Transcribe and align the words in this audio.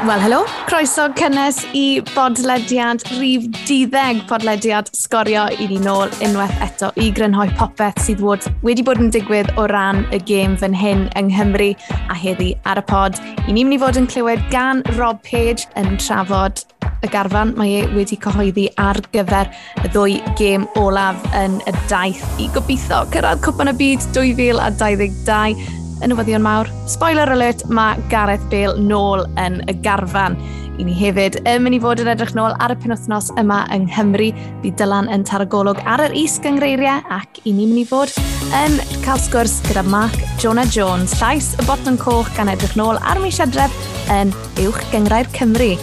Wel, 0.00 0.20
helo. 0.20 0.44
Croeso 0.64 1.10
cynnes 1.12 1.58
i 1.76 2.00
bodlediad 2.14 3.02
rhif 3.18 3.44
10, 3.68 4.22
podlediad 4.30 4.88
sgorio 4.96 5.42
i 5.60 5.66
ni 5.68 5.76
nôl 5.84 6.08
unwaith 6.24 6.54
eto 6.64 6.88
i 6.96 7.10
grynhoi 7.12 7.50
popeth 7.58 8.00
sydd 8.06 8.22
wod, 8.24 8.46
wedi 8.64 8.80
bod 8.86 9.02
yn 9.02 9.12
digwydd 9.12 9.50
o 9.60 9.66
ran 9.68 10.00
y 10.08 10.22
gêm 10.24 10.54
fan 10.62 10.72
hyn 10.72 11.04
yng 11.20 11.28
Nghymru 11.28 11.74
a 12.08 12.16
heddi 12.16 12.54
ar 12.64 12.80
y 12.80 12.84
pod. 12.88 13.20
I 13.44 13.52
ni'n 13.52 13.68
mynd 13.68 13.76
i 13.76 13.80
fod 13.82 14.00
yn 14.00 14.08
clywed 14.08 14.40
gan 14.54 14.80
Rob 14.96 15.20
Page 15.26 15.68
yn 15.76 15.98
trafod 16.00 16.64
y 17.04 17.10
garfan 17.12 17.52
mae 17.60 17.82
e 17.82 17.90
wedi 17.92 18.16
cyhoeddi 18.24 18.70
ar 18.80 19.02
gyfer 19.12 19.52
y 19.84 19.92
ddwy 19.92 20.16
gêm 20.40 20.64
olaf 20.80 21.20
yn 21.36 21.60
y 21.68 21.76
daith 21.92 22.24
i 22.40 22.48
gobeithio 22.56 23.02
cyrraedd 23.12 23.44
cwpan 23.44 23.74
y 23.74 23.76
byd 23.84 24.08
2022 24.16 25.79
y 26.00 26.08
newyddion 26.08 26.42
mawr, 26.44 26.68
spoiler 26.88 27.30
alert, 27.32 27.66
mae 27.68 28.00
Gareth 28.12 28.44
Bale 28.52 28.80
nôl 28.80 29.26
yn 29.40 29.60
y 29.68 29.74
garfan. 29.84 30.38
I 30.80 30.86
ni 30.88 30.94
hefyd 30.96 31.36
yn 31.44 31.60
mynd 31.64 31.76
i 31.76 31.80
fod 31.82 32.00
yn 32.00 32.08
edrych 32.08 32.32
nôl 32.36 32.54
ar 32.64 32.72
y 32.72 32.76
penwthnos 32.80 33.28
yma 33.40 33.58
yng 33.74 33.84
Nghymru. 33.90 34.30
Bydd 34.62 34.78
Dylan 34.80 35.10
yn 35.12 35.26
taragolwg 35.28 35.82
ar 35.84 36.00
yr 36.06 36.14
is 36.16 36.38
gyngreiriau 36.40 37.04
ac 37.12 37.42
i 37.44 37.52
ni'n 37.52 37.74
mynd 37.74 37.82
i 37.82 37.86
fod 37.90 38.14
yn 38.62 38.78
cael 39.04 39.20
sgwrs 39.20 39.58
gyda 39.68 39.84
Mark 39.92 40.16
Jonah 40.40 40.68
Jones, 40.72 41.18
llais 41.20 41.52
y 41.60 41.66
botlon 41.68 42.00
coch 42.00 42.30
gan 42.38 42.52
edrych 42.52 42.78
nôl 42.80 43.00
ar 43.04 43.20
mis 43.20 43.42
adref 43.44 43.74
yn 44.14 44.32
uwch 44.64 44.80
gyngrair 44.94 45.28
Cymru. 45.36 45.74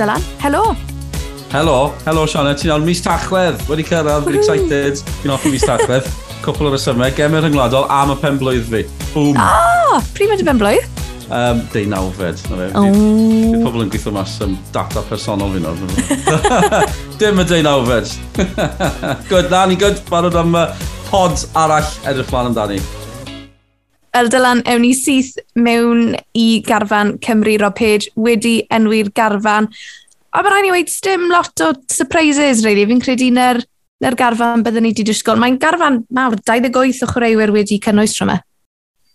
Dylan, 0.00 0.26
helo! 0.42 0.72
Helo, 1.52 1.92
helo 2.06 2.26
Sianna, 2.26 2.56
ti'n 2.56 2.72
iawn 2.72 2.86
mis 2.88 3.04
Tachwedd, 3.04 3.62
wedi 3.68 3.84
cyrraedd, 3.86 4.26
fi'n 4.26 4.40
excited, 4.40 5.06
fi'n 5.20 5.36
offi 5.36 5.52
mis 5.52 5.66
Tachwedd. 5.68 6.08
cwpl 6.42 6.68
o 6.68 6.72
resymau, 6.74 7.12
gemau 7.14 7.42
rhyngwladol 7.44 7.86
am 7.92 8.12
y 8.14 8.18
pen 8.18 8.38
blwydd 8.40 8.66
fi. 8.66 8.82
Boom! 9.12 9.38
Ah, 9.38 9.94
oh, 9.94 10.00
pryd 10.16 10.32
mae'n 10.32 10.48
pen 10.48 10.60
blwydd? 10.62 11.02
Um, 11.32 11.62
deunawfed. 11.72 12.42
Oh. 12.76 12.88
Bydd 12.90 13.62
pobl 13.64 13.84
yn 13.86 13.92
gweithio 13.92 14.12
mas 14.12 14.34
am 14.44 14.56
data 14.74 15.04
personol 15.08 15.54
fi 15.54 15.62
nawr. 15.62 15.78
Dim 17.20 17.40
y 17.40 17.46
deunawfed. 17.48 18.16
good, 19.30 19.48
na, 19.52 19.62
ni 19.70 19.78
good. 19.80 20.02
Barod 20.10 20.36
am 20.36 20.58
uh, 20.58 20.66
pod 21.08 21.46
arall 21.56 21.88
edrych 22.10 22.28
mlaen 22.34 22.50
amdani. 22.50 22.82
El 24.12 24.28
Dylan, 24.28 24.60
ewn 24.68 24.82
ni 24.84 24.92
syth 24.98 25.38
mewn 25.56 26.18
i 26.36 26.60
garfan 26.66 27.14
Cymru 27.24 27.54
Rob 27.62 27.78
Page 27.78 28.12
wedi 28.20 28.58
enwi'r 28.74 29.08
garfan. 29.16 29.70
A 30.32 30.42
mae 30.42 30.52
rhaid 30.52 30.68
i 30.68 30.74
weid, 30.74 30.92
dim 31.06 31.30
lot 31.32 31.64
o 31.64 31.72
surprises, 31.92 32.60
really. 32.66 32.84
Fi'n 32.90 33.00
credu 33.04 33.30
na'r 33.32 33.62
na'r 34.02 34.16
garfan 34.18 34.64
byddwn 34.66 34.86
ni 34.86 34.92
wedi 34.92 35.06
disgwyl. 35.06 35.38
Mae'n 35.40 35.58
garfan 35.62 36.00
mawr, 36.14 36.36
28 36.42 37.04
o 37.04 37.08
chwaraewyr 37.10 37.54
wedi 37.54 37.78
cynnwys 37.82 38.16
rhywme. 38.18 38.40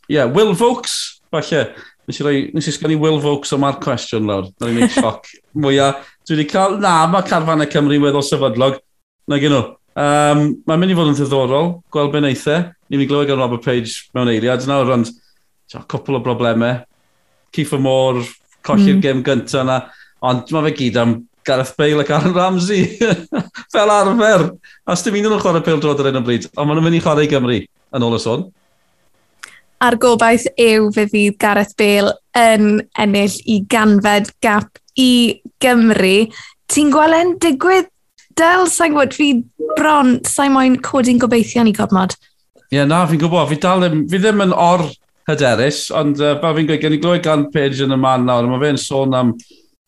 Ie, 0.08 0.16
yeah, 0.16 0.30
Will 0.32 0.54
Vokes, 0.56 1.22
falle. 1.34 1.66
Nes 2.08 2.22
i, 2.22 2.24
roi, 2.24 2.36
nes 2.56 2.70
i 2.70 2.72
sgani 2.72 2.96
Will 3.00 3.20
Vokes 3.20 3.52
o 3.52 3.60
ma'r 3.60 3.82
cwestiwn 3.84 4.30
lawr. 4.30 4.48
Na 4.64 4.72
ni'n 4.72 4.92
sioc 4.94 5.28
mwyaf. 5.60 6.06
Dwi 6.28 6.38
wedi 6.38 6.48
cael, 6.54 6.78
na, 6.84 7.02
mae 7.12 7.28
carfan 7.28 7.66
y 7.66 7.68
Cymru 7.72 8.00
weddol 8.06 8.24
sefydlog. 8.24 8.80
Na 9.28 9.40
gen 9.44 9.56
nhw. 9.56 9.64
Um, 9.98 10.42
mae'n 10.70 10.80
mynd 10.80 10.94
i 10.94 10.96
fod 10.96 11.12
yn 11.12 11.18
ddiddorol, 11.18 11.72
gweld 11.92 12.14
ben 12.14 12.30
eitha. 12.30 12.58
E. 12.62 12.66
Ni'n 12.88 13.02
mynd 13.02 13.08
i 13.08 13.12
glywed 13.12 13.32
gan 13.32 13.42
Robert 13.42 13.66
Page 13.66 14.06
mewn 14.16 14.32
eiliad 14.32 14.68
nawr, 14.70 14.94
ond 14.96 15.12
cwpl 15.74 16.20
o 16.20 16.24
broblemau. 16.24 16.84
Cifo 17.56 17.80
Môr, 17.82 18.22
colli'r 18.68 19.00
mm. 19.00 19.04
gêm 19.04 19.24
gyntaf 19.26 19.66
yna. 19.66 19.82
Ond 20.28 20.54
mae 20.56 20.70
fe 20.70 20.76
gyd 20.80 21.02
am 21.02 21.18
Gareth 21.48 21.74
Bale 21.80 22.04
ac 22.04 22.14
Aaron 22.14 22.36
Ramsey 22.36 22.86
fel 23.74 23.94
arfer. 23.94 24.48
A 24.86 24.96
sdim 25.00 25.20
un 25.22 25.32
o'n 25.32 25.42
chwarae 25.44 25.64
pêl 25.66 25.82
drod 25.82 26.04
ar 26.04 26.12
un 26.12 26.22
o 26.22 26.24
bryd, 26.28 26.50
ond 26.54 26.68
maen 26.68 26.80
nhw'n 26.80 26.90
mynd 26.90 27.00
i 27.00 27.04
chwarae 27.04 27.28
i 27.28 27.32
Gymru 27.32 27.60
yn 27.64 28.08
ôl 28.08 28.18
y 28.18 28.22
sôn. 28.22 28.48
A'r 29.84 30.00
gobaith 30.02 30.48
yw 30.58 30.90
fe 30.94 31.06
fydd 31.12 31.38
Gareth 31.42 31.76
Bale 31.80 32.16
yn 32.38 32.82
ennill 33.00 33.38
i 33.46 33.62
ganfed 33.70 34.34
gap 34.44 34.82
i 34.98 35.12
Gymru. 35.64 36.18
Ti'n 36.68 36.92
gweld 36.92 37.38
digwydd 37.44 37.94
Del, 38.38 38.68
sa'n 38.70 38.94
gwybod, 38.94 39.16
fi 39.18 39.32
bron, 39.80 40.18
sa'n 40.28 40.54
moyn 40.54 40.76
codi'n 40.86 41.18
gobeithio 41.22 41.64
ni 41.66 41.74
godmod. 41.74 42.14
Ie, 42.68 42.78
yeah, 42.78 42.86
na, 42.86 43.00
fi'n 43.10 43.22
gwybod, 43.22 43.48
fi, 43.50 43.58
dal, 43.64 43.86
fi 44.12 44.20
ddim 44.22 44.44
yn 44.46 44.54
or 44.54 44.84
hyderus, 45.30 45.88
ond 45.96 46.22
uh, 46.22 46.36
fel 46.44 46.54
fi'n 46.60 46.68
gweud, 46.70 46.82
gen 46.84 46.98
i 46.98 47.00
glywed 47.02 47.24
gan 47.26 47.48
Page 47.54 47.82
yn 47.88 47.96
y 47.96 47.98
man 48.00 48.28
nawr, 48.28 48.46
mae 48.52 48.62
fe'n 48.62 48.78
sôn 48.82 49.16
am 49.18 49.34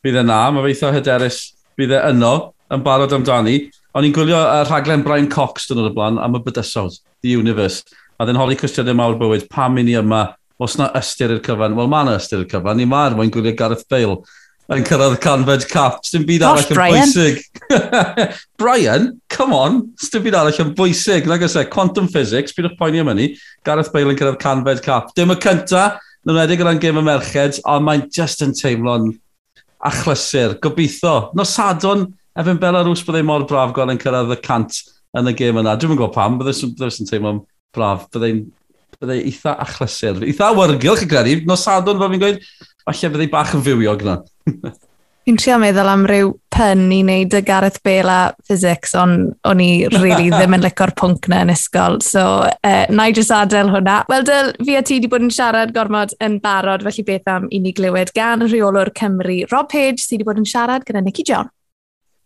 bydd 0.05 0.21
e 0.21 0.23
na, 0.23 0.39
mae 0.53 0.65
feitha 0.69 0.93
hyderus 0.95 1.39
bydd 1.79 1.95
e 1.97 2.01
yno 2.13 2.33
yn 2.73 2.83
barod 2.85 3.13
amdani. 3.15 3.59
O'n 3.97 4.05
i'n 4.07 4.13
gwylio 4.15 4.39
y 4.39 4.65
rhaglen 4.67 5.03
Brian 5.03 5.29
Cox 5.31 5.67
dyn 5.67 5.79
nhw'n 5.79 5.91
y 5.91 5.95
blaen 5.95 6.19
am 6.23 6.37
y 6.37 6.43
bydysawd, 6.45 6.99
The 7.25 7.35
Universe. 7.39 7.97
A 8.19 8.27
ddyn 8.27 8.39
holi 8.39 8.57
cwestiynau 8.59 8.95
mawr 8.99 9.17
bywyd, 9.19 9.47
pam 9.51 9.79
i 9.79 9.85
ni 9.87 9.97
yma, 9.99 10.25
os 10.59 10.77
na 10.79 10.89
ystyr 10.99 11.33
i'r 11.35 11.41
cyfan? 11.43 11.75
Wel, 11.75 11.89
mae 11.91 12.05
yna 12.05 12.19
ystyr 12.19 12.43
i'r 12.43 12.51
cyfan, 12.51 12.79
ni 12.79 12.87
ma'r 12.87 13.15
mwyn 13.17 13.31
gwylio 13.33 13.55
Gareth 13.59 13.87
Bale 13.91 14.19
yn 14.69 14.83
cyrraedd 14.85 15.17
Canfed 15.23 15.65
Cap. 15.71 16.03
Dim 16.05 16.27
byd 16.27 16.45
arall 16.45 16.67
yn 16.69 16.79
bwysig. 16.79 17.39
Brian, 18.61 19.07
come 19.33 19.57
on, 19.57 19.79
dim 20.03 20.25
byd 20.27 20.37
arall 20.37 20.61
yn 20.63 20.75
bwysig. 20.77 21.27
Nag 21.31 21.47
ysau, 21.47 21.65
e, 21.65 21.71
quantum 21.73 22.11
physics, 22.11 22.53
byd 22.55 22.69
o'ch 22.69 22.77
poeni 22.79 23.01
am 23.01 23.09
hynny. 23.11 23.31
Gareth 23.65 23.89
Bale 23.95 24.13
yn 24.13 24.19
cyrraedd 24.19 24.43
Canfed 24.43 24.83
Cap. 24.85 25.09
Dim 25.17 25.33
y 25.33 25.39
cynta, 25.41 25.87
nymwedig 26.29 26.61
o 26.61 26.69
ran 26.69 26.83
gym 26.83 27.01
y 27.01 27.05
merched, 27.07 27.63
ond 27.65 27.87
mae'n 27.87 28.05
just 28.13 28.45
yn 28.45 28.53
teimlo'n 28.55 29.09
achlysur. 29.85 30.57
Gobeithio. 30.63 31.31
No 31.37 31.45
sadwn, 31.47 32.07
efo'n 32.39 32.59
Belarus 32.61 33.03
byddai 33.07 33.23
mor 33.27 33.45
braf 33.49 33.73
gweld 33.75 33.95
yn 33.95 34.01
cyrraedd 34.01 34.35
y 34.35 34.39
cant 34.43 34.81
yn 35.17 35.31
y 35.31 35.35
gêm 35.37 35.61
yna. 35.61 35.77
Dwi'n 35.79 35.95
gwybod 35.95 36.15
pam, 36.15 36.39
byddai'n 36.41 37.09
teimlo'n 37.09 37.43
braf. 37.75 38.09
Byddai'n 38.13 38.43
byddai 38.99 39.21
eitha 39.29 39.55
achlysur. 39.65 40.21
Eitha 40.27 40.51
awyrgylch 40.51 41.05
y 41.05 41.09
credu. 41.09 41.39
No 41.47 41.57
sadwn, 41.59 42.01
fel 42.01 42.13
fi'n 42.13 42.23
gweud, 42.25 42.45
falle 42.85 43.15
byddai 43.15 43.31
bach 43.33 43.55
yn 43.57 43.65
fywiog 43.65 44.05
na. 44.07 44.19
Fi'n 45.29 45.37
trio 45.37 45.59
meddwl 45.61 45.85
am 45.85 46.07
ryw 46.09 46.31
pun 46.49 46.87
i 46.89 47.03
wneud 47.03 47.35
y 47.37 47.39
Gareth 47.45 47.75
Bale 47.85 48.09
a 48.09 48.31
physics, 48.49 48.95
ond 48.97 49.35
o'n 49.45 49.59
i 49.61 49.85
really 49.93 50.31
ddim 50.33 50.55
yn 50.57 50.63
licor 50.63 50.89
pwnc 50.97 51.27
na 51.29 51.43
yn 51.45 51.51
ysgol, 51.53 51.99
so 52.01 52.23
uh, 52.49 52.87
na 52.89 53.05
i 53.05 53.13
jyst 53.13 53.29
adael 53.37 53.69
hwnna. 53.69 53.99
Wel, 54.09 54.25
Dyl, 54.25 54.49
fi 54.65 54.79
a 54.79 54.81
ti 54.81 54.97
wedi 54.97 55.11
bod 55.11 55.27
yn 55.27 55.29
siarad 55.35 55.75
gormod 55.75 56.17
yn 56.25 56.39
barod, 56.41 56.81
felly 56.87 57.05
beth 57.11 57.29
am 57.29 57.45
i 57.53 57.61
ni 57.61 57.75
glywed 57.77 58.09
gan 58.17 58.41
rheolwr 58.41 58.89
Cymru, 58.97 59.37
Rob 59.53 59.69
Page, 59.69 60.01
sydd 60.01 60.17
wedi 60.17 60.31
bod 60.31 60.41
yn 60.41 60.49
siarad 60.49 60.89
gyda 60.89 61.05
Nicky 61.05 61.27
John. 61.29 61.53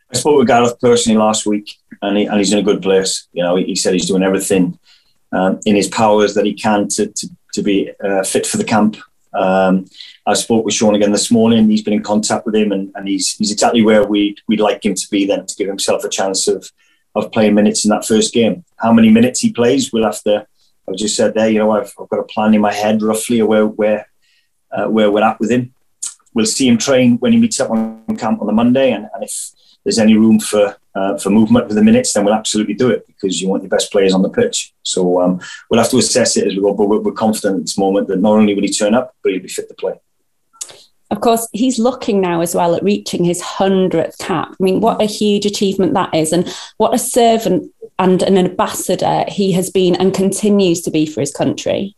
I 0.08 0.16
spoke 0.16 0.40
with 0.40 0.48
Gareth 0.48 0.80
personally 0.80 1.20
last 1.20 1.46
week, 1.46 1.76
and, 2.02 2.16
he, 2.16 2.24
and 2.24 2.40
he's 2.40 2.54
in 2.54 2.60
a 2.60 2.70
good 2.72 2.82
place. 2.82 3.28
You 3.34 3.44
know, 3.44 3.58
he, 3.58 3.66
he 3.66 3.76
said 3.76 3.92
he's 3.92 4.08
doing 4.08 4.24
everything 4.24 4.80
um, 5.34 5.60
in 5.66 5.76
his 5.76 5.90
powers 5.90 6.36
that 6.36 6.46
he 6.46 6.54
can 6.54 6.88
to, 6.96 7.08
to, 7.08 7.28
to 7.52 7.62
be 7.62 7.92
uh, 8.02 8.24
fit 8.24 8.48
for 8.48 8.56
the 8.56 8.64
camp 8.64 8.96
Um, 9.36 9.86
I 10.26 10.34
spoke 10.34 10.66
with 10.66 10.74
Sean 10.74 10.96
again 10.96 11.12
this 11.12 11.32
morning. 11.32 11.70
He's 11.70 11.82
been 11.82 11.94
in 11.94 12.04
contact 12.04 12.46
with 12.46 12.56
him, 12.56 12.72
and, 12.72 12.92
and 12.96 13.08
he's 13.08 13.36
he's 13.36 13.52
exactly 13.52 13.84
where 13.84 14.06
we 14.06 14.36
we'd 14.48 14.60
like 14.60 14.86
him 14.86 14.96
to 14.96 15.08
be 15.10 15.26
then 15.26 15.46
to 15.46 15.56
give 15.56 15.68
himself 15.68 16.04
a 16.04 16.10
chance 16.10 16.48
of 16.48 16.72
of 17.16 17.32
playing 17.32 17.56
minutes 17.56 17.86
in 17.86 17.90
that 17.90 18.06
first 18.06 18.34
game. 18.34 18.64
How 18.78 18.92
many 18.92 19.10
minutes 19.10 19.40
he 19.40 19.52
plays, 19.52 19.92
we'll 19.92 20.06
have 20.06 20.22
to. 20.24 20.48
I've 20.88 20.96
just 20.96 21.16
said 21.16 21.34
there, 21.34 21.50
you 21.50 21.60
know, 21.60 21.72
I've, 21.72 21.94
I've 22.00 22.10
got 22.10 22.20
a 22.20 22.24
plan 22.24 22.54
in 22.54 22.62
my 22.62 22.74
head 22.74 23.02
roughly 23.02 23.40
of 23.40 23.48
where 23.48 23.68
where 23.68 24.08
uh, 24.72 24.88
where 24.88 25.12
we're 25.12 25.24
at 25.24 25.40
with 25.40 25.52
him. 25.52 25.74
We'll 26.34 26.46
see 26.48 26.68
him 26.68 26.78
train 26.78 27.18
when 27.18 27.32
he 27.32 27.40
meets 27.40 27.60
up 27.60 27.70
on 27.70 28.04
camp 28.18 28.42
on 28.42 28.48
the 28.48 28.54
Monday, 28.54 28.92
and, 28.92 29.08
and 29.14 29.24
if 29.24 29.52
there's 29.84 30.00
any 30.00 30.16
room 30.16 30.40
for 30.40 30.76
uh, 30.96 31.18
for 31.18 31.32
movement 31.32 31.68
with 31.68 31.76
the 31.76 31.84
minutes, 31.84 32.14
then 32.14 32.24
we'll 32.24 32.34
absolutely 32.34 32.76
do 32.76 32.90
it 32.90 33.06
because 33.08 33.42
you 33.42 33.50
want 33.50 33.64
your 33.64 33.70
best 33.70 33.92
players 33.92 34.14
on 34.14 34.22
the 34.22 34.30
pitch. 34.30 34.74
So 34.84 35.22
um, 35.22 35.42
we'll 35.70 35.82
have 35.82 35.90
to 35.90 35.98
assess 35.98 36.38
it 36.38 36.48
as 36.48 36.56
we 36.56 36.62
go, 36.62 36.74
but 36.74 36.88
we're, 36.88 37.00
we're 37.00 37.14
confident 37.14 37.58
at 37.58 37.62
this 37.64 37.78
moment 37.78 38.08
that 38.10 38.20
not 38.20 38.34
only 38.34 38.54
will 38.54 38.62
he 38.62 38.70
turn 38.70 38.94
up, 38.94 39.16
but 39.24 39.32
he'll 39.32 39.42
be 39.42 39.48
fit 39.48 39.68
to 39.70 39.74
play. 39.74 40.00
Of 41.10 41.22
course, 41.22 41.48
he's 41.52 41.80
looking 41.80 42.22
now 42.22 42.42
as 42.42 42.56
well 42.56 42.76
at 42.76 42.84
reaching 42.84 43.24
his 43.24 43.42
100th 43.42 44.18
cap. 44.20 44.50
I 44.50 44.64
mean, 44.64 44.82
what 44.82 45.02
a 45.02 45.06
huge 45.06 45.46
achievement 45.46 45.94
that 45.94 46.14
is, 46.14 46.32
and 46.32 46.52
what 46.78 46.94
a 46.94 47.00
servant 47.00 47.72
and 48.00 48.24
an 48.24 48.38
ambassador 48.38 49.26
he 49.28 49.52
has 49.52 49.70
been 49.70 49.96
and 49.96 50.14
continues 50.14 50.82
to 50.82 50.92
be 50.92 51.06
for 51.06 51.22
his 51.22 51.32
country. 51.32 51.96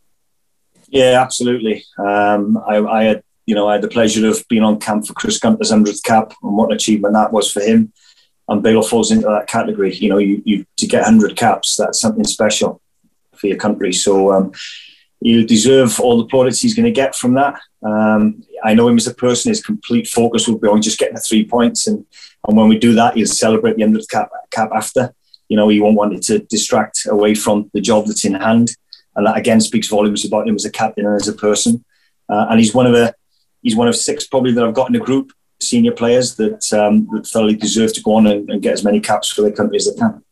Yeah, 0.88 1.22
absolutely. 1.22 1.86
Um, 1.98 2.58
I, 2.58 2.78
I, 2.78 3.04
had, 3.04 3.24
you 3.46 3.54
know, 3.54 3.68
I 3.68 3.74
had 3.74 3.82
the 3.82 3.88
pleasure 3.88 4.28
of 4.28 4.46
being 4.48 4.64
on 4.64 4.80
camp 4.80 5.06
for 5.06 5.14
Chris 5.14 5.40
Gunter's 5.40 5.72
100th 5.72 6.04
cap, 6.04 6.34
and 6.42 6.58
what 6.58 6.72
an 6.72 6.76
achievement 6.76 7.14
that 7.14 7.32
was 7.32 7.52
for 7.52 7.62
him. 7.62 7.94
And 8.48 8.62
Bale 8.62 8.82
falls 8.82 9.12
into 9.12 9.28
that 9.28 9.48
category. 9.48 9.96
You 9.96 10.10
know, 10.10 10.18
you, 10.18 10.42
you 10.46 10.66
to 10.78 10.88
get 10.88 11.04
100 11.04 11.36
caps, 11.36 11.78
that's 11.78 12.00
something 12.00 12.24
special 12.24 12.82
for 13.36 13.48
your 13.48 13.58
country. 13.58 13.94
So 13.94 14.32
um, 14.32 14.52
you 15.22 15.46
deserve 15.46 16.00
all 16.00 16.18
the 16.18 16.26
plaudits 16.26 16.62
he's 16.62 16.76
going 16.76 16.86
to 16.86 16.92
get 16.92 17.16
from 17.16 17.34
that. 17.36 17.60
Um, 17.84 18.44
I 18.64 18.74
know 18.74 18.88
him 18.88 18.98
as 18.98 19.08
a 19.08 19.14
person. 19.14 19.50
His 19.50 19.64
complete 19.64 20.08
focus 20.08 20.48
will 20.48 20.60
be 20.60 20.68
on 20.68 20.82
just 20.82 21.00
getting 21.00 21.16
the 21.16 21.22
three 21.22 21.46
points, 21.46 21.88
and 21.88 22.06
and 22.48 22.58
when 22.58 22.68
we 22.68 22.78
do 22.78 22.94
that, 22.94 23.16
he'll 23.16 23.28
celebrate 23.28 23.76
the 23.76 23.84
end 23.84 23.96
of 23.96 24.02
the 24.02 24.08
cap, 24.08 24.30
cap 24.52 24.70
after. 24.76 25.14
You 25.50 25.58
know, 25.58 25.70
he 25.70 25.80
won't 25.80 25.98
want 25.98 26.14
it 26.14 26.24
to 26.24 26.40
distract 26.40 27.06
away 27.08 27.36
from 27.36 27.70
the 27.74 27.82
job 27.82 28.06
that's 28.06 28.26
in 28.26 28.34
hand, 28.34 28.72
and 29.16 29.26
that 29.28 29.38
again 29.38 29.62
speaks 29.62 29.88
volumes 29.88 30.26
about 30.26 30.48
him 30.48 30.56
as 30.56 30.66
a 30.66 30.72
captain 30.72 31.06
and 31.06 31.16
as 31.16 31.28
a 31.28 31.34
person. 31.34 31.84
Uh, 32.28 32.48
and 32.50 32.60
he's 32.60 32.74
one 32.74 32.88
of 32.88 32.94
the 32.94 33.16
he's 33.66 33.76
one 33.76 33.90
of 33.90 33.96
six 33.96 34.26
probably 34.26 34.54
that 34.54 34.64
I've 34.64 34.74
got 34.74 34.88
in 34.88 34.94
the 34.94 35.00
group 35.00 35.34
senior 35.60 35.92
players 35.92 36.36
that 36.36 36.72
um, 36.74 37.08
that 37.12 37.28
thoroughly 37.28 37.56
deserve 37.56 37.94
to 37.94 38.02
go 38.02 38.16
on 38.16 38.28
and, 38.28 38.50
and 38.50 38.62
get 38.62 38.74
as 38.74 38.84
many 38.84 39.02
caps 39.02 39.32
for 39.32 39.42
their 39.42 39.52
country 39.52 39.78
as 39.78 39.92
they 39.92 40.00
can. 40.00 40.24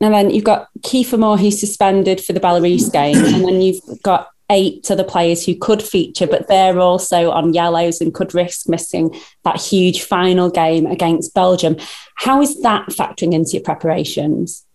And 0.00 0.12
then 0.12 0.30
you've 0.30 0.44
got 0.44 0.68
Kieffer 0.80 1.18
Moore, 1.18 1.38
who's 1.38 1.60
suspended 1.60 2.20
for 2.20 2.32
the 2.32 2.40
Belarus 2.40 2.92
game. 2.92 3.16
And 3.16 3.44
then 3.44 3.60
you've 3.60 4.02
got 4.02 4.28
eight 4.50 4.90
other 4.90 5.04
players 5.04 5.44
who 5.44 5.54
could 5.56 5.82
feature, 5.82 6.26
but 6.26 6.48
they're 6.48 6.78
also 6.80 7.30
on 7.30 7.54
yellows 7.54 8.00
and 8.00 8.12
could 8.12 8.34
risk 8.34 8.68
missing 8.68 9.14
that 9.44 9.60
huge 9.60 10.02
final 10.02 10.50
game 10.50 10.86
against 10.86 11.34
Belgium. 11.34 11.76
How 12.16 12.42
is 12.42 12.60
that 12.62 12.88
factoring 12.88 13.32
into 13.32 13.52
your 13.52 13.62
preparations? 13.62 14.66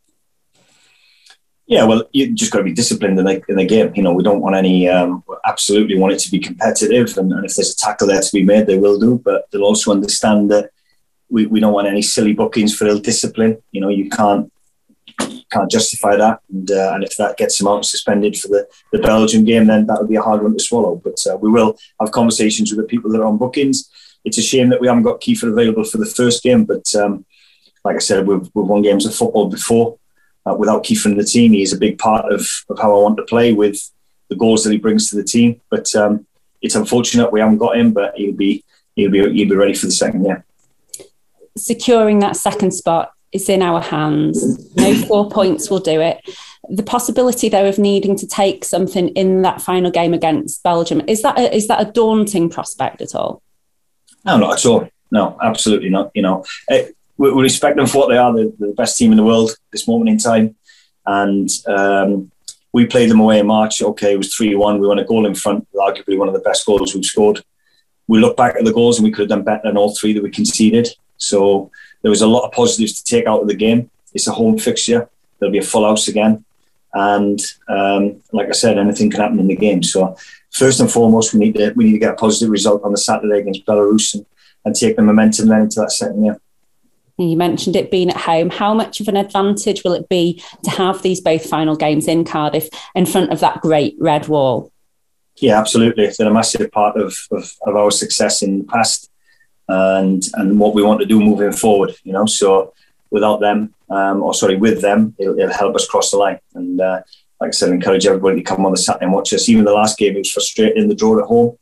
Yeah, 1.69 1.83
well, 1.86 2.04
you 2.13 2.33
just 2.33 2.51
got 2.51 2.57
to 2.57 2.63
be 2.63 2.74
disciplined 2.74 3.19
in 3.19 3.25
the, 3.25 3.44
in 3.48 3.57
the 3.57 3.66
game. 3.66 3.94
You 3.95 4.01
know, 4.01 4.12
we 4.12 4.24
don't 4.24 4.42
want 4.42 4.56
any, 4.56 4.89
um, 4.89 5.24
absolutely 5.45 6.00
want 6.00 6.13
it 6.13 6.19
to 6.21 6.31
be 6.31 6.39
competitive. 6.39 7.16
And, 7.16 7.31
and 7.31 7.45
if 7.45 7.54
there's 7.54 7.74
a 7.74 7.77
tackle 7.77 8.07
there 8.07 8.19
to 8.19 8.31
be 8.33 8.44
made, 8.44 8.66
they 8.66 8.80
will 8.80 9.00
do. 9.00 9.21
But 9.24 9.50
they'll 9.51 9.63
also 9.63 9.92
understand 9.92 10.50
that 10.50 10.71
we, 11.30 11.45
we 11.45 11.60
don't 11.60 11.74
want 11.74 11.88
any 11.88 12.01
silly 12.01 12.33
bookings 12.33 12.75
for 12.75 12.88
ill 12.88 12.98
discipline. 12.98 13.62
You 13.71 13.81
know, 13.81 13.89
you 13.89 14.10
can't 14.10 14.51
can't 15.51 15.69
justify 15.69 16.16
that. 16.16 16.39
And, 16.51 16.71
uh, 16.71 16.94
and 16.95 17.04
if 17.04 17.16
that 17.18 17.38
gets 17.38 17.62
him 17.62 17.68
out 17.68 17.86
suspended 17.86 18.36
for 18.38 18.48
the, 18.48 18.68
the 18.92 19.00
Belgian 19.00 19.44
game, 19.44 19.68
then 19.68 19.86
that 19.88 20.00
would 20.00 20.10
be 20.10 20.16
a 20.16 20.21
hard 20.24 20.42
one 20.42 20.54
to 20.57 20.63
swallow. 20.63 20.95
But 20.95 21.18
uh, 21.31 21.38
we 21.38 21.51
will 21.51 21.77
have 22.00 22.12
conversations 22.12 22.71
with 22.71 22.80
the 22.80 22.88
people 22.88 23.12
that 23.12 23.21
are 23.21 23.25
on 23.25 23.38
bookings. 23.38 23.89
It's 24.25 24.39
a 24.39 24.42
shame 24.42 24.69
that 24.69 24.81
we 24.81 24.88
haven't 24.88 25.04
got 25.04 25.21
Kieffer 25.21 25.51
available 25.51 25.83
for 25.83 26.00
the 26.00 26.06
first 26.06 26.42
game, 26.42 26.66
but 26.66 26.94
um, 26.95 27.25
like 27.86 27.95
I 27.95 28.00
said, 28.00 28.25
we've, 28.25 28.50
we've 28.54 28.66
won 28.66 28.81
games 28.81 29.06
of 29.06 29.13
football 29.13 29.50
before. 29.50 29.98
Uh, 30.46 30.56
without 30.56 30.84
Kieffer 30.84 31.08
in 31.08 31.18
the 31.18 31.24
team, 31.24 31.52
he's 31.52 31.74
a 31.74 31.78
big 31.78 31.98
part 31.98 32.32
of, 32.32 32.48
of 32.70 32.80
how 32.80 32.98
I 32.98 33.02
want 33.02 33.18
to 33.18 33.24
play 33.24 33.54
with 33.54 33.80
the 34.30 34.36
goals 34.36 34.64
that 34.64 34.72
he 34.72 34.78
brings 34.78 35.10
to 35.10 35.16
the 35.16 35.24
team. 35.24 35.60
But 35.70 35.94
um, 35.96 36.26
it's 36.62 36.76
unfortunate 36.76 37.32
we 37.32 37.40
haven't 37.42 37.58
got 37.58 37.78
him, 37.78 37.92
but 37.92 38.16
he'll 38.16 38.36
be 38.36 38.64
he'll 38.96 39.12
be 39.12 39.20
he'll 39.20 39.50
be 39.50 39.56
ready 39.56 39.74
for 39.74 39.86
the 39.86 39.92
second. 39.92 40.26
Yeah. 40.26 40.42
Securing 41.58 42.20
that 42.20 42.36
second 42.36 42.72
spot 42.72 43.12
it's 43.32 43.50
in 43.50 43.62
our 43.62 43.82
hands. 43.82 44.76
No 44.76 44.94
four 45.08 45.30
points 45.30 45.70
will 45.70 45.80
do 45.80 46.02
it. 46.02 46.22
The 46.70 46.84
possibility, 46.84 47.50
though, 47.50 47.68
of 47.68 47.78
needing 47.78 48.16
to 48.18 48.28
take 48.28 48.66
something 48.66 49.10
in 49.10 49.42
that 49.44 49.62
final 49.62 49.92
game 49.92 50.14
against 50.14 50.64
Belgium 50.64 51.02
is 51.08 51.22
that 51.22 51.38
a, 51.38 51.56
is 51.56 51.68
that 51.68 51.82
a 51.82 51.92
daunting 51.92 52.50
prospect 52.50 53.02
at 53.02 53.16
all? 53.16 53.42
No, 54.26 54.38
not 54.38 54.60
at 54.60 54.66
all. 54.66 54.90
No, 55.12 55.38
absolutely 55.42 55.90
not. 55.90 56.12
You 56.14 56.22
know, 56.22 56.46
it, 56.68 56.96
we, 57.19 57.31
we, 57.33 57.44
respect 57.44 57.75
them 57.75 57.86
for 57.86 58.00
what 58.00 58.10
they 58.10 58.18
are. 58.18 58.33
they're 58.33 58.50
the 58.57 58.74
best 58.75 58.98
team 58.98 59.12
in 59.12 59.18
the 59.18 59.24
world 59.24 59.51
this 59.71 59.88
moment 59.88 60.10
in 60.10 60.18
time, 60.18 60.56
and 61.06 61.50
um, 61.68 62.31
we 62.71 62.86
played 62.86 63.12
them 63.12 63.19
away 63.19 63.39
in 63.39 63.48
March. 63.48 63.81
Okay, 63.81 64.13
it 64.13 64.18
was 64.18 64.33
three 64.33 64.56
one. 64.56 64.80
We 64.80 64.88
won 64.88 65.00
a 65.00 65.06
goal 65.06 65.25
in 65.25 65.36
front, 65.36 65.68
arguably 65.75 66.18
one 66.18 66.30
of 66.30 66.33
the 66.33 66.39
best 66.39 66.66
goals 66.66 66.95
we've 66.95 67.06
scored. 67.06 67.44
We 68.07 68.19
look 68.19 68.38
back 68.38 68.56
at 68.56 68.63
the 68.63 68.74
goals 68.74 68.98
and 68.98 69.04
we 69.04 69.12
could 69.12 69.30
have 69.30 69.38
done 69.38 69.44
better 69.44 69.63
than 69.66 69.77
all 69.77 69.94
three 69.94 70.13
that 70.13 70.24
we 70.24 70.31
conceded. 70.31 70.88
So 71.18 71.69
there 72.01 72.10
was 72.10 72.21
a 72.21 72.27
lot 72.27 72.48
of 72.48 72.54
positives 72.54 73.01
to 73.01 73.04
take 73.04 73.27
out 73.27 73.42
of 73.42 73.48
the 73.48 73.54
game. 73.54 73.92
It's 74.13 74.27
a 74.27 74.31
home 74.31 74.57
fixture. 74.57 75.10
There'll 75.38 75.51
be 75.51 75.60
a 75.60 75.63
full 75.63 75.86
house 75.86 76.07
again. 76.07 76.44
And 76.94 77.39
um, 77.68 78.24
like 78.31 78.48
I 78.48 78.54
said, 78.54 78.80
anything 78.80 79.12
can 79.12 79.19
happen 79.19 79.39
in 79.39 79.48
the 79.48 79.56
game. 79.56 79.83
So 79.83 80.18
first 80.50 80.80
and 80.80 80.89
foremost, 80.89 81.33
we 81.33 81.39
need 81.39 81.56
to 81.56 81.74
we 81.75 81.83
need 81.83 81.94
to 81.94 82.00
get 82.00 82.13
a 82.13 82.16
positive 82.16 82.50
result 82.50 82.83
on 82.83 82.92
the 82.92 82.98
Saturday 82.98 83.39
against 83.39 83.66
Belarus 83.66 84.16
and, 84.16 84.25
and 84.66 84.75
take 84.75 84.95
the 84.95 85.04
momentum 85.04 85.50
then 85.50 85.63
into 85.63 85.81
that 85.81 85.92
second 85.92 86.24
year. 86.24 86.39
You 87.27 87.38
mentioned 87.38 87.75
it 87.75 87.92
being 87.92 88.10
at 88.10 88.18
home. 88.18 88.50
How 88.50 88.74
much 88.74 89.01
of 89.01 89.07
an 89.07 89.18
advantage 89.18 89.83
will 89.83 89.94
it 89.94 90.07
be 90.10 90.44
to 90.63 90.69
have 90.69 91.01
these 91.01 91.19
both 91.19 91.45
final 91.45 91.75
games 91.75 92.07
in 92.07 92.24
Cardiff 92.24 92.69
in 92.95 93.06
front 93.06 93.31
of 93.31 93.39
that 93.42 93.62
great 93.62 93.95
red 94.00 94.27
wall? 94.27 94.71
Yeah, 95.38 95.60
absolutely. 95.60 96.06
It's 96.06 96.18
been 96.18 96.27
a 96.27 96.33
massive 96.33 96.71
part 96.71 96.98
of, 96.98 97.16
of, 97.31 97.51
of 97.66 97.75
our 97.75 97.92
success 97.92 98.42
in 98.42 98.60
the 98.60 98.66
past 98.66 99.10
and 99.69 100.24
and 100.33 100.60
what 100.60 100.74
we 100.74 100.81
want 100.81 101.00
to 101.00 101.06
do 101.06 101.19
moving 101.19 101.51
forward. 101.51 101.95
You 102.04 102.13
know, 102.13 102.25
so 102.25 102.74
without 103.12 103.39
them, 103.39 103.74
um, 103.89 104.21
or 104.21 104.33
sorry, 104.33 104.56
with 104.56 104.81
them, 104.81 105.16
it'll, 105.18 105.39
it'll, 105.39 105.54
help 105.54 105.75
us 105.75 105.88
cross 105.88 106.12
the 106.12 106.18
line. 106.18 106.39
And 106.54 106.81
uh, 106.81 107.01
like 107.39 107.50
I 107.50 107.51
said, 107.51 107.69
encourage 107.69 108.06
everybody 108.06 108.38
to 108.38 108.44
come 108.44 108.66
on 108.66 108.71
the 108.71 108.77
Saturday 108.77 109.06
and 109.06 109.13
watch 109.13 109.33
us. 109.33 109.48
Even 109.48 109.66
the 109.66 109.74
last 109.74 109.98
game, 109.98 110.16
it 110.16 110.19
was 110.19 110.31
frustrating 110.31 110.83
in 110.83 110.89
the 110.89 110.95
draw 110.95 111.19
at 111.19 111.25
home, 111.25 111.57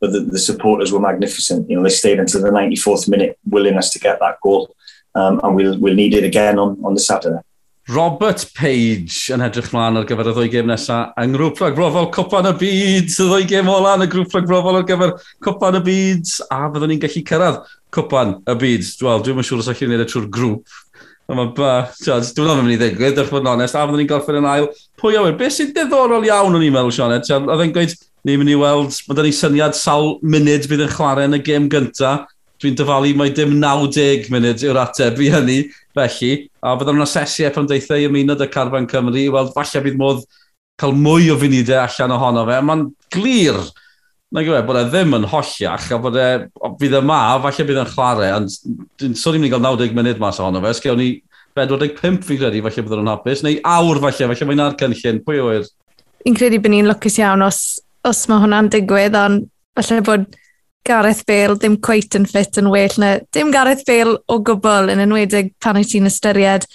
but 0.00 0.12
the, 0.12 0.20
the 0.20 0.38
supporters 0.38 0.92
were 0.92 1.00
magnificent. 1.00 1.70
You 1.70 1.76
know, 1.76 1.82
they 1.82 1.90
stayed 1.90 2.18
until 2.18 2.42
the 2.42 2.50
94th 2.50 3.08
minute, 3.08 3.38
willing 3.44 3.76
us 3.76 3.90
to 3.90 3.98
get 3.98 4.18
that 4.20 4.40
goal, 4.42 4.74
um, 5.14 5.40
and 5.42 5.56
we'll, 5.56 5.78
we'll 5.78 5.94
need 5.94 6.14
it 6.14 6.24
again 6.24 6.58
on, 6.58 6.78
on 6.84 6.94
the 6.94 7.00
Saturday. 7.00 7.40
Robert 7.88 8.46
Page 8.56 9.28
yn 9.34 9.42
edrych 9.44 9.66
mlaen 9.74 9.98
ar 10.00 10.06
gyfer 10.08 10.30
y 10.30 10.32
ddwy 10.32 10.50
gêm 10.54 10.70
nesaf 10.70 11.10
yng 11.20 11.34
Nghrwp 11.34 11.58
Rhagbrofol 11.60 12.06
Cwpan 12.14 12.48
y 12.48 12.52
Byd. 12.62 13.10
Y 13.12 13.26
ddwy 13.28 13.48
gêm 13.50 13.68
ola 13.68 13.98
yn 13.98 14.06
y 14.06 14.08
Grŵp 14.14 14.32
Rhagbrofol 14.32 14.78
ar 14.78 14.86
gyfer 14.88 15.12
Cwpan 15.44 15.76
y 15.76 15.82
Byd. 15.84 16.32
A 16.48 16.62
byddwn 16.72 16.94
ni'n 16.94 17.02
gallu 17.02 17.22
cyrraedd 17.28 17.58
Cwpan 17.92 18.38
y 18.40 18.56
Byd. 18.62 18.88
Wel, 19.04 19.26
dwi'n 19.26 19.44
siŵr 19.44 19.60
os 19.60 19.68
allwn 19.74 19.92
ni 19.92 19.98
edrych 19.98 20.14
trwy'r 20.14 20.30
grŵp. 20.38 20.80
Mae 21.28 21.52
ba, 21.56 21.74
dwi'n 22.00 22.24
ofyn 22.54 22.64
mynd 22.64 22.72
i 22.72 22.80
ddigwydd, 22.80 23.18
dwi'n 23.18 23.28
ffordd 23.28 23.52
onest, 23.52 23.76
a 23.76 23.84
fyddwn 23.84 24.00
ni'n 24.00 24.10
gorffen 24.14 24.40
yn 24.40 24.48
ail. 24.48 24.70
Pwy 25.00 25.20
awyr, 25.20 25.36
beth 25.40 25.58
sy'n 25.58 25.76
diddorol 25.76 26.24
iawn 26.24 26.56
o'n 26.56 26.64
i'n 26.64 26.72
meddwl, 26.72 26.92
Sean 26.92 27.12
Oedd 27.12 27.62
e'n 27.64 27.72
gweud, 27.76 27.94
ni'n 28.24 28.40
mynd 28.40 28.52
i 28.52 28.58
weld, 28.60 28.96
mae 29.08 29.24
ni 29.24 29.32
syniad 29.36 29.76
sawl 29.76 30.18
munud 30.24 30.68
bydd 30.68 30.84
yn 30.84 30.92
chwarae 30.92 31.28
yn 31.28 31.36
y 31.36 31.40
gêm 31.44 31.68
gyntaf 31.72 32.28
dwi'n 32.64 32.78
dyfalu 32.78 33.12
mai 33.18 33.30
dim 33.36 33.54
90 33.60 34.30
munud 34.32 34.64
yw'r 34.64 34.80
ateb 34.80 35.20
i 35.20 35.30
hynny, 35.34 35.58
felly. 35.96 36.32
A 36.64 36.74
byddwn 36.80 36.98
yn 36.98 37.04
asesu 37.04 37.44
e 37.44 37.52
pan 37.54 37.68
deithau 37.68 38.00
i 38.00 38.08
ymuno 38.08 38.36
dy 38.40 38.48
Carfan 38.52 38.88
Cymru, 38.90 39.28
weld 39.34 39.52
falle 39.54 39.84
bydd 39.84 40.00
modd 40.00 40.24
cael 40.80 40.94
mwy 40.98 41.30
o 41.30 41.38
funudau 41.38 41.82
allan 41.84 42.14
ohono 42.16 42.44
fe. 42.48 42.60
Mae'n 42.64 42.86
glir 43.14 43.60
na 44.34 44.42
gyfe, 44.42 44.64
bod 44.66 44.80
e 44.80 44.84
ddim 44.88 45.14
yn 45.20 45.28
holliach, 45.30 45.90
a 45.94 46.00
bod 46.02 46.18
e, 46.18 46.28
fydd 46.80 46.98
yma, 46.98 47.20
e 47.36 47.42
falle 47.44 47.66
bydd 47.68 47.80
yn 47.84 47.92
chwarae, 47.92 48.32
ond 48.34 48.56
dwi'n 48.98 49.14
sôn 49.18 49.36
i'n 49.38 49.44
mynd 49.44 49.50
i 49.50 49.54
gael 49.54 49.66
90 49.68 49.94
munud 49.98 50.22
mas 50.22 50.40
ohono 50.42 50.62
fe, 50.64 50.72
sgewn 50.80 50.98
ni 50.98 51.08
45 51.54 52.26
fi'n 52.26 52.40
credu, 52.40 52.62
falle 52.64 52.86
bydd 52.88 53.02
yn 53.04 53.10
hapus, 53.12 53.44
neu 53.46 53.60
awr 53.70 54.00
falle, 54.02 54.30
falle 54.32 54.48
mae'n 54.50 54.64
ar 54.64 54.78
cynllun, 54.80 55.20
pwy 55.26 55.42
oer? 55.44 55.68
Fi'n 56.24 56.38
credu 56.40 56.58
bod 56.64 56.74
ni'n 56.74 56.90
lwcus 56.90 57.20
iawn 57.20 57.46
os, 57.46 57.60
os 58.10 58.24
mae 58.30 58.42
hwnna'n 58.42 58.72
digwydd, 58.74 59.20
ond 59.20 59.46
falle 59.78 60.02
bod 60.08 60.26
Gareth 60.84 61.24
Bale 61.28 61.56
ddim 61.56 61.78
cweit 61.84 62.16
yn 62.18 62.26
ffit 62.28 62.58
yn 62.60 62.70
well 62.72 62.96
na 63.00 63.16
dim 63.34 63.52
Gareth 63.54 63.84
Bale 63.88 64.18
o 64.28 64.40
gwbl 64.44 64.92
yn 64.92 65.02
enwedig 65.06 65.54
pan 65.64 65.78
wyt 65.80 65.92
ti'n 65.92 66.10
ystyried 66.10 66.66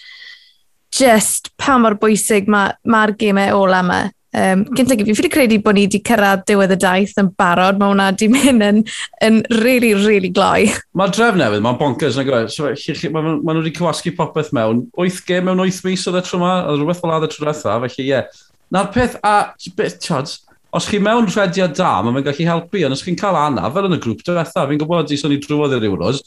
just 0.96 1.52
pa 1.62 1.78
mor 1.78 1.98
bwysig 2.02 2.50
mae'r 2.50 2.80
ma, 2.86 3.06
ma 3.06 3.18
gemau 3.20 3.60
ola 3.60 3.84
yma. 3.86 4.00
Um, 4.30 4.64
Cynta 4.78 4.94
fi 4.94 5.10
wedi 5.10 5.30
credu 5.34 5.58
bod 5.66 5.74
ni 5.74 5.88
wedi 5.88 6.00
cyrraedd 6.06 6.44
diwedd 6.46 6.76
y 6.76 6.78
daith 6.82 7.16
yn 7.18 7.32
barod, 7.38 7.80
mae 7.82 7.90
hwnna 7.90 8.12
wedi 8.12 8.28
mynd 8.30 8.66
yn, 8.66 8.82
yn 9.26 9.40
really, 9.64 9.96
really 9.98 10.30
gloi. 10.34 10.68
Mae 10.98 11.14
dref 11.14 11.38
newydd, 11.40 11.64
mae'n 11.66 11.80
bonkers 11.80 12.20
na 12.20 12.26
gwybod. 12.28 12.52
E? 12.52 12.54
So, 12.54 13.10
mae 13.14 13.26
ma 13.26 13.56
nhw 13.56 13.64
wedi 13.64 13.74
cywasgu 13.78 14.14
popeth 14.18 14.52
mewn. 14.54 14.84
8 15.02 15.24
gem 15.26 15.50
mewn 15.50 15.64
8 15.66 15.82
mis 15.88 16.06
oedd 16.10 16.20
e 16.20 16.22
y 16.22 16.28
tro 16.28 16.42
yma, 16.42 16.52
oedd 16.70 16.84
rhywbeth 16.84 17.02
fel 17.02 17.16
adeg 17.16 17.34
tro 17.34 17.48
diwethaf, 17.48 17.88
felly 17.88 18.06
ie. 18.06 18.12
Yeah. 18.12 18.46
Na'r 18.70 18.92
peth, 18.94 19.18
a 19.26 19.36
beth, 19.78 19.98
tiod, 20.06 20.36
os 20.76 20.88
chi 20.90 21.00
mewn 21.02 21.28
rhediad 21.30 21.74
da, 21.78 21.96
mae 22.04 22.14
mae'n 22.14 22.28
gallu 22.28 22.46
helpu, 22.50 22.84
ond 22.86 22.96
os 22.96 23.02
chi'n 23.06 23.18
cael 23.20 23.38
anna, 23.40 23.70
fel 23.74 23.88
yn 23.90 23.98
y 23.98 24.02
grŵp 24.04 24.22
diwetha, 24.26 24.68
fi'n 24.70 24.82
gwybod 24.82 25.14
i 25.14 25.18
son 25.18 25.34
i 25.34 25.40
drwodd 25.42 25.74
i'r 25.78 25.88
Euros, 25.90 26.22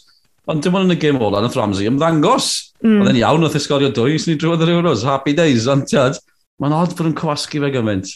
ond 0.50 0.64
dim 0.64 0.76
ond 0.78 0.90
yn 0.90 0.96
y 0.96 0.98
gym 1.02 1.20
ola 1.22 1.42
yn 1.42 1.48
y 1.48 1.52
Framsey, 1.54 1.88
ymddangos. 1.90 2.50
Mm. 2.82 2.98
Oedd 2.98 3.12
yn 3.12 3.20
iawn 3.20 3.46
oedd 3.46 3.56
esgorio 3.60 3.92
dwy, 3.94 4.18
son 4.18 4.34
i 4.34 4.38
drwodd 4.42 4.66
i'r 4.66 4.74
Euros, 4.74 5.06
happy 5.06 5.36
days, 5.38 5.68
ond 5.70 5.86
tiad, 5.90 6.18
mae'n 6.62 6.74
odd 6.80 6.96
bod 6.98 7.12
yn 7.12 7.16
cwasgu 7.18 7.62
fe 7.62 7.72
gymaint. 7.74 8.10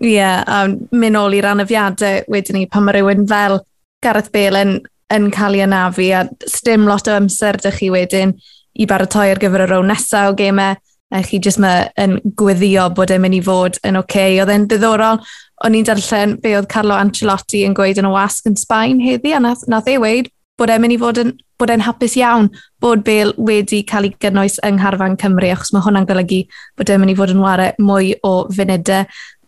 Ie, 0.00 0.16
yeah, 0.16 0.42
a 0.44 0.64
mynd 0.68 1.20
ôl 1.20 1.36
i'r 1.36 1.50
anafiadau 1.52 2.24
wedyn 2.32 2.60
ni, 2.60 2.66
pan 2.72 2.84
mae 2.84 2.96
rhywun 2.96 3.28
fel 3.28 3.60
Gareth 4.04 4.32
Bale 4.32 4.64
yn, 4.64 4.74
yn 5.12 5.30
cael 5.32 5.56
ei 5.56 5.64
anafu, 5.64 6.08
a 6.16 6.24
sdim 6.52 6.88
lot 6.88 7.08
o 7.08 7.16
amser 7.16 7.60
dych 7.60 7.80
chi 7.80 7.92
wedyn 7.92 8.34
i 8.76 8.88
baratoi 8.88 9.30
ar 9.32 9.40
gyfer 9.40 9.64
y 9.64 9.70
row 9.70 9.84
nesaf 9.84 10.32
o 10.32 10.36
gemau, 10.36 10.76
a 11.14 11.22
chi 11.22 11.38
jyst 11.42 11.60
mae 11.62 11.86
yn 12.02 12.16
gweddio 12.38 12.88
bod 12.96 13.12
e'n 13.14 13.22
mynd 13.22 13.38
i 13.38 13.42
fod 13.44 13.78
yn 13.86 13.98
oce. 14.00 14.06
Okay. 14.06 14.38
Oedd 14.42 14.52
e'n 14.52 14.66
ddiddorol, 14.70 15.20
o'n 15.64 15.76
i'n 15.78 15.86
darllen 15.86 16.36
be 16.42 16.56
oedd 16.58 16.70
Carlo 16.72 16.96
Ancelotti 16.98 17.62
yn 17.66 17.76
gweud 17.76 18.00
yn 18.02 18.08
y 18.08 18.14
wasg 18.14 18.48
yn 18.50 18.58
Sbaen 18.58 19.02
heddi, 19.04 19.34
a 19.36 19.40
nath, 19.42 19.66
nath 19.70 19.90
ei 19.90 20.00
weid 20.02 20.32
bod 20.56 20.72
e'n 20.72 20.80
mynd 20.80 20.96
i 20.96 20.98
fod 21.00 21.20
yn, 21.20 21.32
bod 21.60 21.70
e'n 21.72 21.84
hapus 21.84 22.16
iawn 22.16 22.50
bod 22.80 23.04
Bale 23.04 23.34
wedi 23.36 23.82
cael 23.88 24.08
ei 24.08 24.14
gynnwys 24.24 24.58
yng 24.64 24.78
Ngharfan 24.80 25.18
Cymru, 25.20 25.50
achos 25.52 25.72
mae 25.74 25.84
hwnna'n 25.84 26.08
golygu 26.08 26.42
bod 26.80 26.92
e'n 26.92 27.02
mynd 27.02 27.12
i 27.12 27.16
fod 27.18 27.32
yn 27.34 27.42
wario 27.44 27.72
mwy 27.84 28.14
o 28.24 28.34
funudau, 28.56 29.04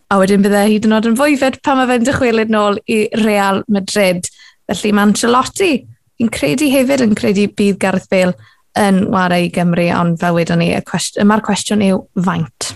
a 0.09 0.19
wedyn 0.21 0.45
bydde 0.45 0.65
hyd 0.69 0.89
yn 0.89 0.97
oed 0.97 1.09
yn 1.11 1.17
fwy 1.19 1.37
fwyfed 1.37 1.61
pan 1.65 1.81
mae 1.81 1.89
fe'n 1.91 2.05
dychwelyd 2.07 2.53
nôl 2.53 2.79
i 2.89 3.03
Real 3.25 3.63
Madrid. 3.69 4.29
Felly 4.69 4.93
mae 4.97 5.09
Ancelotti, 5.09 5.73
fi'n 6.21 6.33
credu 6.33 6.69
hefyd 6.73 7.05
yn 7.05 7.17
credu 7.17 7.45
bydd 7.57 7.81
Gareth 7.83 8.09
Bale 8.13 8.37
yn 8.79 9.05
warau 9.13 9.47
i 9.47 9.51
Gymru, 9.53 9.89
ond 9.97 10.19
fel 10.21 10.37
wedyn 10.37 10.63
ni, 10.63 10.71
cwestiwn, 10.89 11.29
mae'r 11.29 11.45
cwestiwn 11.47 11.85
yw 11.89 12.03
faint. 12.27 12.73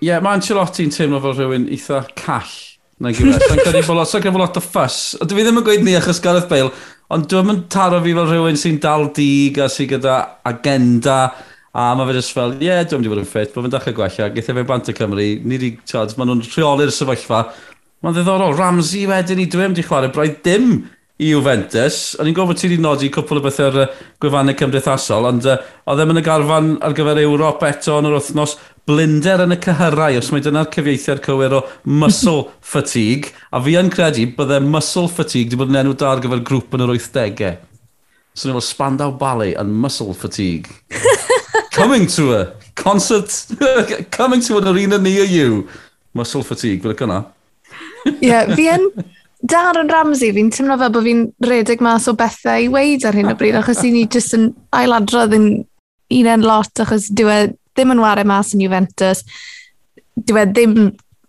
Ie, 0.00 0.08
yeah, 0.08 0.22
mae 0.24 0.38
Ancelotti'n 0.38 0.92
teimlo 0.94 1.20
fel 1.24 1.36
rhywun 1.36 1.68
eitha 1.72 2.04
call. 2.18 2.54
Na 3.00 3.12
gyfer, 3.16 3.40
sa'n 3.40 3.62
credu 3.62 3.84
bod 3.86 3.96
lot, 3.96 4.14
credu 4.22 4.40
lot 4.40 4.58
o 4.60 4.62
ffys. 4.64 4.98
Ond 5.20 5.30
dwi 5.32 5.44
ddim 5.44 5.60
yn 5.60 5.64
gweud 5.66 5.84
ni 5.84 5.94
achos 5.96 6.20
Gareth 6.24 6.48
Bale, 6.50 6.72
ond 7.12 7.28
dwi'n 7.28 7.48
mynd 7.48 7.62
taro 7.72 8.00
fi 8.04 8.12
fel 8.16 8.28
rhywun 8.28 8.60
sy'n 8.60 8.80
dal 8.80 9.08
dig 9.16 9.60
a 9.60 9.70
sy'n 9.72 9.88
gyda 9.94 10.16
agenda. 10.48 11.18
A 11.70 11.90
mae 11.96 12.08
fe 12.08 12.16
jyst 12.18 12.34
fel, 12.36 12.56
ie, 12.58 12.68
yeah, 12.68 12.84
dwi'n 12.84 13.00
mynd 13.00 13.08
i 13.08 13.12
fod 13.14 13.22
yn 13.22 13.28
ffit, 13.30 13.52
bod 13.54 13.62
e 13.62 13.66
fe'n 13.66 13.74
dechrau 13.76 13.98
gwella, 14.00 14.30
geithio 14.34 14.56
fe 14.56 14.64
bant 14.68 14.90
y 14.90 14.96
Cymru, 14.98 15.26
ni 15.44 15.56
wedi, 15.56 15.70
tiod, 15.88 16.16
maen 16.18 16.32
nhw'n 16.32 16.46
rheoli'r 16.48 16.94
sefyllfa. 16.94 17.42
Mae'n 18.00 18.16
ddiddorol, 18.16 18.56
Ramsey 18.58 19.04
wedyn 19.08 19.38
ni, 19.40 19.46
dwi'n 19.52 19.70
mynd 19.70 19.80
i 19.80 19.86
chwarae 19.86 20.12
braidd 20.12 20.40
dim 20.44 20.72
i 21.20 21.30
Juventus. 21.34 22.00
O'n 22.18 22.30
i'n 22.30 22.36
gofod 22.36 22.58
ti 22.58 22.68
wedi 22.68 22.80
nodi 22.82 23.10
cwpl 23.12 23.40
o 23.40 23.44
bethau'r 23.44 23.78
ar 23.84 23.94
gwefannau 24.22 24.56
cymdeithasol, 24.56 25.28
ond 25.28 25.48
uh, 25.48 25.58
oedd 25.84 26.00
e 26.00 26.02
ddim 26.02 26.14
yn 26.14 26.20
y 26.22 26.26
garfan 26.26 26.70
ar 26.86 26.96
gyfer 26.96 27.20
Ewrop 27.22 27.64
eto 27.68 27.98
yn 28.00 28.08
yr 28.08 28.16
wythnos 28.16 28.56
blinder 28.88 29.44
yn 29.44 29.54
y 29.54 29.58
cyhyrau, 29.62 30.18
os 30.18 30.30
mae 30.32 30.44
dyna'r 30.44 30.70
cyfieithiad 30.74 31.22
cywir 31.24 31.58
o 31.60 31.64
muscle 31.84 32.48
fatigue, 32.72 33.34
a 33.52 33.60
fi 33.62 33.76
yn 33.80 33.92
credu 33.92 34.30
byddai 34.38 34.62
muscle 34.64 35.10
fatigue 35.12 35.50
wedi 35.50 35.60
bod 35.60 35.74
yn 35.74 35.82
enw 35.82 35.98
da 36.00 36.14
ar 36.14 36.24
gyfer 36.24 36.44
grŵp 36.46 36.78
yn 36.78 36.86
yr 36.86 36.94
80au. 36.96 37.58
So 38.34 38.48
ni'n 38.48 38.62
Spandau 38.62 39.12
Ballet 39.18 39.56
and 39.58 39.74
Muscle 39.74 40.14
Fatigue. 40.14 40.70
coming 41.72 42.06
to 42.06 42.32
a 42.34 42.54
concert, 42.74 43.46
coming 44.10 44.40
to 44.40 44.58
an 44.58 44.68
arena 44.68 44.98
near 44.98 45.24
you. 45.24 45.68
Muscle 46.14 46.42
Fatigue, 46.42 46.80
fel 46.82 46.94
y 46.94 46.98
cynna. 46.98 47.18
Ie, 48.06 48.30
yeah, 48.30 48.54
fi 48.56 48.70
yn... 48.72 48.86
Darren 49.40 49.88
Ramsey, 49.88 50.34
fi'n 50.36 50.50
teimlo 50.52 50.76
fel 50.80 50.92
bod 50.92 51.06
fi'n 51.06 51.22
redeg 51.46 51.80
mas 51.84 52.08
o 52.10 52.14
bethau 52.18 52.66
i 52.66 52.68
weid 52.72 53.06
ar 53.08 53.16
hyn 53.16 53.32
o 53.32 53.36
bryd, 53.38 53.56
achos 53.56 53.80
i 53.86 53.92
ni 53.94 54.04
jyst 54.04 54.36
yn 54.36 54.50
ailadrodd 54.76 55.32
yn 55.36 55.46
un 56.10 56.28
en 56.34 56.44
lot, 56.44 56.72
achos 56.82 57.08
dyw 57.16 57.30
e 57.32 57.38
ddim 57.48 57.94
yn 57.94 58.02
wario 58.02 58.26
mas 58.28 58.52
yn 58.56 58.64
Juventus, 58.66 59.24
dyw 60.20 60.42
e 60.42 60.44
ddim 60.50 60.76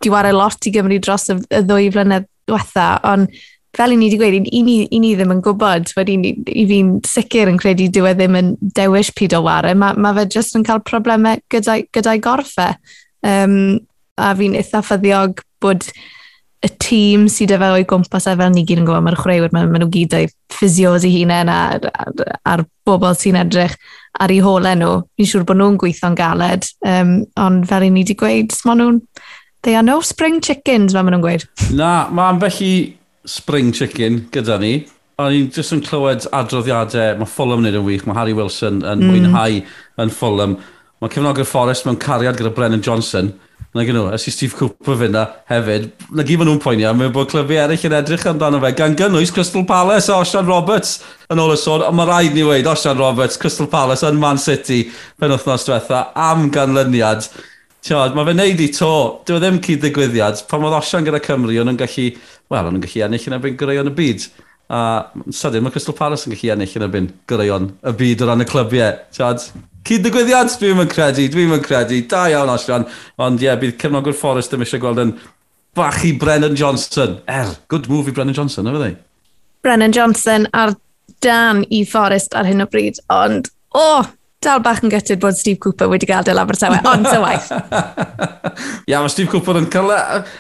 di 0.02 0.12
wario 0.12 0.36
lot 0.36 0.68
i 0.68 0.74
Gymru 0.76 1.00
dros 1.00 1.30
y, 1.32 1.38
y 1.40 1.64
ddwy 1.64 1.90
flynedd 1.94 2.28
diwetha, 2.50 2.88
ond 3.08 3.32
fel 3.78 3.94
i 3.96 3.98
ni 3.98 4.10
wedi 4.10 4.20
gweud, 4.20 4.50
i 4.52 4.62
ni, 4.68 4.78
i 4.92 5.00
ni 5.00 5.14
ddim 5.16 5.32
yn 5.38 5.44
gwybod, 5.46 5.94
wedi 5.96 6.18
i 6.52 6.66
fi'n 6.68 6.98
sicr 7.08 7.52
yn 7.52 7.60
credu 7.62 7.88
dyw 7.96 8.10
e 8.10 8.16
ddim 8.18 8.36
yn 8.36 8.56
dewis 8.76 9.14
pyd 9.16 9.38
o 9.38 9.46
wario, 9.46 9.78
mae 9.80 9.96
ma 9.96 10.12
fe 10.18 10.28
jyst 10.36 10.58
yn 10.60 10.68
cael 10.68 10.84
problemau 10.84 11.40
gyda'i 11.54 11.86
gyda, 11.88 12.18
gyda 12.18 12.18
gorffau. 12.26 12.76
Um, 13.22 13.56
e. 13.78 13.86
a 14.20 14.34
fi'n 14.36 14.58
eitha 14.58 14.82
ffyddiog 14.84 15.40
bod 15.64 15.86
y 16.62 16.70
tîm 16.78 17.26
sydd 17.32 17.56
efo 17.56 17.72
o'i 17.74 17.86
gwmpas 17.90 18.28
e, 18.30 18.36
fel 18.38 18.54
ni 18.54 18.64
gyd 18.68 18.84
yn 18.84 18.86
gwybod, 18.86 19.06
mae'r 19.08 19.18
chwaraewyr, 19.18 19.54
mae, 19.56 19.66
mae 19.72 19.82
nhw 19.82 19.90
gyd 19.94 20.14
o'i 20.18 20.30
ffizios 20.54 21.08
eu 21.08 21.14
hunain 21.16 21.50
a'r, 21.50 21.88
ar, 21.90 22.24
ar 22.54 22.64
bobl 22.86 23.16
sy'n 23.18 23.40
edrych 23.42 23.74
ar 24.22 24.34
ei 24.34 24.42
holau 24.46 24.78
nhw. 24.78 24.94
Ni'n 25.18 25.30
siŵr 25.32 25.46
bod 25.50 25.58
nhw'n 25.58 25.80
gweithio'n 25.82 26.18
galed, 26.20 26.68
um, 26.86 27.14
ond 27.42 27.66
fel 27.70 27.88
i 27.88 27.90
ni 27.90 28.06
wedi 28.06 28.18
gweud, 28.20 28.58
mae 28.68 28.82
nhw'n... 28.82 29.04
They 29.62 29.76
are 29.78 29.86
no 29.86 30.00
spring 30.02 30.40
chickens, 30.42 30.94
mae 30.98 31.06
nhw'n 31.06 31.22
gweud. 31.22 31.46
Na, 31.78 32.10
mae 32.14 32.34
ambell 32.34 32.62
i 32.66 32.74
spring 33.30 33.74
chicken 33.78 34.24
gyda 34.34 34.58
ni. 34.62 34.74
O'n 35.22 35.36
i'n 35.38 35.52
jyst 35.54 35.76
yn 35.76 35.84
clywed 35.86 36.26
adroddiadau, 36.34 37.20
mae 37.20 37.30
Fulham 37.30 37.66
yn 37.66 37.78
yn 37.78 37.86
wych, 37.86 38.08
mae 38.10 38.18
Harry 38.18 38.34
Wilson 38.38 38.82
yn 38.82 39.04
mm. 39.04 39.10
mwynhau 39.10 39.62
yn 40.02 40.14
Fulham. 40.14 40.58
Mae 41.02 41.14
cefnogwr 41.14 41.46
Forest 41.50 41.86
mewn 41.86 42.00
cariad 42.02 42.38
gyda 42.38 42.54
Brennan 42.54 42.82
Johnson. 42.86 43.34
Na 43.72 43.86
gynnu, 43.88 44.02
ys 44.12 44.26
i 44.28 44.32
Steve 44.34 44.58
Cooper 44.60 44.98
fyna 45.00 45.22
hefyd, 45.48 45.86
na 46.12 46.26
gyd 46.28 46.42
maen 46.42 46.50
nhw'n 46.50 46.60
poeni 46.60 46.84
am, 46.84 46.98
mae'n 47.00 47.14
bod 47.16 47.30
clyfu 47.32 47.56
eraill 47.56 47.86
yn 47.88 47.94
edrych 48.02 48.26
amdano 48.28 48.60
fe, 48.60 48.72
gan 48.76 48.98
gynnwys 49.00 49.32
Crystal 49.32 49.64
Palace 49.70 50.12
a 50.12 50.18
Osian 50.20 50.50
Roberts 50.50 50.98
yn 51.32 51.40
ôl 51.40 51.54
y 51.54 51.60
sôn, 51.62 51.86
ond 51.88 51.96
mae 51.96 52.10
rhaid 52.10 52.36
ni 52.36 52.44
weid 52.44 52.68
Osian 52.68 53.00
Roberts, 53.00 53.40
Crystal 53.40 53.70
Palace 53.72 54.04
yn 54.10 54.20
Man 54.20 54.42
City 54.44 54.82
pen 55.22 55.32
wythnos 55.32 55.64
diwetha 55.70 56.02
am 56.20 56.50
ganlyniad. 56.52 57.30
Tiod, 57.88 58.20
mae 58.20 58.28
fe 58.28 58.36
wneud 58.36 58.60
i 58.68 58.70
to, 58.76 58.92
dyw 59.30 59.40
e 59.40 59.46
ddim 59.46 59.64
cyd 59.64 59.86
ddigwyddiad, 59.86 60.44
pan 60.52 60.68
oedd 60.68 60.80
Osian 60.82 61.08
gyda 61.08 61.24
Cymru, 61.24 61.56
o'n 61.64 61.72
yn 61.72 61.80
gallu, 61.80 62.10
wel, 62.52 62.68
o'n 62.68 62.76
yn 62.76 62.84
gallu 62.84 63.08
ennill 63.08 63.32
yn 63.32 63.40
erbyn 63.40 63.60
gyrraeon 63.62 63.94
y 63.94 63.98
byd. 64.04 64.28
A 64.68 64.84
sydyn, 65.32 65.64
mae 65.64 65.72
Crystal 65.72 65.96
Palace 65.96 66.28
yn 66.28 66.36
gallu 66.36 66.52
ennill 66.58 66.76
yn 66.76 66.90
erbyn 66.90 67.12
gyrraeon 67.32 67.72
y 67.88 68.00
byd 68.04 68.26
o 68.26 68.28
ran 68.28 68.44
y 68.44 68.52
clybiau. 68.52 69.00
Tiod, 69.16 69.48
Cyd-ddigwyddiad, 69.88 70.52
dwi'n 70.62 70.84
yn 70.84 70.90
credu, 70.92 71.28
dwi'n 71.34 71.56
yn 71.56 71.64
credu. 71.66 72.02
Da 72.10 72.28
iawn, 72.30 72.52
Ashran. 72.54 72.86
Ond 73.22 73.42
ie, 73.42 73.48
yeah, 73.48 73.58
bydd 73.60 73.80
cefnogwr 73.82 74.18
Forrest 74.18 74.54
ddim 74.54 74.66
eisiau 74.66 74.84
gweld 74.84 75.02
yn 75.02 75.16
bach 75.78 76.04
i 76.06 76.12
Brennan 76.22 76.58
Johnson. 76.60 77.18
Er, 77.26 77.56
good 77.72 77.90
move 77.90 78.12
i 78.12 78.16
Brennan 78.16 78.38
Johnson, 78.38 78.70
efo 78.70 78.82
ddau. 78.82 78.94
E? 78.94 79.40
Brennan 79.66 79.96
Johnson 79.96 80.46
ar 80.58 80.76
dan 81.26 81.64
i 81.74 81.82
Forrest 81.90 82.38
ar 82.38 82.50
hyn 82.50 82.62
o 82.62 82.68
bryd, 82.70 83.02
ond 83.14 83.50
o, 83.72 83.82
oh, 83.82 84.12
dal 84.42 84.62
bach 84.66 84.80
yn 84.82 84.90
gytid 84.90 85.20
bod 85.22 85.38
Steve 85.38 85.60
Cooper 85.62 85.90
wedi 85.92 86.08
gadael 86.10 86.40
Abertawe, 86.42 86.80
ond 86.90 87.06
y 87.06 87.18
waith. 87.22 87.52
Ia, 88.90 88.98
mae 88.98 89.12
Steve 89.14 89.30
Cooper 89.30 89.60
yn 89.60 89.68
cael 89.70 89.92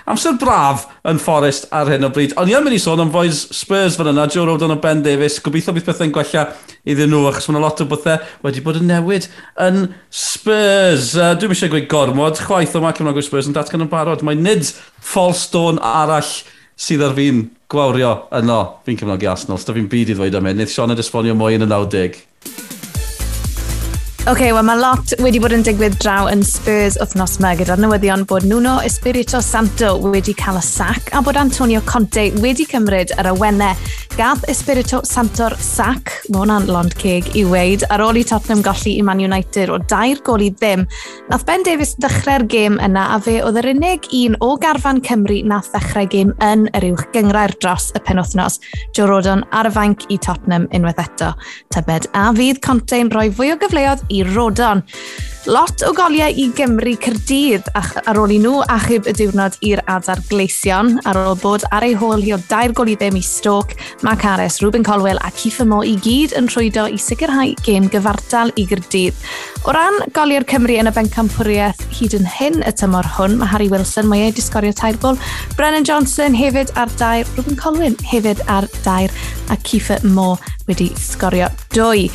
amser 0.09 0.39
braf 0.41 0.87
yn 1.07 1.21
Forest 1.21 1.67
ar 1.77 1.91
hyn 1.91 2.07
o 2.07 2.09
bryd. 2.13 2.33
Ond 2.41 2.49
i'n 2.49 2.65
mynd 2.65 2.77
i 2.77 2.81
sôn 2.81 3.03
am 3.03 3.11
foes 3.13 3.43
Spurs 3.53 3.99
fan 3.99 4.09
yna, 4.09 4.25
Joe 4.33 4.47
Rodon 4.49 4.73
o 4.73 4.79
Ben 4.81 5.03
Davies, 5.05 5.37
gobeithio 5.45 5.75
bydd 5.75 5.85
pethau'n 5.85 6.13
gwella 6.15 6.47
iddyn 6.81 7.13
nhw, 7.13 7.27
achos 7.29 7.51
mae'n 7.51 7.61
lot 7.61 7.83
o 7.83 7.87
bethau 7.91 8.17
wedi 8.47 8.65
bod 8.65 8.81
yn 8.81 8.89
newid 8.89 9.29
yn 9.67 9.83
Spurs. 10.09 11.13
Uh, 11.13 11.35
Dwi'n 11.37 11.53
eisiau 11.53 11.69
gweud 11.75 11.85
gormod, 11.91 12.41
chwaith 12.47 12.73
o 12.79 12.81
mae 12.81 12.97
Cymraeg 12.97 13.21
Spurs 13.27 13.51
yn 13.51 13.57
datgan 13.57 13.85
yn 13.85 13.91
barod. 13.93 14.25
Mae 14.25 14.39
nid 14.39 14.65
Falstone 14.97 15.77
arall 15.77 16.33
sydd 16.81 17.05
ar 17.05 17.13
fi'n 17.13 17.45
gwawrio 17.69 18.15
yno. 18.41 18.63
Fi'n 18.87 18.97
cefnogi 18.97 19.29
Arsenal, 19.29 19.61
so 19.61 19.77
fi'n 19.77 19.89
byd 19.93 20.15
i 20.15 20.17
ddweud 20.17 20.41
am 20.41 20.49
hyn. 20.49 20.57
Nid 20.63 20.73
Sean 20.73 20.89
yn 20.89 21.05
esbonio 21.05 21.37
mwy 21.37 21.61
yn 21.61 21.69
y 21.69 21.69
90. 21.69 22.30
Oce, 24.21 24.29
okay, 24.29 24.53
wel 24.53 24.61
mae 24.61 24.77
lot 24.77 25.15
wedi 25.17 25.39
bod 25.41 25.55
yn 25.55 25.63
digwydd 25.65 25.95
draw 25.97 26.27
yn 26.29 26.43
Spurs 26.45 26.93
wythnos 27.01 27.39
yma 27.39 27.55
gyda'r 27.57 27.81
newyddion 27.81 28.27
bod 28.29 28.45
Nuno 28.45 28.75
Espirito 28.85 29.41
Santo 29.41 29.95
wedi 30.03 30.35
cael 30.37 30.59
y 30.59 30.61
sac 30.61 31.09
a 31.17 31.23
bod 31.25 31.39
Antonio 31.41 31.81
Conte 31.89 32.27
wedi 32.37 32.67
cymryd 32.69 33.15
yr 33.17 33.31
awennau. 33.31 33.73
Gath 34.19 34.43
Espirito 34.51 34.99
Santo'r 35.07 35.55
sac, 35.63 36.11
mae 36.29 36.43
hwnna'n 36.43 36.67
lond 36.69 36.93
ceg 36.99 37.31
i 37.39 37.41
weid, 37.47 37.85
ar 37.89 38.03
ôl 38.03 38.19
i 38.19 38.25
Tottenham 38.27 38.61
golli 38.61 38.97
i 38.99 39.05
Man 39.07 39.23
United 39.23 39.71
o 39.71 39.79
dair 39.89 40.19
gol 40.27 40.43
i 40.43 40.51
ddim. 40.51 40.83
Nath 41.31 41.45
Ben 41.47 41.63
Davies 41.65 41.95
ddechrau'r 42.03 42.43
gêm 42.51 42.75
yna 42.83 43.07
a 43.15 43.19
fe 43.23 43.37
oedd 43.41 43.57
yr 43.63 43.71
unig 43.71 44.05
un 44.19 44.35
o 44.43 44.51
garfan 44.61 45.01
Cymru 45.07 45.39
nath 45.47 45.71
ddechrau 45.71 46.09
gêm 46.11 46.35
yn 46.45 46.67
yr 46.77 46.89
uwch 46.91 47.07
gyngrair 47.15 47.55
dros 47.63 47.89
y 47.97 48.03
penwthnos. 48.03 48.59
Joe 48.93 49.07
Rodon 49.09 49.45
ar 49.55 49.71
y 49.71 49.73
fainc 49.79 50.05
i 50.11 50.19
Tottenham 50.21 50.67
unwaith 50.75 51.01
eto. 51.01 51.31
Tybed 51.73 52.11
a 52.11 52.27
fydd 52.37 52.61
Conte'n 52.67 53.09
rhoi 53.15 53.29
fwy 53.31 53.55
o 53.55 53.57
gyfleoedd 53.63 54.03
i 54.11 54.23
Rodan. 54.23 54.83
Lot 55.49 55.81
o 55.87 55.89
goliau 55.97 56.29
i 56.37 56.43
Gymru 56.53 56.91
Cyrdydd 57.01 57.65
ar 57.73 58.17
ôl 58.21 58.29
i 58.29 58.35
nhw 58.43 58.59
achub 58.69 59.07
y 59.09 59.13
diwrnod 59.17 59.55
i'r 59.65 59.79
adar 59.89 60.19
gleision 60.29 60.99
ar 61.09 61.17
ôl 61.17 61.33
bod 61.41 61.65
ar 61.73 61.81
ei 61.87 61.95
hôl 61.97 62.21
hi 62.21 62.35
o 62.35 62.37
dair 62.51 62.75
gol 62.77 62.91
i 62.91 62.93
ddim 62.93 63.17
i 63.17 63.23
Stoke, 63.25 63.73
Mac 64.05 64.21
Harris, 64.21 64.59
Ruben 64.61 64.85
Colwell 64.85 65.17
a 65.25 65.31
Ciffa 65.33 65.65
Mo 65.65 65.79
i 65.81 65.95
gyd 66.05 66.35
yn 66.37 66.45
rhwydo 66.51 66.85
i 66.85 67.01
sicrhau 67.01 67.55
gêm 67.65 67.89
gyfartal 67.89 68.53
i 68.53 68.67
Gyrdydd. 68.69 69.17
O 69.65 69.73
ran 69.73 69.97
goliau'r 70.13 70.45
Cymru 70.45 70.77
yn 70.77 70.91
y 70.91 70.93
bencampwriaeth 70.93 71.81
hyd 71.97 72.19
yn 72.19 72.29
hyn 72.37 72.61
y 72.61 72.75
tymor 72.77 73.09
hwn, 73.17 73.39
mae 73.41 73.49
Harry 73.49 73.71
Wilson 73.73 74.11
mae 74.13 74.27
ei 74.27 74.37
disgorio 74.37 74.77
tair 74.77 75.01
gol, 75.01 75.17
Brennan 75.57 75.89
Johnson 75.89 76.37
hefyd 76.37 76.75
ar 76.77 76.93
dair, 77.01 77.25
Ruben 77.33 77.57
Colwell 77.57 77.97
hefyd 78.13 78.45
ar 78.45 78.69
dair 78.85 79.09
a 79.49 79.57
Ciffa 79.65 79.97
Mo 80.05 80.35
wedi 80.69 80.91
sgorio 81.01 81.49
dwy. 81.73 82.07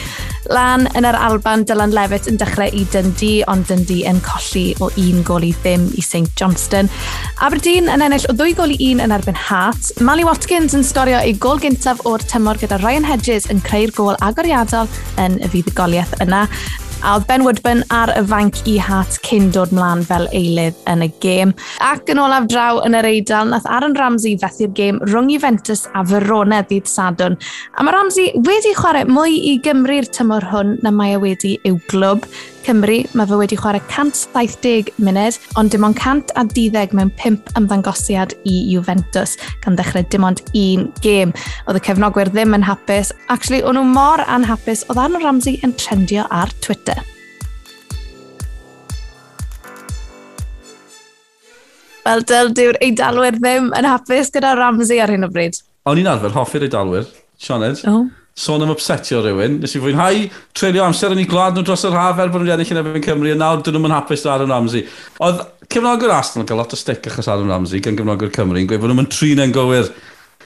Lan 0.52 0.86
yn 0.94 1.06
yr 1.08 1.18
Alban, 1.18 1.64
Dylan 1.66 1.94
Levitt 1.94 2.28
yn 2.30 2.38
dechrau 2.38 2.70
i 2.70 2.84
dyn 2.92 3.10
Dundee, 3.16 3.44
ond 3.48 3.64
Dundee 3.66 4.04
yn 4.04 4.18
colli 4.20 4.74
o 4.84 4.90
un 5.00 5.22
gol 5.24 5.46
i 5.46 5.52
ddim 5.62 5.86
i 5.96 6.02
St 6.04 6.28
Johnston. 6.36 6.90
Aberdeen 7.40 7.88
yn 7.88 8.04
ennill 8.04 8.26
o 8.28 8.34
ddwy 8.36 8.52
gol 8.58 8.74
i 8.74 8.90
un 8.90 9.00
yn 9.00 9.14
erbyn 9.16 9.38
Hart. 9.46 9.94
Mali 10.04 10.24
Watkins 10.26 10.76
yn 10.76 10.84
storio 10.84 11.22
ei 11.24 11.32
gol 11.40 11.62
gyntaf 11.62 12.02
o'r 12.04 12.20
tymor 12.28 12.60
gyda 12.60 12.76
Ryan 12.82 13.06
Hedges 13.08 13.48
yn 13.52 13.62
creu'r 13.64 13.94
gol 13.96 14.18
agoriadol 14.20 14.90
yn 15.22 15.38
y 15.40 15.48
fuddugoliaeth 15.48 16.12
yna. 16.26 16.44
A 17.04 17.14
oedd 17.16 17.26
Ben 17.28 17.44
Woodburn 17.44 17.82
ar 17.92 18.10
y 18.16 18.22
fanc 18.28 18.58
i 18.68 18.76
hat 18.80 19.18
cyn 19.24 19.50
dod 19.54 19.72
mlaen 19.76 20.02
fel 20.04 20.26
eilydd 20.36 20.76
yn 20.90 21.04
y 21.04 21.08
gêm. 21.22 21.52
Ac 21.84 22.08
yn 22.12 22.20
olaf 22.20 22.48
draw 22.50 22.80
yn 22.84 22.96
yr 22.98 23.08
eidl, 23.08 23.52
nath 23.52 23.68
Aaron 23.68 23.96
Ramsey 23.96 24.36
fethu'r 24.40 24.72
gêm 24.76 25.00
rhwng 25.04 25.30
Juventus 25.32 25.86
a 25.92 26.04
Verona 26.08 26.62
ddydd 26.66 26.88
Sadwn. 26.90 27.36
A 27.76 27.84
mae 27.84 27.96
Ramsey 27.96 28.32
wedi 28.48 28.74
chwarae 28.76 29.08
mwy 29.08 29.40
i 29.52 29.56
Gymru'r 29.64 30.08
tymor 30.12 30.48
hwn 30.52 30.76
na 30.84 30.92
mae 30.92 31.16
e 31.16 31.22
wedi 31.24 31.56
i'w 31.68 31.80
glwb. 31.92 32.28
Cymru, 32.66 32.96
mae 33.14 33.28
fe 33.30 33.36
wedi 33.38 33.56
chwarae 33.60 33.78
170 33.86 34.88
munud, 34.98 35.36
ond 35.60 35.70
dim 35.70 35.84
ond 35.86 36.00
110 36.02 36.96
mewn 36.98 37.12
5 37.20 37.52
ymddangosiad 37.60 38.32
i 38.42 38.54
Juventus, 38.72 39.36
gan 39.62 39.76
ddechrau 39.78 40.02
dim 40.10 40.26
ond 40.26 40.42
un 40.50 40.88
gêm. 41.04 41.34
Oedd 41.70 41.78
y 41.78 41.82
cefnogwyr 41.86 42.32
ddim 42.34 42.56
yn 42.58 42.66
hapus. 42.66 43.12
Actually, 43.30 43.62
o'n 43.62 43.78
nhw 43.78 43.86
mor 43.86 44.24
anhapus, 44.26 44.82
oedd 44.90 44.98
Arno 45.04 45.22
Ramsey 45.22 45.60
yn 45.62 45.76
trendio 45.78 46.26
ar 46.34 46.50
Twitter. 46.58 46.98
Wel, 52.02 52.26
dyl 52.26 52.50
dyw'r 52.50 52.82
eidalwyr 52.82 53.38
ddim 53.38 53.70
yn 53.78 53.92
hapus 53.94 54.34
gyda 54.34 54.56
Ramsey 54.58 54.98
ar 55.02 55.14
hyn 55.14 55.28
o 55.28 55.30
bryd. 55.30 55.62
O'n 55.86 56.02
i'n 56.02 56.10
arfer 56.10 56.34
hoffi'r 56.34 56.66
eidalwyr, 56.66 57.06
Sioned. 57.38 57.86
Oh 57.86 58.08
sôn 58.36 58.62
am 58.62 58.72
upsetio 58.74 59.22
rhywun. 59.24 59.60
Nes 59.62 59.74
i 59.76 59.80
fwynhau 59.80 60.26
treulio 60.56 60.84
amser 60.84 61.14
yn 61.14 61.22
ei 61.22 61.28
glad 61.28 61.56
nhw 61.56 61.64
dros 61.64 61.86
yr 61.88 61.96
haf 61.96 62.18
er 62.20 62.32
bod 62.32 62.44
nhw'n 62.44 62.58
ennill 62.58 62.74
yn 62.74 62.82
efo'n 62.82 63.06
Cymru, 63.06 63.30
a 63.32 63.38
nawr 63.40 63.62
dyn 63.64 63.78
nhw'n 63.78 63.96
hapus 63.96 64.26
ar 64.26 64.34
Aaron 64.34 64.52
Ramsey. 64.52 64.84
Oedd 65.24 65.40
cefnogwr 65.72 66.12
Aston 66.18 66.44
yn 66.44 66.50
cael 66.50 66.60
lot 66.60 66.76
o 66.76 66.78
stick 66.78 67.08
achos 67.08 67.30
Aaron 67.32 67.48
Ramsey 67.52 67.80
gan 67.84 67.96
cefnogwr 67.96 68.34
Cymru, 68.36 68.60
yn 68.60 68.68
gweud 68.68 68.84
bod 68.84 68.92
nhw'n 68.92 69.08
trin 69.12 69.40
yn 69.46 69.56
gywir. 69.56 69.88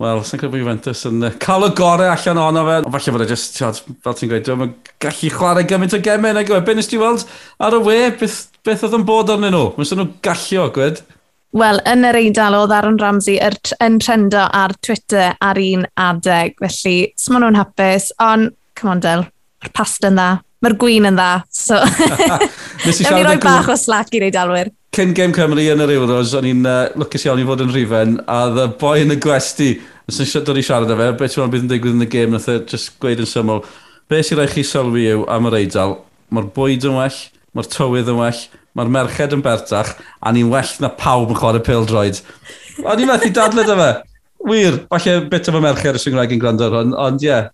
Wel, 0.00 0.22
sy'n 0.24 0.40
credu 0.40 0.54
bod 0.54 0.62
Juventus 0.62 1.02
yn 1.10 1.26
uh, 1.26 1.34
cael 1.42 1.66
y 1.66 1.72
gorau 1.76 2.08
allan 2.08 2.38
ohono 2.40 2.62
fe. 2.64 2.76
Ond 2.86 2.94
falle 2.94 3.12
bod 3.16 3.24
e 3.26 3.28
just, 3.28 3.58
tiad, 3.58 3.80
fel 4.06 4.14
ti'n 4.16 4.30
gweud, 4.30 4.46
dwi'n 4.46 4.70
gallu 5.02 5.32
chwarae 5.34 5.66
gymaint 5.68 5.96
o 5.98 6.00
gemau. 6.06 6.38
E. 6.40 6.60
Be 6.64 6.76
nes 6.78 6.88
ti 6.88 7.00
weld 7.00 7.26
ar 7.60 7.76
y 7.76 7.82
we? 7.84 7.98
Beth, 8.22 8.38
beth 8.64 8.86
oedd 8.86 8.96
yn 8.96 9.04
bod 9.10 9.34
arnyn 9.34 9.52
nhw? 9.52 9.74
Mae'n 9.76 10.00
nhw 10.00 10.06
gallio, 10.24 10.70
gwed? 10.78 11.02
Wel, 11.50 11.80
yn 11.90 12.06
yr 12.06 12.14
eidl 12.14 12.54
oedd 12.60 12.70
Aaron 12.70 12.98
Ramsey 13.00 13.40
er, 13.42 13.56
yn 13.82 13.96
trendo 13.98 14.44
ar 14.54 14.70
Twitter 14.86 15.32
ar 15.42 15.58
un 15.58 15.82
adeg, 15.98 16.54
felly 16.62 17.10
sma 17.18 17.40
nhw'n 17.42 17.58
hapus, 17.58 18.12
ond, 18.22 18.52
come 18.78 18.92
on 18.92 19.02
Del, 19.02 19.24
mae'r 19.58 19.72
past 19.74 20.06
yn 20.06 20.20
dda, 20.20 20.28
mae'r 20.62 20.76
gwyn 20.78 21.08
yn 21.10 21.18
dda, 21.18 21.30
so... 21.50 21.80
Nes 22.86 23.02
i 23.02 23.08
roi 23.26 23.34
bach 23.42 23.66
o 23.66 23.76
slac 23.78 24.14
i'r 24.14 24.28
eidalwyr. 24.28 24.70
Cyn 24.94 25.14
Game 25.14 25.34
Cymru 25.34 25.64
yn 25.72 25.82
yr 25.82 25.94
Euros, 25.96 26.36
o'n 26.38 26.46
i'n 26.52 26.62
uh, 26.70 26.84
lwcus 27.02 27.26
iawn 27.26 27.42
i 27.42 27.48
fod 27.50 27.66
yn 27.66 27.74
rhifen, 27.74 28.14
a 28.30 28.38
the 28.54 28.68
boy 28.78 29.02
yn 29.02 29.16
y 29.16 29.18
gwesti, 29.22 29.72
os 30.06 30.22
yn 30.22 30.46
dod 30.46 30.62
i 30.62 30.64
siarad 30.66 30.94
â 30.94 31.00
fe, 31.02 31.10
beth 31.18 31.36
yw'n 31.38 31.50
bydd 31.50 31.66
yn 31.66 31.74
digwydd 31.74 31.98
yn 31.98 32.06
y 32.06 32.10
game, 32.14 32.36
nath 32.36 32.46
e 32.50 32.60
just 32.70 32.94
gweud 33.02 33.24
yn 33.26 33.30
syml, 33.30 33.64
beth 34.10 34.30
sy'n 34.30 34.38
rhaid 34.38 34.54
chi 34.54 34.66
sylwi 34.66 35.08
yw 35.16 35.26
am 35.34 35.50
yr 35.50 35.58
eidl, 35.64 35.98
mae'r 36.30 36.50
bwyd 36.54 36.86
yn 36.86 36.98
well, 37.00 37.20
mae'r 37.58 37.70
tywydd 37.74 38.14
yn 38.14 38.22
well, 38.22 38.42
mae'r 38.80 38.92
merched 38.96 39.36
yn 39.36 39.44
bertach, 39.44 39.94
a 40.24 40.32
ni'n 40.32 40.50
well 40.50 40.74
na 40.80 40.90
pawb 40.96 41.30
yn 41.30 41.38
chwarae 41.38 41.60
pil 41.60 41.84
pildroed. 41.84 42.20
O'n 42.82 42.98
ni'n 42.98 43.10
methu 43.12 43.32
dadle 43.36 43.66
dy 43.68 43.78
fe. 43.84 43.90
Wir, 44.48 44.82
falle 44.88 45.16
bit 45.28 45.48
am 45.52 45.60
merched 45.60 45.98
y 45.98 46.04
Gymraeg 46.06 46.32
yn 46.32 46.40
gwrando 46.40 46.70
hwn, 46.72 46.94
ond 46.96 47.24
ie. 47.24 47.28
Yeah. 47.28 47.50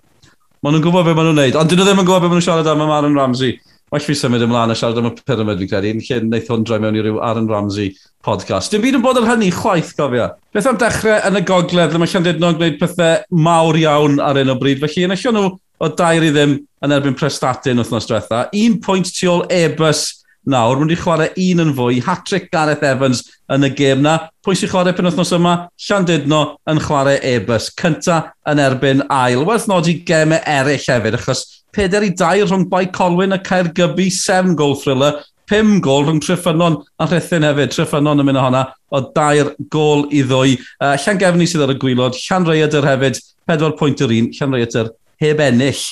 Maen 0.62 0.76
nhw'n 0.76 0.84
gwybod 0.86 1.04
beth 1.06 1.16
maen 1.18 1.26
nhw'n 1.30 1.40
neud, 1.42 1.56
ond 1.60 1.70
dyn 1.70 1.80
nhw 1.82 1.88
ddim 1.88 2.02
yn 2.02 2.06
gwybod 2.06 2.22
beth 2.22 2.30
maen 2.30 2.40
nhw'n 2.40 2.46
siarad 2.46 2.70
am 2.70 2.84
am 2.84 2.92
Aaron 2.94 3.18
Ramsey. 3.18 3.58
Well 3.94 4.02
fi 4.02 4.16
symud 4.18 4.42
ymlaen 4.42 4.72
a 4.72 4.76
siarad 4.78 4.98
am 4.98 5.10
y 5.10 5.12
pyramid 5.20 5.60
fi'n 5.60 5.68
credu, 5.70 5.92
yn 5.94 6.00
lle 6.02 6.16
wnaeth 6.24 6.48
hwn 6.50 6.64
droi 6.66 6.78
mewn 6.82 6.96
i 6.98 7.04
ryw 7.04 7.20
Aaron 7.22 7.50
Ramsey 7.50 7.92
podcast. 8.26 8.72
Dim 8.72 8.82
byd 8.82 8.98
yn 8.98 9.04
bod 9.04 9.20
ar 9.20 9.28
hynny 9.28 9.52
chwaith, 9.54 9.92
gofio. 9.98 10.30
Beth 10.54 10.66
am 10.70 10.80
dechrau 10.80 11.20
yn 11.28 11.38
y 11.38 11.44
gogledd, 11.46 11.94
le 11.94 12.00
mae 12.02 12.10
Llandudno 12.10 12.50
yn 12.50 12.58
gwneud 12.58 12.80
pethau 12.80 13.42
mawr 13.46 13.78
iawn 13.82 14.18
ar 14.26 14.40
un 14.42 14.54
o 14.54 14.58
bryd, 14.58 14.82
felly 14.82 15.06
yn 15.06 15.14
eisiau 15.14 15.36
nhw 15.36 15.52
o 15.54 15.90
dair 16.00 16.26
i 16.26 16.32
ddim 16.32 16.56
yn 16.82 16.96
erbyn 16.96 17.18
prestatyn 17.18 17.82
wythnos 17.82 18.08
diwetha. 18.08 18.46
Un 18.56 18.80
pwynt 18.82 19.12
tu 19.14 19.30
ôl 19.30 19.44
Ebus 19.52 20.06
nawr. 20.50 20.78
Mwyn 20.80 20.94
i 20.94 20.98
chwarae 21.00 21.32
un 21.42 21.62
yn 21.64 21.74
fwy, 21.76 22.00
hat-trick 22.06 22.48
Gareth 22.52 22.84
Evans 22.86 23.22
yn 23.52 23.66
y 23.66 23.70
gêm 23.76 24.02
na. 24.04 24.16
Pwy 24.46 24.58
sy'n 24.58 24.72
chwarae 24.72 24.94
pen 24.96 25.08
wythnos 25.10 25.32
yma? 25.36 25.54
Llandudno 25.88 26.40
yn 26.70 26.82
chwarae 26.82 27.20
Ebus. 27.34 27.68
Cynta 27.78 28.22
yn 28.48 28.62
erbyn 28.62 29.04
ail. 29.12 29.44
Werth 29.48 29.68
nodi 29.70 29.98
gemau 30.06 30.40
eraill 30.42 30.82
hefyd, 30.82 31.18
achos 31.18 31.44
4 31.76 32.06
i 32.06 32.12
2 32.16 32.46
rhwng 32.46 32.68
Bai 32.72 32.86
Colwyn 32.94 33.36
a 33.36 33.38
Caergybi, 33.38 34.08
7 34.10 34.54
gol 34.56 34.76
thriller, 34.80 35.20
5 35.50 35.80
gol 35.84 36.06
rhwng 36.06 36.22
Tryffynon 36.24 36.80
a 36.98 37.08
Rhythyn 37.10 37.46
hefyd. 37.46 37.74
Tryffynon 37.74 38.22
yn 38.22 38.30
mynd 38.30 38.40
ohona 38.40 38.66
o 38.90 39.02
dair 39.14 39.52
gol 39.72 40.06
i 40.14 40.22
ddwy. 40.26 40.56
Uh, 40.80 40.94
Llan 41.02 41.20
Gefni 41.20 41.48
sydd 41.50 41.66
ar 41.66 41.74
y 41.74 41.80
gwylod, 41.82 42.18
Llan 42.26 42.48
Reiadr 42.48 42.86
hefyd, 42.86 43.20
4 43.50 43.76
pwynt 43.78 44.02
yr 44.06 44.14
un, 44.16 44.30
Llan 44.38 44.56
Reiadr 44.56 44.94
heb 45.22 45.40
ennill 45.40 45.84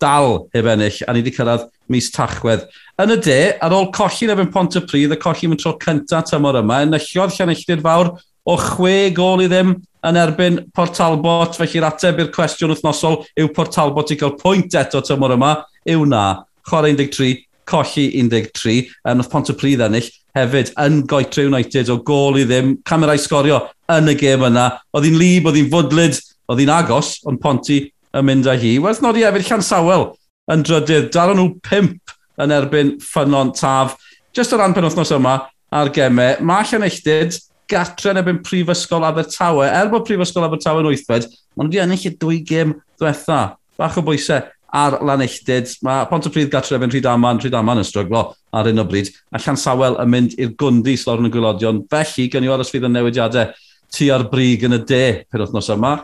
dal 0.00 0.46
heb 0.54 0.68
ennill, 0.72 1.00
a 1.06 1.12
ni 1.12 1.22
wedi 1.22 1.34
cyrraedd 1.34 1.66
mis 1.92 2.10
tachwedd. 2.14 2.66
Yn 3.02 3.14
y 3.14 3.18
de, 3.24 3.38
ar 3.64 3.74
ôl 3.74 3.90
colli 3.94 4.28
yn 4.28 4.34
efo'n 4.34 4.52
pont 4.54 4.78
y 4.78 4.82
pryd, 4.86 5.14
y 5.14 5.20
colli 5.20 5.48
yn 5.48 5.58
tro 5.60 5.74
cyntaf 5.82 6.28
tymor 6.30 6.60
yma, 6.62 6.82
enillodd 6.86 7.34
Llanellid 7.36 7.84
fawr 7.84 8.12
o 8.48 8.56
chwe 8.62 9.10
gol 9.16 9.44
i 9.44 9.48
ddim 9.50 9.74
yn 10.08 10.20
erbyn 10.20 10.62
Portalbot, 10.76 11.58
felly'r 11.58 11.88
ateb 11.90 12.22
i'r 12.22 12.30
cwestiwn 12.34 12.72
wythnosol 12.72 13.20
yw 13.38 13.50
Portalbot 13.56 14.14
i 14.14 14.18
gael 14.20 14.36
pwynt 14.40 14.78
eto 14.78 15.02
tymor 15.04 15.34
yma, 15.34 15.52
yw 15.88 16.06
na, 16.08 16.24
chwarae 16.68 16.94
13, 16.96 17.44
colli 17.68 18.06
13, 18.16 18.94
yn 19.10 19.20
oedd 19.20 19.30
pont 19.32 19.52
y 19.52 19.56
pryd 19.58 19.84
ennill, 19.84 20.08
hefyd 20.38 20.72
yn 20.80 21.02
Goetre 21.10 21.48
United 21.48 21.90
o 21.92 21.98
gol 22.06 22.38
i 22.40 22.46
ddim, 22.48 22.76
camerau 22.88 23.20
sgorio 23.20 23.60
yn 23.92 24.12
y 24.12 24.16
gêm 24.20 24.46
yna. 24.48 24.70
Oedd 24.94 25.08
hi'n 25.08 25.20
lib, 25.20 25.48
oedd 25.48 25.58
hi'n 25.58 25.70
fwdlyd, 25.72 26.20
oedd 26.48 26.62
hi'n 26.62 26.72
agos, 26.72 27.16
ond 27.28 27.40
Ponti 27.42 27.80
yn 28.16 28.26
mynd 28.28 28.48
â 28.48 28.56
hi. 28.58 28.76
Wel, 28.82 29.00
nodi 29.04 29.26
hefyd 29.26 29.46
llan 29.48 29.64
sawel 29.64 30.10
yn 30.52 30.64
drydydd. 30.66 31.10
Daro 31.14 31.36
nhw 31.36 31.50
pimp 31.64 32.14
yn 32.40 32.54
erbyn 32.54 32.96
ffynon 33.02 33.52
taf. 33.56 33.96
Just 34.36 34.54
o 34.54 34.58
ran 34.60 34.76
penwthnos 34.76 35.12
yma 35.16 35.38
ar 35.74 35.90
gemau, 35.92 36.38
mae 36.40 36.66
Llanelltid 36.68 37.36
gatre 37.68 38.14
yn 38.14 38.20
ebyn 38.22 38.42
Prifysgol 38.44 39.04
Abertawe. 39.04 39.66
Er 39.68 39.90
bod 39.92 40.06
Prifysgol 40.08 40.46
Abertawe 40.46 40.80
yn 40.82 40.88
wythfed, 40.88 41.28
maen 41.56 41.68
nhw 41.68 41.74
wedi 41.74 41.82
ennill 41.84 42.06
y 42.08 42.14
dwy 42.16 42.38
gym 42.48 42.76
ddiwetha. 42.96 43.40
Bach 43.78 43.98
o 44.00 44.04
bwysau 44.06 44.46
ar 44.74 44.98
lan 44.98 45.06
Lanelltid. 45.12 45.74
Mae 45.84 46.06
Pontypridd 46.08 46.50
gatre 46.52 46.76
efo'n 46.78 46.92
rhyd 46.92 47.08
aman, 47.08 47.40
rhyd 47.42 47.56
aman 47.56 47.82
yn 47.82 47.88
stryglo 47.88 48.24
ar 48.56 48.68
un 48.70 48.82
o 48.82 48.84
bryd. 48.88 49.10
A 49.32 49.40
Llan 49.40 49.60
Sawel 49.60 49.98
yn 50.02 50.12
mynd 50.12 50.36
i'r 50.40 50.54
gwndi 50.60 50.96
slor 51.00 51.22
yn 51.22 51.28
y 51.28 51.32
gwylodion. 51.32 51.82
Felly, 51.92 52.28
gan 52.32 52.44
i 52.44 52.52
aros 52.52 52.72
fydd 52.72 52.88
yn 52.88 52.96
newidiadau 52.96 53.52
tu 53.94 54.10
ar 54.12 54.26
brig 54.32 54.64
yn 54.68 54.76
y 54.76 54.80
de 54.88 55.02
penwthnos 55.32 55.70
yma. 55.74 55.94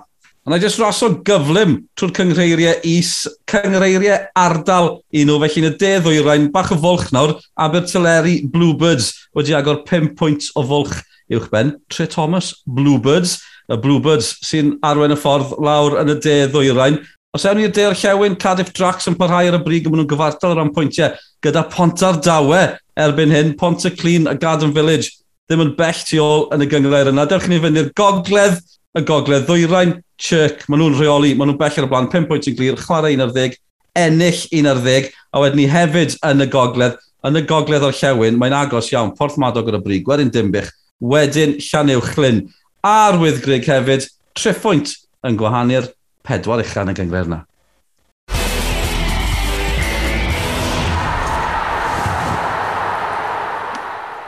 Ond 0.45 0.59
i 0.59 0.61
jyst 0.61 0.77
rasod 0.77 1.23
gyflym 1.25 1.79
trwy'r 1.97 2.11
cyngreiriau 2.19 2.83
is, 2.85 3.15
cyngreiriau 3.49 4.27
ardal 4.37 4.91
i 5.17 5.23
nhw. 5.25 5.39
felly 5.41 5.63
yn 5.63 5.71
y 5.71 5.79
de 5.81 5.93
ddwyrain, 6.05 6.51
bach 6.53 6.69
o 6.75 6.77
folch 6.83 7.07
nawr, 7.17 7.33
Abertillery 7.57 8.43
Bluebirds 8.53 9.09
wedi 9.33 9.57
agor 9.57 9.81
5 9.89 10.11
pwynt 10.19 10.51
o 10.53 10.67
folch 10.69 10.99
uwchben. 11.33 11.79
Tre 11.89 12.07
Thomas 12.13 12.53
Bluebirds, 12.67 13.39
y 13.73 13.81
Bluebirds 13.81 14.35
sy'n 14.45 14.75
arwen 14.85 15.17
y 15.17 15.19
ffordd 15.23 15.57
lawr 15.65 15.97
yn 16.03 16.13
y 16.13 16.19
de 16.21 16.37
ddwyrain. 16.53 17.01
Os 17.33 17.49
ewn 17.49 17.65
i'r 17.65 17.73
de 17.73 17.89
llewn, 17.97 18.37
Cardiff 18.37 18.77
Drax 18.77 19.09
yn 19.09 19.17
parhau 19.17 19.49
ar 19.49 19.57
y 19.57 19.65
brig 19.65 19.89
maen 19.89 20.03
nhw'n 20.03 20.13
gyfartal 20.13 20.53
o 20.53 20.61
ran 20.61 20.75
pwyntiau, 20.77 21.17
gyda 21.41 21.65
pont 21.73 22.05
ar 22.05 22.21
dawe 22.21 22.67
erbyn 23.01 23.33
hyn, 23.33 23.57
pont 23.57 23.89
y 23.89 23.97
Clean 23.97 24.29
a 24.29 24.37
Garden 24.37 24.77
Village 24.77 25.09
ddim 25.49 25.61
yn 25.61 25.75
bell 25.77 26.05
tu 26.09 26.21
ôl 26.21 26.47
yn 26.53 26.65
y 26.65 26.69
gyngreir 26.69 27.11
yna. 27.11 27.25
Dewch 27.29 27.49
ni 27.49 27.59
fynd 27.61 27.81
i'r 27.81 27.91
gogledd, 27.97 28.61
y 28.95 29.03
gogledd, 29.03 29.47
ddwyrain, 29.49 29.97
Chirk, 30.21 30.65
maen 30.71 30.79
nhw'n 30.83 30.99
rheoli, 31.01 31.33
maen 31.35 31.51
nhw'n 31.51 31.59
bell 31.59 31.79
ar 31.81 31.87
y 31.87 31.91
blaen, 31.91 32.11
5 32.13 32.29
pwynt 32.31 32.49
yn 32.51 32.59
glir, 32.59 32.79
chwarae 32.79 33.17
11, 33.17 33.57
ennill 33.99 34.43
11, 34.55 35.09
a 35.35 35.43
wedyn 35.43 35.59
ni 35.59 35.67
hefyd 35.71 36.15
yn 36.31 36.45
y 36.45 36.49
gogledd, 36.53 37.01
yn 37.27 37.41
y 37.41 37.43
gogledd 37.51 37.87
o'r 37.89 37.99
llewn, 37.99 38.39
mae'n 38.39 38.55
agos 38.61 38.93
iawn, 38.93 39.15
Porth 39.19 39.41
Madog 39.43 39.73
o'r 39.73 39.81
Brig, 39.83 40.07
wedyn 40.07 40.31
Dimbych, 40.35 40.71
wedyn 41.03 41.57
Llanew 41.59 42.05
Chlyn, 42.13 42.45
arwydd 42.87 43.43
Greg 43.43 43.67
hefyd, 43.67 44.07
3 44.39 44.63
pwynt 44.63 44.95
yn 45.27 45.41
gwahanu'r 45.41 45.91
pedwar 46.27 46.63
uchan 46.63 46.91
yn 46.91 46.95
y 46.95 46.99
gyngred 47.01 47.33
yna. 47.33 47.41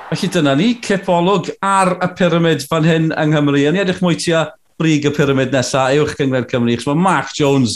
Felly 0.06 0.28
dyna 0.30 0.52
ni, 0.54 0.68
cipolwg 0.78 1.48
ar 1.66 1.96
y 1.98 2.06
pyramid 2.14 2.62
fan 2.70 2.84
hyn 2.86 3.08
yng 3.10 3.32
Nghymru. 3.32 3.64
Yn 3.66 3.78
edrych 3.82 3.98
mwy 4.04 4.14
tua 4.22 4.44
brig 4.78 5.02
y 5.02 5.10
pyramid 5.10 5.50
nesaf, 5.50 5.96
ewch 5.96 6.12
gyngred 6.14 6.46
Cymru. 6.46 6.76
Chos 6.78 6.86
mae 6.86 7.00
Mark 7.02 7.32
Jones 7.34 7.74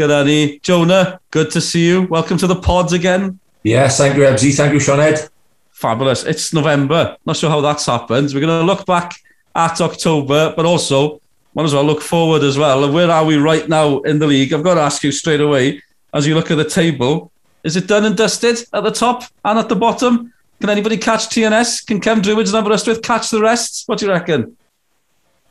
gyda 0.00 0.22
ni. 0.24 0.56
Jonah, 0.64 1.20
good 1.30 1.50
to 1.52 1.60
see 1.60 1.84
you. 1.84 2.06
Welcome 2.08 2.38
to 2.38 2.46
the 2.48 2.56
pods 2.56 2.94
again. 2.96 3.38
Yes, 3.62 3.98
thank 3.98 4.16
you, 4.16 4.22
Ebsy. 4.24 4.54
Thank 4.56 4.72
you, 4.72 4.80
Sean 4.80 5.00
Ed. 5.00 5.28
Fabulous. 5.70 6.24
It's 6.24 6.54
November. 6.54 7.18
Not 7.26 7.36
sure 7.36 7.50
how 7.50 7.60
that's 7.60 7.84
happened. 7.84 8.32
We're 8.32 8.46
going 8.46 8.58
to 8.58 8.64
look 8.64 8.86
back 8.86 9.12
at 9.54 9.78
October, 9.82 10.54
but 10.56 10.64
also 10.64 11.20
might 11.52 11.64
as 11.64 11.74
well 11.74 11.84
look 11.84 12.00
forward 12.00 12.42
as 12.42 12.56
well. 12.56 12.84
And 12.84 12.94
where 12.94 13.10
are 13.10 13.24
we 13.26 13.36
right 13.36 13.68
now 13.68 14.00
in 14.00 14.18
the 14.18 14.26
league? 14.26 14.54
I've 14.54 14.64
got 14.64 14.76
to 14.76 14.80
ask 14.80 15.04
you 15.04 15.12
straight 15.12 15.42
away, 15.42 15.82
as 16.14 16.26
you 16.26 16.34
look 16.34 16.50
at 16.50 16.56
the 16.56 16.64
table, 16.64 17.30
is 17.64 17.76
it 17.76 17.86
done 17.86 18.06
and 18.06 18.16
dusted 18.16 18.64
at 18.72 18.82
the 18.82 18.90
top 18.90 19.24
and 19.44 19.58
at 19.58 19.68
the 19.68 19.76
bottom? 19.76 20.32
Can 20.60 20.70
anybody 20.70 20.96
catch 20.96 21.28
TNS? 21.28 21.86
Can 21.86 22.00
Cefn 22.00 22.22
Druids 22.22 22.52
and 22.52 22.66
Aberystwyth 22.66 23.02
catch 23.02 23.30
the 23.30 23.40
rest? 23.40 23.84
What 23.86 23.98
do 23.98 24.06
you 24.06 24.12
reckon? 24.12 24.56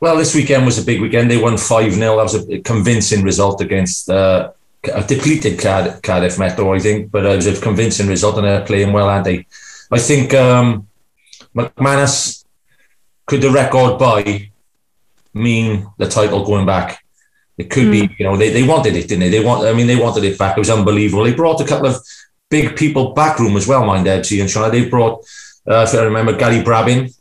Well, 0.00 0.16
this 0.16 0.34
weekend 0.34 0.66
was 0.66 0.78
a 0.78 0.84
big 0.84 1.00
weekend. 1.00 1.30
They 1.30 1.40
won 1.40 1.56
5 1.56 1.92
0. 1.92 2.16
That 2.16 2.22
was 2.22 2.34
a 2.34 2.60
convincing 2.60 3.22
result 3.22 3.60
against 3.60 4.10
uh, 4.10 4.50
a 4.92 5.02
depleted 5.02 5.58
Cardiff 5.58 6.38
Metro, 6.38 6.74
I 6.74 6.78
think, 6.78 7.10
but 7.10 7.24
it 7.24 7.36
was 7.36 7.46
a 7.46 7.60
convincing 7.60 8.08
result 8.08 8.36
and 8.36 8.46
they're 8.46 8.64
playing 8.64 8.92
well, 8.92 9.08
aren't 9.08 9.24
they? 9.24 9.46
I 9.90 9.98
think 9.98 10.34
um, 10.34 10.88
McManus, 11.54 12.44
could 13.24 13.40
the 13.40 13.50
record 13.50 13.98
by 13.98 14.50
mean 15.32 15.86
the 15.98 16.08
title 16.08 16.44
going 16.44 16.66
back? 16.66 17.02
It 17.56 17.70
could 17.70 17.86
mm. 17.86 17.92
be, 17.92 18.16
you 18.18 18.24
know, 18.24 18.36
they, 18.36 18.50
they 18.50 18.64
wanted 18.64 18.96
it, 18.96 19.08
didn't 19.08 19.20
they? 19.20 19.30
They 19.30 19.44
want, 19.44 19.66
I 19.66 19.72
mean, 19.72 19.86
they 19.86 19.96
wanted 19.96 20.24
it 20.24 20.38
back. 20.38 20.56
It 20.56 20.60
was 20.60 20.70
unbelievable. 20.70 21.24
They 21.24 21.34
brought 21.34 21.60
a 21.60 21.64
couple 21.64 21.86
of 21.86 21.96
big 22.48 22.76
people 22.76 23.12
backroom 23.12 23.56
as 23.56 23.66
well, 23.66 23.84
mind 23.84 24.06
Ebsy 24.06 24.40
and 24.40 24.50
Sean. 24.50 24.70
They've 24.70 24.90
brought, 24.90 25.24
uh, 25.68 25.86
if 25.88 25.94
I 25.94 26.04
remember, 26.04 26.36
Gary 26.36 26.62
Brabin 26.62 27.14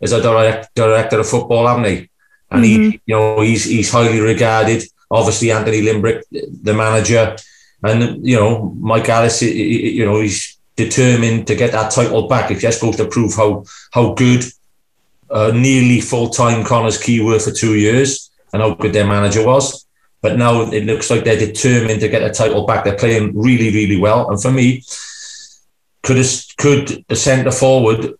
as 0.00 0.12
a 0.12 0.22
direct, 0.22 0.74
director 0.74 1.20
of 1.20 1.28
football, 1.28 1.66
haven't 1.66 1.84
they? 1.84 2.08
And 2.50 2.64
mm-hmm. 2.64 2.90
he, 2.90 3.00
you 3.06 3.14
know, 3.14 3.40
he's 3.40 3.64
he's 3.64 3.92
highly 3.92 4.20
regarded. 4.20 4.82
Obviously, 5.10 5.50
Anthony 5.50 5.82
Limbrick, 5.82 6.22
the 6.30 6.74
manager, 6.74 7.36
and 7.82 8.26
you 8.26 8.36
know, 8.36 8.74
Mike 8.80 9.08
Alice, 9.08 9.42
you 9.42 10.04
know, 10.04 10.20
he's 10.20 10.58
determined 10.76 11.46
to 11.46 11.54
get 11.54 11.72
that 11.72 11.90
title 11.90 12.28
back. 12.28 12.50
It 12.50 12.58
just 12.58 12.80
goes 12.80 12.96
to 12.96 13.06
prove 13.06 13.34
how 13.34 13.64
how 13.92 14.14
good 14.14 14.44
uh, 15.30 15.52
nearly 15.54 16.00
full 16.00 16.30
time 16.30 16.64
Connah's 16.64 16.98
Quay 16.98 17.20
were 17.20 17.38
for 17.38 17.50
two 17.50 17.74
years 17.74 18.30
and 18.52 18.62
how 18.62 18.74
good 18.74 18.92
their 18.92 19.06
manager 19.06 19.44
was. 19.44 19.86
But 20.20 20.36
now 20.36 20.62
it 20.62 20.84
looks 20.84 21.10
like 21.10 21.24
they're 21.24 21.38
determined 21.38 22.00
to 22.00 22.08
get 22.08 22.20
the 22.20 22.30
title 22.30 22.66
back. 22.66 22.84
They're 22.84 22.96
playing 22.96 23.38
really, 23.38 23.70
really 23.72 23.96
well. 23.96 24.30
And 24.30 24.40
for 24.40 24.50
me, 24.50 24.82
could 26.02 26.16
a, 26.18 26.24
could 26.56 27.04
the 27.08 27.16
centre 27.16 27.52
forward, 27.52 28.14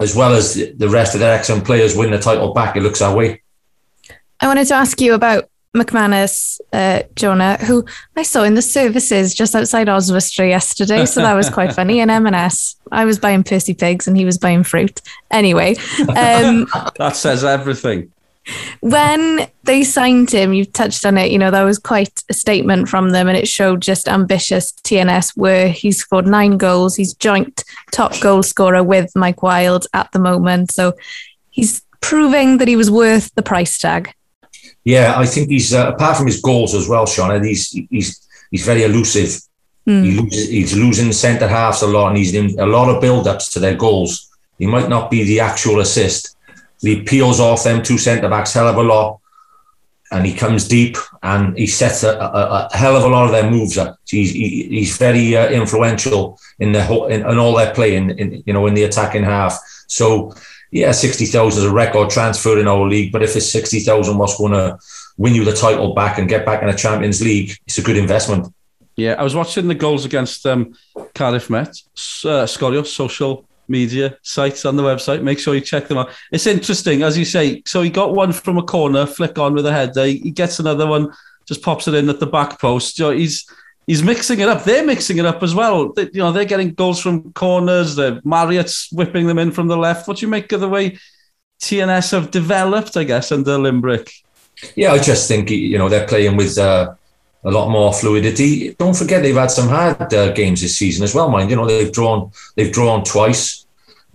as 0.00 0.16
well 0.16 0.34
as 0.34 0.54
the 0.54 0.88
rest 0.88 1.14
of 1.14 1.20
their 1.20 1.34
excellent 1.34 1.64
players, 1.64 1.96
win 1.96 2.10
the 2.10 2.18
title 2.18 2.52
back? 2.52 2.76
It 2.76 2.82
looks 2.82 2.98
that 2.98 3.16
way. 3.16 3.42
I 4.40 4.48
wanted 4.48 4.66
to 4.68 4.74
ask 4.74 5.00
you 5.00 5.14
about 5.14 5.48
McManus, 5.76 6.58
uh, 6.72 7.02
Jonah, 7.14 7.58
who 7.58 7.84
I 8.16 8.22
saw 8.22 8.42
in 8.42 8.54
the 8.54 8.62
services 8.62 9.34
just 9.34 9.54
outside 9.54 9.88
Oswestry 9.88 10.48
yesterday, 10.48 11.06
so 11.06 11.20
that 11.20 11.34
was 11.34 11.50
quite 11.50 11.74
funny. 11.74 12.00
And 12.00 12.10
M&S, 12.10 12.76
I 12.90 13.04
was 13.04 13.18
buying 13.18 13.44
Percy 13.44 13.74
pigs 13.74 14.08
and 14.08 14.16
he 14.16 14.24
was 14.24 14.38
buying 14.38 14.64
fruit. 14.64 15.00
Anyway, 15.30 15.76
um, 16.08 16.66
that 16.98 17.12
says 17.14 17.44
everything. 17.44 18.10
When 18.80 19.48
they 19.64 19.82
signed 19.82 20.30
him, 20.30 20.52
you've 20.52 20.72
touched 20.72 21.04
on 21.04 21.18
it. 21.18 21.32
You 21.32 21.38
know 21.38 21.50
that 21.50 21.62
was 21.62 21.78
quite 21.78 22.22
a 22.28 22.34
statement 22.34 22.88
from 22.88 23.10
them, 23.10 23.28
and 23.28 23.36
it 23.36 23.48
showed 23.48 23.82
just 23.82 24.08
ambitious 24.08 24.72
TNS 24.72 25.36
were. 25.36 25.68
He's 25.68 25.98
scored 25.98 26.26
nine 26.26 26.56
goals. 26.56 26.96
He's 26.96 27.14
joint 27.14 27.64
top 27.92 28.18
goal 28.20 28.42
scorer 28.42 28.82
with 28.82 29.14
Mike 29.16 29.42
Wilde 29.42 29.86
at 29.92 30.10
the 30.12 30.18
moment. 30.18 30.70
So 30.70 30.94
he's 31.50 31.82
proving 32.00 32.58
that 32.58 32.68
he 32.68 32.76
was 32.76 32.90
worth 32.90 33.34
the 33.34 33.42
price 33.42 33.78
tag. 33.78 34.12
Yeah, 34.84 35.14
I 35.16 35.26
think 35.26 35.48
he's 35.48 35.74
uh, 35.74 35.92
apart 35.94 36.16
from 36.16 36.26
his 36.26 36.40
goals 36.40 36.74
as 36.74 36.88
well, 36.88 37.06
Sean. 37.06 37.42
He's 37.42 37.70
he's 37.90 38.28
he's 38.50 38.64
very 38.64 38.84
elusive. 38.84 39.40
Mm. 39.88 40.04
He 40.04 40.20
loses, 40.20 40.48
he's 40.48 40.76
losing 40.76 41.12
centre 41.12 41.48
halves 41.48 41.82
a 41.82 41.86
lot, 41.86 42.08
and 42.08 42.16
he's 42.16 42.34
in 42.34 42.58
a 42.60 42.66
lot 42.66 42.88
of 42.88 43.00
build-ups 43.00 43.50
to 43.50 43.60
their 43.60 43.74
goals. 43.74 44.30
He 44.58 44.66
might 44.66 44.88
not 44.88 45.10
be 45.10 45.24
the 45.24 45.40
actual 45.40 45.80
assist. 45.80 46.35
He 46.80 47.02
peels 47.02 47.40
off 47.40 47.64
them 47.64 47.82
two 47.82 47.98
centre 47.98 48.28
backs 48.28 48.52
hell 48.52 48.68
of 48.68 48.76
a 48.76 48.82
lot, 48.82 49.20
and 50.12 50.24
he 50.24 50.34
comes 50.34 50.68
deep 50.68 50.96
and 51.22 51.56
he 51.58 51.66
sets 51.66 52.02
a, 52.04 52.16
a, 52.18 52.68
a 52.72 52.76
hell 52.76 52.96
of 52.96 53.04
a 53.04 53.08
lot 53.08 53.26
of 53.26 53.32
their 53.32 53.50
moves 53.50 53.76
up. 53.76 53.98
He's 54.06 54.32
he, 54.32 54.68
he's 54.68 54.96
very 54.96 55.36
uh, 55.36 55.48
influential 55.48 56.38
in 56.58 56.72
the 56.72 56.84
whole, 56.84 57.06
in, 57.06 57.20
in, 57.20 57.38
all 57.38 57.56
their 57.56 57.74
play 57.74 57.96
in, 57.96 58.10
in 58.10 58.42
you 58.46 58.52
know 58.52 58.66
in 58.66 58.74
the 58.74 58.84
attacking 58.84 59.24
half. 59.24 59.58
So 59.88 60.34
yeah, 60.70 60.92
60,000 60.92 61.62
is 61.62 61.68
a 61.68 61.72
record 61.72 62.10
transfer 62.10 62.58
in 62.58 62.68
our 62.68 62.86
league, 62.86 63.12
but 63.12 63.22
if 63.22 63.36
it's 63.36 63.50
60,000 63.50 64.18
what's 64.18 64.36
going 64.36 64.52
to 64.52 64.78
win 65.16 65.34
you 65.34 65.44
the 65.44 65.52
title 65.52 65.94
back 65.94 66.18
and 66.18 66.28
get 66.28 66.44
back 66.44 66.62
in 66.62 66.68
a 66.68 66.76
Champions 66.76 67.22
League, 67.22 67.56
it's 67.66 67.78
a 67.78 67.82
good 67.82 67.96
investment. 67.96 68.52
Yeah, 68.96 69.14
I 69.18 69.22
was 69.22 69.34
watching 69.34 69.68
the 69.68 69.74
goals 69.74 70.04
against 70.04 70.44
um, 70.46 70.74
Cardiff 71.14 71.50
Met, 71.50 71.68
uh, 71.68 72.46
Sgorio 72.46 72.84
social 72.84 73.45
media 73.68 74.16
sites 74.22 74.64
on 74.64 74.76
the 74.76 74.82
website. 74.82 75.22
Make 75.22 75.38
sure 75.38 75.54
you 75.54 75.60
check 75.60 75.88
them 75.88 75.98
out. 75.98 76.10
It's 76.32 76.46
interesting, 76.46 77.02
as 77.02 77.16
you 77.16 77.24
say. 77.24 77.62
So 77.66 77.82
he 77.82 77.90
got 77.90 78.14
one 78.14 78.32
from 78.32 78.58
a 78.58 78.62
corner, 78.62 79.06
flick 79.06 79.38
on 79.38 79.54
with 79.54 79.66
a 79.66 79.72
header. 79.72 80.06
He 80.06 80.30
gets 80.30 80.58
another 80.58 80.86
one, 80.86 81.12
just 81.46 81.62
pops 81.62 81.88
it 81.88 81.94
in 81.94 82.08
at 82.08 82.20
the 82.20 82.26
back 82.26 82.60
post. 82.60 82.98
You 82.98 83.06
know, 83.06 83.10
he's 83.12 83.48
he's 83.86 84.02
mixing 84.02 84.40
it 84.40 84.48
up. 84.48 84.64
They're 84.64 84.84
mixing 84.84 85.18
it 85.18 85.26
up 85.26 85.42
as 85.42 85.54
well. 85.54 85.92
They, 85.92 86.04
you 86.12 86.20
know, 86.20 86.32
they're 86.32 86.44
getting 86.44 86.74
goals 86.74 87.00
from 87.00 87.32
corners. 87.32 87.96
The 87.96 88.20
Marriott's 88.24 88.90
whipping 88.92 89.26
them 89.26 89.38
in 89.38 89.52
from 89.52 89.68
the 89.68 89.76
left. 89.76 90.08
What 90.08 90.18
do 90.18 90.26
you 90.26 90.30
make 90.30 90.52
of 90.52 90.60
the 90.60 90.68
way 90.68 90.98
TNS 91.60 92.12
have 92.12 92.30
developed? 92.30 92.96
I 92.96 93.04
guess 93.04 93.32
under 93.32 93.58
Limbrick. 93.58 94.12
Yeah, 94.74 94.92
I 94.92 94.98
just 94.98 95.28
think 95.28 95.50
you 95.50 95.78
know 95.78 95.88
they're 95.88 96.06
playing 96.06 96.36
with 96.36 96.58
uh, 96.58 96.94
a 97.44 97.50
lot 97.50 97.70
more 97.70 97.92
fluidity. 97.92 98.74
Don't 98.74 98.96
forget 98.96 99.22
they've 99.22 99.34
had 99.34 99.50
some 99.50 99.68
hard 99.68 100.12
uh, 100.12 100.32
games 100.32 100.60
this 100.60 100.76
season 100.76 101.04
as 101.04 101.14
well. 101.14 101.28
Mind 101.30 101.50
you 101.50 101.56
know 101.56 101.66
they've 101.66 101.92
drawn 101.92 102.32
they've 102.56 102.72
drawn 102.72 103.04
twice 103.04 103.66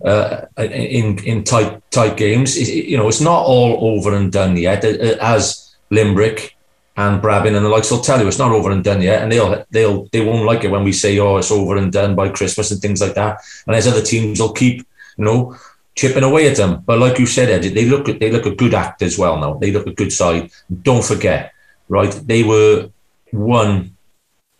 uh, 0.04 0.46
in 0.58 1.18
in 1.24 1.44
tight 1.44 1.90
tight 1.90 2.16
games. 2.16 2.56
You 2.56 2.96
know 2.96 3.08
it's 3.08 3.20
not 3.20 3.44
all 3.44 3.96
over 3.96 4.14
and 4.14 4.30
done 4.30 4.56
yet. 4.56 4.84
As 4.84 5.74
Limbrick 5.90 6.52
and 6.96 7.22
Brabin 7.22 7.56
and 7.56 7.64
the 7.64 7.70
likes 7.70 7.90
will 7.90 8.00
tell 8.00 8.20
you 8.20 8.28
it's 8.28 8.38
not 8.38 8.52
over 8.52 8.70
and 8.70 8.84
done 8.84 9.00
yet, 9.00 9.22
and 9.22 9.32
they'll 9.32 9.64
they'll 9.70 10.04
they 10.12 10.24
won't 10.24 10.44
like 10.44 10.64
it 10.64 10.70
when 10.70 10.84
we 10.84 10.92
say 10.92 11.18
oh 11.18 11.38
it's 11.38 11.50
over 11.50 11.76
and 11.76 11.92
done 11.92 12.14
by 12.14 12.28
Christmas 12.28 12.70
and 12.70 12.80
things 12.80 13.00
like 13.00 13.14
that. 13.14 13.38
And 13.66 13.74
as 13.76 13.86
other 13.86 14.02
teams 14.02 14.40
will 14.40 14.52
keep 14.52 14.78
you 15.16 15.24
know 15.24 15.56
chipping 15.94 16.22
away 16.22 16.50
at 16.50 16.56
them. 16.56 16.82
But 16.84 16.98
like 16.98 17.18
you 17.18 17.26
said, 17.26 17.50
Ed, 17.50 17.74
they 17.74 17.86
look 17.86 18.06
they 18.06 18.30
look 18.30 18.46
a 18.46 18.54
good 18.54 18.74
act 18.74 19.02
as 19.02 19.18
well 19.18 19.38
now. 19.38 19.54
They 19.54 19.70
look 19.70 19.86
a 19.86 19.94
good 19.94 20.12
side. 20.12 20.50
Don't 20.82 21.04
forget, 21.04 21.52
right? 21.88 22.12
They 22.26 22.42
were 22.42 22.90
one 23.32 23.96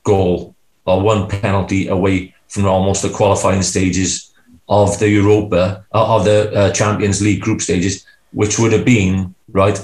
goal 0.03 0.55
or 0.85 1.01
one 1.01 1.29
penalty 1.29 1.89
away 1.89 2.35
from 2.49 2.67
almost 2.67 3.03
the 3.03 3.09
qualifying 3.09 3.63
stages 3.63 4.33
of 4.69 4.99
the 4.99 5.09
Europa 5.09 5.85
uh, 5.95 6.17
of 6.17 6.25
the 6.25 6.53
uh, 6.53 6.73
Champions 6.73 7.21
League 7.23 7.41
group 7.41 7.61
stages, 7.61 8.05
which 8.33 8.59
would 8.59 8.73
have 8.73 8.85
been 8.85 9.35
right 9.53 9.79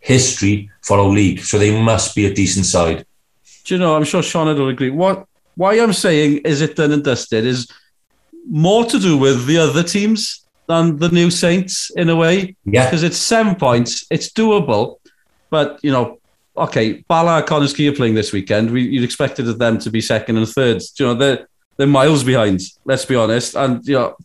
history 0.00 0.70
for 0.82 0.98
our 0.98 1.08
league. 1.08 1.40
So 1.40 1.58
they 1.58 1.80
must 1.82 2.14
be 2.14 2.26
a 2.26 2.34
decent 2.34 2.66
side. 2.66 3.04
Do 3.64 3.74
you 3.74 3.80
know? 3.80 3.96
I'm 3.96 4.04
sure 4.04 4.22
Sean 4.22 4.46
will 4.46 4.68
agree. 4.68 4.90
What 4.90 5.26
why 5.56 5.78
I'm 5.80 5.92
saying 5.92 6.38
is 6.44 6.60
it 6.60 6.76
done 6.76 6.92
and 6.92 7.04
dusted 7.04 7.44
is 7.44 7.68
more 8.48 8.84
to 8.84 8.98
do 8.98 9.18
with 9.18 9.46
the 9.46 9.58
other 9.58 9.82
teams 9.82 10.46
than 10.68 10.98
the 10.98 11.08
new 11.08 11.30
Saints 11.30 11.90
in 11.96 12.08
a 12.08 12.16
way. 12.16 12.56
Yeah. 12.64 12.84
Because 12.84 13.02
it's 13.02 13.16
seven 13.16 13.56
points, 13.56 14.06
it's 14.10 14.30
doable, 14.30 14.98
but 15.50 15.80
you 15.82 15.90
know, 15.90 16.18
okay, 16.60 17.04
Bala 17.08 17.42
Quay 17.42 17.88
are 17.88 17.92
playing 17.92 18.14
this 18.14 18.32
weekend. 18.32 18.70
We, 18.70 18.82
you'd 18.82 19.04
expected 19.04 19.44
them 19.44 19.78
to 19.78 19.90
be 19.90 20.00
second 20.00 20.36
and 20.36 20.48
third. 20.48 20.82
Do 20.96 21.04
you 21.04 21.06
know, 21.06 21.14
they're 21.14 21.48
they're 21.76 21.86
miles 21.86 22.24
behind. 22.24 22.60
Let's 22.84 23.04
be 23.04 23.14
honest, 23.14 23.54
and 23.54 23.86
you 23.86 23.94
know 23.94 24.16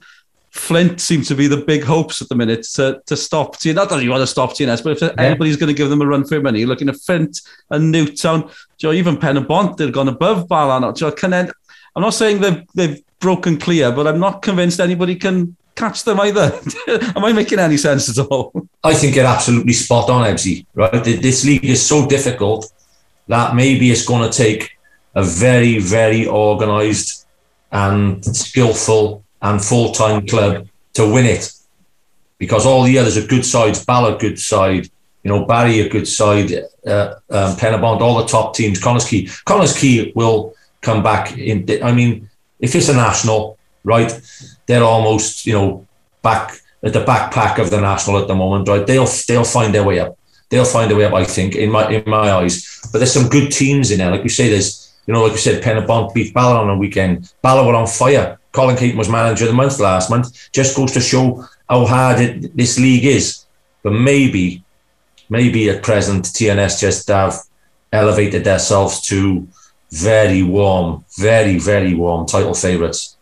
Flint 0.54 1.02
seems 1.02 1.28
to 1.30 1.36
be 1.36 1.48
the 1.48 1.58
big 1.58 1.84
hopes 1.84 2.22
at 2.22 2.30
the 2.30 2.36
minute 2.36 2.64
to, 2.76 3.02
to 3.08 3.18
stop 3.18 3.58
TNS. 3.58 3.74
Not 3.74 3.90
that 3.90 4.04
you 4.04 4.12
want 4.12 4.22
to 4.22 4.28
stop 4.28 4.52
TNS, 4.52 4.84
but 4.84 4.92
if 4.92 5.02
yeah. 5.02 5.14
anybody's 5.18 5.58
going 5.58 5.68
to 5.68 5.74
give 5.74 5.90
them 5.90 6.02
a 6.02 6.06
run 6.06 6.26
for 6.26 6.40
money, 6.42 6.60
you're 6.60 6.68
looking 6.68 6.90
at 6.90 6.96
Flint 6.98 7.42
and 7.72 7.92
Newtown. 7.92 8.52
Joe, 8.78 8.92
even 8.92 9.18
Penybont, 9.18 9.78
they've 9.78 9.92
gone 9.92 10.10
above 10.10 10.48
Bala. 10.48 10.94
Joe, 10.94 11.12
can 11.12 11.34
I'm 11.34 11.52
not 11.96 12.14
saying 12.14 12.42
they've, 12.42 12.64
they've 12.76 13.04
broken 13.20 13.58
clear, 13.58 13.92
but 13.92 14.06
I'm 14.06 14.20
not 14.20 14.44
convinced 14.44 14.80
anybody 14.80 15.16
can 15.16 15.58
catch 15.76 16.04
them 16.04 16.20
either. 16.20 16.60
Am 17.16 17.24
I 17.26 17.34
making 17.34 17.60
any 17.60 17.78
sense 17.78 18.18
at 18.18 18.26
all? 18.26 18.52
I 18.84 18.94
think 18.94 19.16
you're 19.16 19.26
absolutely 19.26 19.74
spot 19.74 20.10
on, 20.10 20.26
Ebsy. 20.26 20.66
Right, 20.74 21.04
this 21.04 21.46
league 21.46 21.66
is 21.66 21.86
so 21.86 22.08
difficult 22.08 22.72
that 23.28 23.56
maybe 23.56 23.92
it's 23.92 24.06
going 24.06 24.30
to 24.30 24.38
take 24.38 24.78
a 25.16 25.24
very, 25.24 25.80
very 25.80 26.28
organised 26.28 27.28
and 27.72 28.24
skillful 28.24 29.24
and 29.42 29.64
full 29.64 29.92
time 29.92 30.28
club 30.28 30.68
to 30.94 31.12
win 31.12 31.26
it. 31.26 31.52
Because 32.38 32.66
all 32.66 32.84
the 32.84 32.98
others 32.98 33.18
are 33.18 33.26
good 33.26 33.46
sides, 33.46 33.86
Bala 33.86 34.18
good 34.18 34.40
side, 34.40 34.90
you 35.24 35.32
know, 35.32 35.46
Barry 35.46 35.80
a 35.80 35.90
good 35.90 36.08
side, 36.08 36.52
uh, 36.86 37.16
um, 37.30 37.56
Penybont, 37.56 38.02
all 38.02 38.18
the 38.22 38.28
top 38.28 38.56
teams, 38.56 38.82
Connah's 38.82 39.08
Quay. 39.08 39.26
Connah's 39.46 39.78
Quay 39.80 40.12
will 40.16 40.54
come 40.82 41.02
back 41.02 41.38
in. 41.38 41.66
I 41.82 41.94
mean, 41.94 42.30
if 42.60 42.76
it's 42.76 42.90
a 42.90 42.94
national, 42.94 43.58
right, 43.84 44.12
they're 44.66 44.84
almost, 44.84 45.46
you 45.46 45.54
know, 45.54 45.88
back 46.22 46.60
at 46.84 46.94
the 46.94 47.04
backpack 47.04 47.60
of 47.60 47.70
the 47.70 47.80
national 47.80 48.18
at 48.20 48.28
the 48.28 48.36
moment, 48.36 48.68
right? 48.68 48.86
They'll 48.86 49.08
they'll 49.28 49.44
find 49.44 49.74
their 49.74 49.84
way 49.84 50.00
up. 50.00 50.18
They'll 50.50 50.66
find 50.66 50.90
their 50.90 50.98
way 50.98 51.06
up, 51.06 51.14
I 51.14 51.24
think, 51.24 51.56
in 51.56 51.72
my 51.72 51.90
in 51.90 52.10
my 52.10 52.32
eyes. 52.32 52.82
But 52.92 53.00
there's 53.00 53.14
some 53.14 53.30
good 53.30 53.52
teams 53.52 53.92
in 53.92 54.00
there. 54.00 54.12
Like 54.12 54.24
you 54.24 54.30
say, 54.30 54.50
there's 54.50 54.94
you 55.06 55.14
know, 55.14 55.24
like 55.24 55.34
you 55.34 55.38
said, 55.38 55.64
Penybont 55.64 56.14
beat 56.14 56.34
Bala 56.34 56.62
on 56.62 56.70
a 56.70 56.78
weekend. 56.78 57.34
Bala 57.42 57.66
were 57.66 57.76
on 57.76 57.88
fire. 57.88 58.40
Colin 58.52 58.78
Caton 58.78 58.98
was 58.98 59.10
manager 59.10 59.46
of 59.46 59.50
the 59.50 59.56
month 59.56 59.80
last 59.80 60.10
month. 60.10 60.52
Just 60.52 60.76
goes 60.76 60.92
to 60.92 61.02
show 61.02 61.46
how 61.68 61.86
hard 61.86 62.20
it, 62.20 62.56
this 62.56 62.80
league 62.80 63.04
is. 63.04 63.46
But 63.82 63.94
maybe, 63.94 64.64
maybe 65.30 65.70
at 65.70 65.84
present, 65.84 66.26
TNS 66.26 66.80
just 66.80 67.08
have 67.08 67.40
elevated 67.92 68.44
themselves 68.44 69.02
to 69.02 69.48
very 69.92 70.44
warm, 70.44 71.04
very, 71.18 71.58
very 71.58 71.94
warm 71.94 72.26
title 72.26 72.54
favourites. 72.54 73.18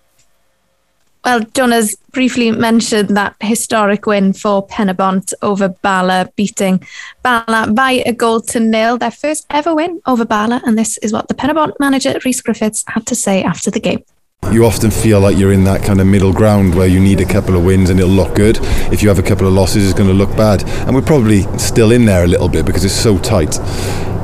Well, 1.24 1.42
John 1.54 1.70
has 1.70 1.96
briefly 2.14 2.50
mentioned 2.50 3.16
that 3.16 3.36
historic 3.42 4.08
win 4.08 4.34
for 4.34 4.66
Penybont 4.66 5.34
over 5.44 5.70
Bala, 5.70 6.32
beating 6.36 6.84
Bala 7.22 7.72
by 7.72 8.02
a 8.08 8.12
goal 8.12 8.42
to 8.42 8.60
nil, 8.60 8.98
their 8.98 9.12
first 9.12 9.46
ever 9.52 9.76
win 9.76 10.02
over 10.08 10.26
Bala. 10.26 10.62
And 10.66 10.80
this 10.80 10.98
is 10.98 11.14
what 11.14 11.28
the 11.28 11.36
Penybont 11.36 11.74
manager, 11.80 12.18
Rhys 12.26 12.42
Griffiths, 12.42 12.84
had 12.88 13.06
to 13.06 13.14
say 13.14 13.44
after 13.44 13.70
the 13.70 13.80
game. 13.80 14.04
You 14.52 14.66
often 14.66 14.90
feel 14.90 15.20
like 15.20 15.38
you're 15.38 15.54
in 15.54 15.64
that 15.66 15.84
kind 15.84 16.02
of 16.02 16.08
middle 16.08 16.34
ground 16.34 16.74
where 16.74 16.88
you 16.88 17.00
need 17.00 17.22
a 17.22 17.26
couple 17.26 17.56
of 17.56 17.64
wins 17.64 17.92
and 17.92 18.00
it'll 18.00 18.12
look 18.12 18.34
good. 18.34 18.58
If 18.92 19.04
you 19.04 19.10
have 19.10 19.20
a 19.20 19.24
couple 19.24 19.46
of 19.46 19.54
losses, 19.54 19.86
it's 19.86 19.98
going 19.98 20.10
to 20.10 20.16
look 20.16 20.36
bad. 20.36 20.64
And 20.88 20.96
we're 20.96 21.04
probably 21.04 21.44
still 21.60 21.92
in 21.92 22.06
there 22.06 22.24
a 22.24 22.28
little 22.28 22.50
bit 22.50 22.66
because 22.66 22.84
it's 22.84 22.96
so 22.96 23.20
tight, 23.20 23.60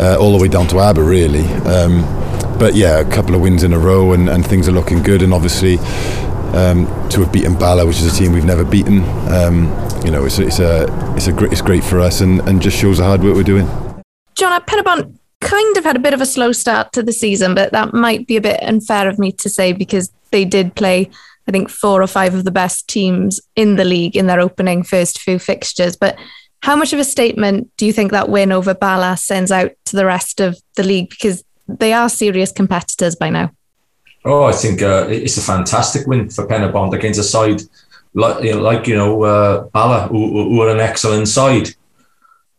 uh, 0.02 0.18
all 0.20 0.36
the 0.36 0.42
way 0.42 0.48
down 0.48 0.68
to 0.70 0.80
Aber, 0.80 1.04
really. 1.04 1.46
Um, 1.70 2.02
but 2.58 2.74
yeah, 2.74 3.00
a 3.00 3.10
couple 3.12 3.36
of 3.36 3.42
wins 3.42 3.62
in 3.62 3.72
a 3.72 3.80
row 3.80 4.14
and, 4.14 4.28
and 4.28 4.44
things 4.44 4.68
are 4.68 4.72
looking 4.72 5.04
good. 5.04 5.22
And 5.22 5.32
obviously, 5.32 5.78
um, 6.56 6.86
to 7.10 7.22
have 7.22 7.32
beaten 7.32 7.58
Bala, 7.58 7.86
which 7.86 7.98
is 7.98 8.14
a 8.14 8.16
team 8.18 8.32
we've 8.34 8.46
never 8.46 8.64
beaten, 8.64 9.04
um, 9.34 9.66
you 10.06 10.12
know, 10.12 10.26
it's, 10.26 10.40
it's 10.40 10.60
a 10.60 10.86
it's 11.16 11.28
a 11.28 11.34
great 11.34 11.52
it's 11.52 11.62
great 11.62 11.84
for 11.84 12.00
us 12.00 12.22
and, 12.22 12.40
and 12.48 12.62
just 12.62 12.78
shows 12.78 12.98
the 12.98 13.04
hard 13.04 13.22
work 13.22 13.36
we're 13.36 13.44
doing. 13.44 13.68
John 14.36 14.60
Penybont 14.62 15.18
kind 15.42 15.78
of 15.78 15.84
had 15.84 15.96
a 15.96 16.00
bit 16.00 16.14
of 16.14 16.22
a 16.22 16.26
slow 16.26 16.52
start 16.52 16.94
to 16.94 17.04
the 17.04 17.14
season, 17.14 17.56
but 17.56 17.72
that 17.72 17.94
might 17.94 18.28
be 18.28 18.38
a 18.38 18.42
bit 18.42 18.62
unfair 18.62 19.08
of 19.08 19.20
me 19.20 19.32
to 19.32 19.50
say 19.50 19.74
because 19.74 20.12
they 20.32 20.46
did 20.46 20.76
play, 20.76 21.10
I 21.48 21.52
think, 21.52 21.70
four 21.70 22.02
or 22.02 22.08
five 22.08 22.34
of 22.34 22.44
the 22.44 22.52
best 22.52 22.88
teams 22.88 23.40
in 23.56 23.76
the 23.76 23.86
league 23.86 24.16
in 24.16 24.28
their 24.28 24.40
opening 24.40 24.84
first 24.84 25.20
few 25.20 25.40
fixtures. 25.40 25.96
But 25.96 26.18
how 26.62 26.76
much 26.76 26.94
of 26.94 27.00
a 27.00 27.04
statement 27.04 27.70
do 27.78 27.86
you 27.86 27.94
think 27.94 28.12
that 28.12 28.30
win 28.30 28.52
over 28.52 28.74
Bala 28.74 29.18
sends 29.18 29.52
out 29.52 29.72
to 29.86 29.96
the 29.96 30.06
rest 30.06 30.40
of 30.40 30.58
the 30.76 30.84
league? 30.84 31.10
Because 31.10 31.44
they 31.68 31.94
are 31.94 32.10
serious 32.10 32.52
competitors 32.52 33.16
by 33.16 33.30
now. 33.30 33.52
Oh, 34.28 34.44
I 34.44 34.52
think 34.52 34.82
uh, 34.82 35.08
it's 35.10 35.38
a 35.38 35.42
fantastic 35.42 36.06
win 36.06 36.30
for 36.30 36.46
Penybont 36.48 36.94
against 36.94 37.20
a 37.20 37.24
side 37.24 37.62
like 38.18 38.44
you 38.44 38.54
know, 38.54 38.62
like, 38.62 38.88
you 38.88 38.96
know 38.96 39.24
uh, 39.24 39.64
Bala, 39.66 40.08
who, 40.08 40.50
who, 40.50 40.62
are 40.62 40.70
an 40.70 40.80
excellent 40.80 41.28
side. 41.28 41.70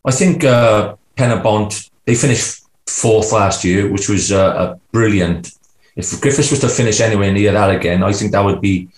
I 0.05 0.13
think 0.13 0.45
uh, 0.45 0.95
Penybont 1.17 1.91
they 2.05 2.15
finished 2.15 2.65
fourth 2.87 3.33
last 3.33 3.65
year, 3.65 3.91
which 3.91 4.09
was 4.09 4.33
uh, 4.33 4.77
brilliant. 4.93 5.53
If 5.97 6.21
Griffiths 6.21 6.53
was 6.53 6.61
to 6.61 6.69
finish 6.69 7.01
anywhere 7.01 7.33
near 7.33 7.53
that 7.53 7.75
again, 7.75 8.05
I 8.05 8.13
think 8.13 8.33
that 8.33 8.45
would 8.45 8.61
be 8.61 8.89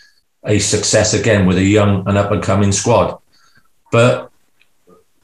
a 0.44 0.58
success 0.58 1.14
again 1.14 1.46
with 1.46 1.56
a 1.56 1.64
young 1.64 2.06
and 2.06 2.18
up 2.18 2.30
and 2.30 2.42
coming 2.42 2.72
squad. 2.72 3.18
But 3.90 4.30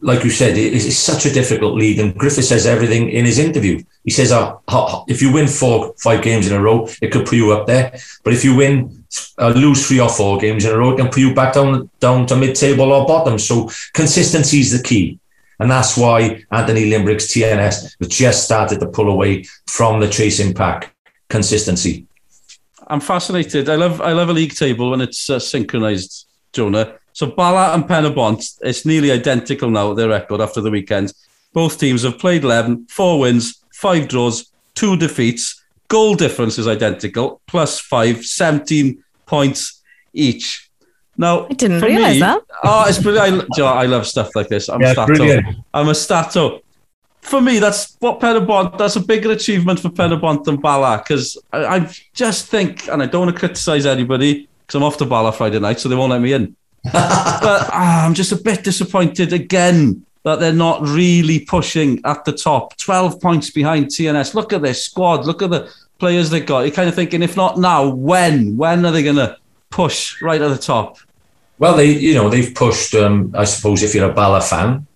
like 0.01 0.25
you 0.25 0.31
said, 0.31 0.57
it's 0.57 0.97
such 0.97 1.27
a 1.27 1.33
difficult 1.33 1.75
league. 1.75 1.99
And 1.99 2.17
Griffith 2.17 2.47
says 2.47 2.67
everything 2.67 3.11
in 3.11 3.25
his 3.27 3.39
interview. 3.39 3.83
He 4.07 4.13
says, 4.13 4.31
uh, 4.31 4.55
if 5.09 5.21
you 5.21 5.33
win 5.33 5.49
four, 5.49 5.93
five 5.99 6.23
games 6.23 6.47
in 6.47 6.57
a 6.57 6.63
row, 6.63 6.89
it 7.03 7.11
could 7.11 7.27
put 7.27 7.35
you 7.35 7.53
up 7.53 7.67
there. 7.67 7.99
But 8.23 8.35
if 8.35 8.45
you 8.45 8.55
win, 8.55 9.05
uh, 9.37 9.49
lose 9.49 9.87
three 9.87 9.99
or 9.99 10.09
four 10.09 10.39
games 10.39 10.65
in 10.65 10.73
a 10.73 10.79
row, 10.79 10.93
it 10.93 10.97
can 10.97 11.09
put 11.09 11.19
you 11.19 11.35
back 11.35 11.55
down, 11.55 11.91
down 11.99 12.25
to 12.29 12.37
mid-table 12.37 12.93
or 12.93 13.05
bottom. 13.05 13.37
So 13.37 13.69
consistency 13.95 14.61
is 14.61 14.71
the 14.71 14.83
key. 14.83 15.19
And 15.59 15.69
that's 15.69 15.97
why 15.97 16.45
Anthony 16.53 16.89
Limbrick's 16.89 17.27
TNS 17.33 17.97
has 17.99 18.09
just 18.09 18.45
started 18.45 18.79
to 18.79 18.87
pull 18.87 19.11
away 19.11 19.45
from 19.67 19.99
the 19.99 20.09
chasing 20.09 20.55
pack. 20.55 20.95
Consistency. 21.29 22.07
I'm 22.87 23.01
fascinated. 23.01 23.69
I 23.69 23.75
love 23.75 24.01
I 24.01 24.13
love 24.13 24.29
a 24.29 24.33
league 24.33 24.55
table 24.55 24.91
when 24.91 25.01
it's 25.01 25.29
uh, 25.29 25.41
synchronized, 25.41 26.29
Jonah. 26.53 26.95
So 27.13 27.27
Bala 27.27 27.75
and 27.75 27.83
Penybont, 27.85 28.59
it's 28.61 28.87
nearly 28.87 29.11
identical 29.11 29.71
now, 29.71 29.95
their 29.95 30.11
record 30.11 30.41
after 30.41 30.61
the 30.61 30.71
weekend. 30.71 31.13
Both 31.53 31.81
teams 31.81 32.03
have 32.03 32.19
played 32.19 32.45
11, 32.45 32.87
four 32.89 33.19
wins, 33.19 33.65
five 33.77 34.09
draws, 34.09 34.51
two 34.75 34.97
defeats. 34.97 35.63
Goal 35.89 36.15
difference 36.15 36.59
is 36.59 36.67
identical, 36.67 37.41
plus 37.47 37.79
five, 37.79 38.25
17 38.25 39.03
points 39.27 39.83
each. 40.13 40.71
Now, 41.17 41.47
I 41.47 41.53
didn't 41.53 41.81
realise 41.81 42.21
that. 42.21 42.43
Oh, 42.65 42.85
it's 42.89 42.99
brilliant. 42.99 43.47
I, 43.59 43.63
I 43.63 43.87
love 43.87 44.07
stuff 44.07 44.35
like 44.35 44.49
this. 44.49 44.69
I'm 44.69 44.81
yeah, 44.81 44.91
a 44.91 44.93
stato. 44.93 45.07
Brilliant. 45.07 45.47
I'm 45.73 45.89
a 45.89 45.95
stato. 45.95 46.61
For 47.23 47.41
me, 47.41 47.59
that's 47.59 47.97
what 48.01 48.21
Penybont, 48.21 48.79
that's 48.79 48.97
a 48.97 49.01
bigger 49.01 49.33
achievement 49.33 49.81
for 49.81 49.89
Penybont 49.89 50.45
than 50.45 50.57
Bala 50.57 50.99
because 50.99 51.37
I, 51.53 51.65
I, 51.65 51.91
just 52.15 52.47
think, 52.47 52.89
and 52.89 53.03
I 53.03 53.07
don't 53.07 53.27
want 53.27 53.35
to 53.35 53.39
criticise 53.39 53.87
anybody 53.87 54.49
because 54.61 54.77
I'm 54.77 54.83
off 54.83 54.97
to 54.99 55.07
Bala 55.07 55.33
Friday 55.33 55.59
night, 55.59 55.81
so 55.81 55.89
they 55.89 55.97
won't 55.97 56.13
let 56.13 56.21
me 56.21 56.33
in 56.33 56.55
but 56.93 57.69
ah, 57.73 58.07
I'm 58.07 58.15
just 58.15 58.31
a 58.31 58.37
bit 58.37 58.63
disappointed 58.63 59.33
again 59.33 60.06
that 60.27 60.41
they're 60.41 60.53
not 60.53 60.83
really 60.83 61.39
pushing 61.39 62.01
at 62.05 62.25
the 62.25 62.33
top. 62.33 62.77
12 62.79 63.21
points 63.21 63.51
behind 63.51 63.87
TNS. 63.87 64.35
Look 64.35 64.53
at 64.53 64.61
this 64.61 64.83
squad. 64.83 65.25
Look 65.25 65.41
at 65.41 65.51
the 65.51 65.73
players 66.01 66.31
they've 66.31 66.45
got. 66.45 66.63
You're 66.63 66.75
kind 66.75 66.89
of 66.89 66.97
thinking, 66.97 67.23
if 67.23 67.37
not 67.37 67.61
now, 67.61 67.89
when? 67.89 68.57
When 68.57 68.85
are 68.85 68.91
they 68.91 69.05
going 69.05 69.23
to 69.25 69.37
push 69.71 70.21
right 70.21 70.43
at 70.43 70.49
the 70.49 70.59
top? 70.59 70.99
Well, 71.61 71.77
they, 71.77 71.93
you 71.93 72.15
know, 72.15 72.29
they've 72.29 72.53
pushed. 72.53 72.93
Um, 72.97 73.33
I 73.39 73.45
suppose 73.45 73.85
if 73.85 73.95
you're 73.95 74.11
a 74.11 74.13
Bala 74.13 74.41
fan, 74.41 74.89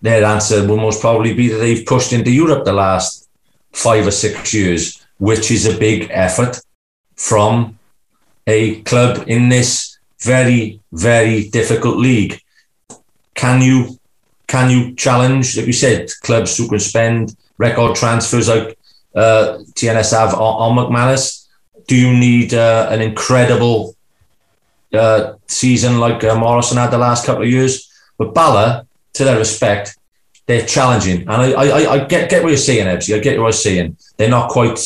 their 0.00 0.24
answer 0.24 0.64
will 0.64 0.76
most 0.76 1.00
probably 1.00 1.34
be 1.34 1.48
that 1.48 1.58
they've 1.58 1.84
pushed 1.84 2.12
into 2.12 2.30
Europe 2.30 2.64
the 2.64 2.72
last 2.72 3.28
five 3.72 4.06
or 4.06 4.12
six 4.12 4.54
years, 4.54 5.04
which 5.18 5.50
is 5.50 5.66
a 5.66 5.76
big 5.76 6.06
effort 6.12 6.60
from 7.16 7.80
a 8.46 8.80
club 8.82 9.24
in 9.26 9.48
this 9.48 9.98
very, 10.20 10.80
very 10.92 11.48
difficult 11.48 11.96
league. 11.96 12.40
Can 13.34 13.60
you 13.60 13.98
can 14.46 14.70
you 14.70 14.94
challenge, 14.94 15.56
like 15.56 15.66
you 15.66 15.72
said, 15.72 16.10
clubs 16.22 16.56
who 16.56 16.68
can 16.68 16.78
spend 16.78 17.36
record 17.58 17.96
transfers 17.96 18.48
like 18.48 18.78
uh, 19.14 19.58
TNS 19.74 20.12
have 20.12 20.34
on, 20.34 20.76
on 20.76 20.76
McManus? 20.76 21.46
Do 21.86 21.96
you 21.96 22.16
need 22.16 22.54
uh, 22.54 22.88
an 22.90 23.00
incredible 23.00 23.96
uh, 24.92 25.34
season 25.46 25.98
like 25.98 26.22
uh, 26.24 26.36
Morrison 26.38 26.78
had 26.78 26.90
the 26.90 26.98
last 26.98 27.26
couple 27.26 27.42
of 27.42 27.48
years? 27.50 27.90
But 28.18 28.34
Bala, 28.34 28.86
to 29.14 29.24
their 29.24 29.38
respect, 29.38 29.96
they're 30.46 30.64
challenging, 30.64 31.22
and 31.22 31.30
I, 31.30 31.52
I, 31.52 31.92
I 31.92 32.04
get 32.04 32.30
get 32.30 32.42
what 32.42 32.50
you're 32.50 32.56
saying, 32.56 32.86
Ebsy. 32.86 33.16
I 33.16 33.18
get 33.18 33.38
what 33.38 33.46
you're 33.46 33.52
saying. 33.52 33.96
They're 34.16 34.30
not 34.30 34.50
quite 34.50 34.78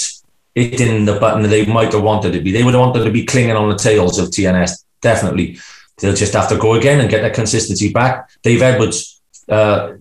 hitting 0.55 1.05
the 1.05 1.21
button 1.21 1.43
that 1.43 1.49
they 1.49 1.67
might 1.67 1.93
have 1.93 2.03
wanted 2.03 2.33
to 2.33 2.41
be. 2.41 2.51
They 2.51 2.65
would 2.65 2.73
have 2.73 2.81
wanted 2.81 3.05
to 3.05 3.11
be 3.11 3.27
clinging 3.27 3.57
on 3.57 3.69
the 3.69 3.77
tails 3.77 4.19
of 4.19 4.29
TNS 4.29 4.85
definitely. 5.01 5.59
They'll 5.99 6.15
just 6.15 6.33
have 6.33 6.49
to 6.49 6.57
go 6.57 6.75
again 6.75 7.01
and 7.01 7.11
get 7.11 7.23
that 7.23 7.35
consistency 7.35 7.93
back. 7.93 8.31
Dave 8.43 8.63
Edwards, 8.63 9.20
uh, 9.51 9.97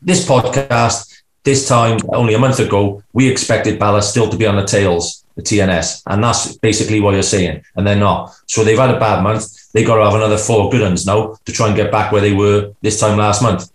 this 0.00 0.26
podcast, 0.26 1.22
this 1.44 1.68
time, 1.68 1.98
only 2.10 2.34
a 2.34 2.38
month 2.38 2.60
ago, 2.60 3.02
we 3.12 3.28
expected 3.28 3.80
Ballas 3.80 4.04
still 4.04 4.28
to 4.28 4.36
be 4.36 4.46
on 4.46 4.56
the 4.56 4.64
tails, 4.64 5.24
the 5.36 5.42
TNS. 5.42 6.02
And 6.06 6.22
that's 6.22 6.56
basically 6.58 7.00
what 7.00 7.14
you're 7.14 7.22
saying. 7.22 7.64
And 7.76 7.86
they're 7.86 7.96
not. 7.96 8.32
So 8.46 8.62
they've 8.62 8.78
had 8.78 8.94
a 8.94 9.00
bad 9.00 9.22
month. 9.22 9.72
They've 9.72 9.86
got 9.86 9.96
to 9.96 10.04
have 10.04 10.14
another 10.14 10.38
four 10.38 10.70
good 10.70 10.82
ones 10.82 11.06
now 11.06 11.36
to 11.44 11.52
try 11.52 11.68
and 11.68 11.76
get 11.76 11.90
back 11.90 12.12
where 12.12 12.20
they 12.20 12.32
were 12.32 12.72
this 12.82 13.00
time 13.00 13.18
last 13.18 13.42
month. 13.42 13.70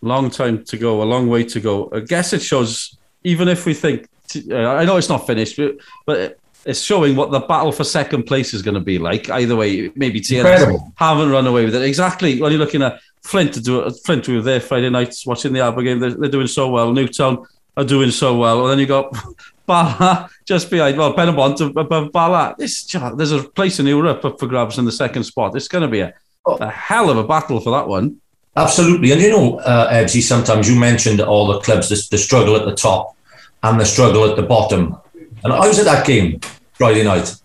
Long 0.00 0.30
time 0.30 0.64
to 0.64 0.76
go, 0.76 1.02
a 1.02 1.04
long 1.04 1.28
way 1.28 1.44
to 1.44 1.60
go. 1.60 1.90
I 1.92 2.00
guess 2.00 2.32
it 2.32 2.42
shows, 2.42 2.96
even 3.22 3.48
if 3.48 3.66
we 3.66 3.74
think, 3.74 4.08
uh, 4.50 4.56
I 4.56 4.84
know 4.84 4.96
it's 4.96 5.08
not 5.08 5.26
finished, 5.26 5.56
but, 5.56 5.76
but 6.06 6.38
it's 6.64 6.80
showing 6.80 7.16
what 7.16 7.30
the 7.30 7.40
battle 7.40 7.72
for 7.72 7.84
second 7.84 8.24
place 8.24 8.54
is 8.54 8.62
going 8.62 8.74
to 8.74 8.80
be 8.80 8.98
like. 8.98 9.30
Either 9.30 9.56
way, 9.56 9.90
maybe 9.94 10.20
TNS 10.20 10.92
haven't 10.96 11.30
run 11.30 11.46
away 11.46 11.64
with 11.64 11.74
it. 11.74 11.82
Exactly. 11.82 12.40
When 12.40 12.52
you're 12.52 12.58
looking 12.58 12.82
at 12.82 13.00
Flint 13.24 13.54
to 13.54 13.60
do 13.60 13.80
it, 13.80 13.92
Flint 14.04 14.28
were 14.28 14.40
there 14.40 14.60
Friday 14.60 14.90
nights 14.90 15.26
watching 15.26 15.52
the 15.52 15.60
Alba 15.60 15.82
game. 15.82 15.98
They're, 15.98 16.14
they're, 16.14 16.30
doing 16.30 16.46
so 16.46 16.68
well. 16.68 16.92
Newtown 16.92 17.44
are 17.76 17.84
doing 17.84 18.10
so 18.10 18.36
well. 18.36 18.62
And 18.62 18.70
then 18.70 18.78
you 18.78 18.86
got 18.86 19.16
Bala 19.66 20.28
just 20.44 20.70
behind. 20.70 20.98
Well, 20.98 21.14
Penybont 21.14 21.60
above 21.76 22.12
Bala. 22.12 22.54
This, 22.58 22.84
there's 23.16 23.32
a 23.32 23.42
place 23.42 23.80
in 23.80 23.86
Europe 23.86 24.24
up 24.24 24.38
for 24.38 24.46
grabs 24.46 24.78
in 24.78 24.84
the 24.84 24.92
second 24.92 25.24
spot. 25.24 25.56
It's 25.56 25.68
going 25.68 25.82
to 25.82 25.88
be 25.88 26.00
a, 26.00 26.14
a 26.46 26.70
hell 26.70 27.10
of 27.10 27.16
a 27.16 27.24
battle 27.24 27.60
for 27.60 27.70
that 27.70 27.88
one. 27.88 28.20
Absolutely. 28.56 29.10
And 29.10 29.20
you 29.20 29.30
know, 29.30 29.58
uh, 29.60 29.90
Ebsy, 29.92 30.22
sometimes 30.22 30.68
you 30.68 30.78
mentioned 30.78 31.20
all 31.20 31.46
the 31.46 31.60
clubs, 31.60 31.88
the, 31.88 32.06
the 32.10 32.18
struggle 32.18 32.54
at 32.56 32.66
the 32.66 32.74
top 32.74 33.16
and 33.62 33.80
the 33.80 33.86
struggle 33.86 34.30
at 34.30 34.36
the 34.36 34.42
bottom 34.42 34.96
and 35.44 35.52
I 35.52 35.68
was 35.68 35.78
at 35.78 35.84
that 35.84 36.06
game 36.06 36.40
Friday 36.72 37.04
night. 37.04 37.36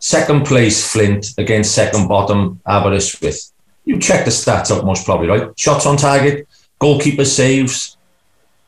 Second 0.00 0.44
place 0.44 0.92
Flint 0.92 1.28
against 1.38 1.74
second 1.74 2.08
bottom 2.08 2.60
Aberystwyth. 2.66 3.52
You 3.84 3.98
check 3.98 4.24
the 4.24 4.30
stats 4.30 4.70
up 4.70 4.84
most 4.84 5.04
probably, 5.04 5.28
right? 5.28 5.58
Shots 5.58 5.86
on 5.86 5.96
target, 5.96 6.48
goalkeeper 6.78 7.24
saves. 7.24 7.96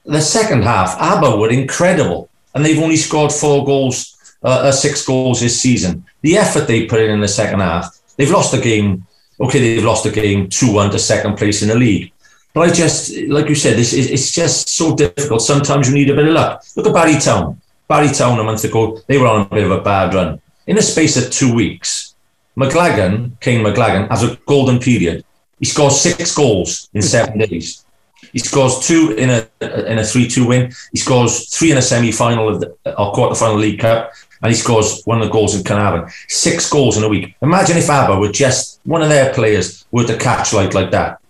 The 0.05 0.20
second 0.20 0.62
half, 0.62 0.96
Aber 1.00 1.37
were 1.37 1.50
incredible, 1.50 2.29
and 2.55 2.64
they've 2.64 2.83
only 2.83 2.96
scored 2.96 3.33
four 3.33 3.64
goals, 3.64 4.16
uh, 4.42 4.68
uh, 4.68 4.72
six 4.72 5.05
goals 5.05 5.40
this 5.40 5.61
season. 5.61 6.05
The 6.22 6.37
effort 6.37 6.66
they 6.66 6.87
put 6.87 7.00
in 7.00 7.11
in 7.11 7.20
the 7.20 7.29
second 7.29 7.61
half, 7.61 7.98
they've 8.16 8.31
lost 8.31 8.52
the 8.52 8.61
game. 8.61 9.07
Okay, 9.40 9.59
they've 9.59 9.85
lost 9.85 10.05
the 10.05 10.11
game 10.11 10.48
two 10.48 10.72
one 10.72 10.90
to 10.90 10.98
second 10.98 11.37
place 11.37 11.62
in 11.62 11.68
the 11.68 11.74
league. 11.74 12.12
But 12.55 12.70
I 12.70 12.72
just, 12.72 13.14
like 13.29 13.48
you 13.48 13.55
said, 13.55 13.76
this 13.76 13.92
is, 13.92 14.11
it's 14.11 14.31
just 14.31 14.70
so 14.70 14.96
difficult. 14.96 15.42
Sometimes 15.42 15.88
you 15.88 15.94
need 15.94 16.09
a 16.09 16.14
bit 16.14 16.26
of 16.26 16.33
luck. 16.33 16.64
Look 16.74 16.87
at 16.87 16.94
Barry 16.94 17.18
Town. 17.18 17.61
Barrytown 17.88 18.40
a 18.40 18.42
month 18.42 18.64
ago, 18.64 18.98
they 19.07 19.16
were 19.16 19.29
on 19.29 19.42
a 19.42 19.44
bit 19.48 19.64
of 19.64 19.70
a 19.70 19.81
bad 19.81 20.12
run. 20.12 20.40
In 20.66 20.76
a 20.76 20.83
space 20.83 21.16
of 21.16 21.31
two 21.31 21.55
weeks, 21.55 22.15
McLaggon, 22.57 23.38
Kayne 23.40 23.64
McLaggon, 23.64 24.09
has 24.09 24.23
a 24.23 24.37
golden 24.47 24.79
period. 24.79 25.25
He 25.59 25.66
scores 25.66 26.01
six 26.01 26.35
goals 26.35 26.88
in 26.95 27.03
seven 27.03 27.38
days. 27.38 27.85
He 28.33 28.38
scores 28.38 28.87
two 28.87 29.14
in 29.16 29.31
a 29.31 29.49
in 29.90 29.99
a 29.99 30.05
three 30.05 30.27
two 30.27 30.47
win. 30.47 30.73
He 30.92 30.99
scores 30.99 31.49
three 31.55 31.71
in 31.71 31.79
a 31.79 31.83
semi 31.83 32.12
final 32.12 32.49
of 32.49 32.61
the, 32.61 32.75
or 32.99 33.12
quarter 33.12 33.35
final 33.35 33.57
League 33.57 33.81
Cup, 33.81 34.12
and 34.42 34.51
he 34.53 34.57
scores 34.57 35.03
one 35.05 35.21
of 35.21 35.27
the 35.27 35.33
goals 35.33 35.55
in 35.55 35.62
Caernarfon. 35.62 36.11
Six 36.29 36.69
goals 36.69 36.97
in 36.97 37.05
a 37.05 37.09
week. 37.09 37.35
Imagine 37.42 37.77
if 37.77 37.90
Aber 37.90 38.19
were 38.19 38.33
just 38.33 38.81
one 38.85 39.03
of 39.03 39.09
their 39.09 39.33
players 39.33 39.87
were 39.90 40.05
to 40.05 40.16
catch 40.16 40.53
light 40.53 40.75
like 40.75 40.90
that. 40.90 41.21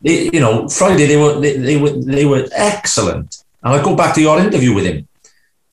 They, 0.00 0.30
you 0.30 0.40
know, 0.40 0.68
Friday 0.68 1.06
they 1.06 1.16
were 1.16 1.40
they, 1.40 1.56
they 1.56 1.76
were 1.76 1.90
they 1.90 2.24
were 2.24 2.48
excellent. 2.52 3.44
And 3.62 3.74
I 3.74 3.82
go 3.82 3.94
back 3.94 4.14
to 4.16 4.20
your 4.20 4.38
interview 4.40 4.74
with 4.74 4.86
him 4.86 5.08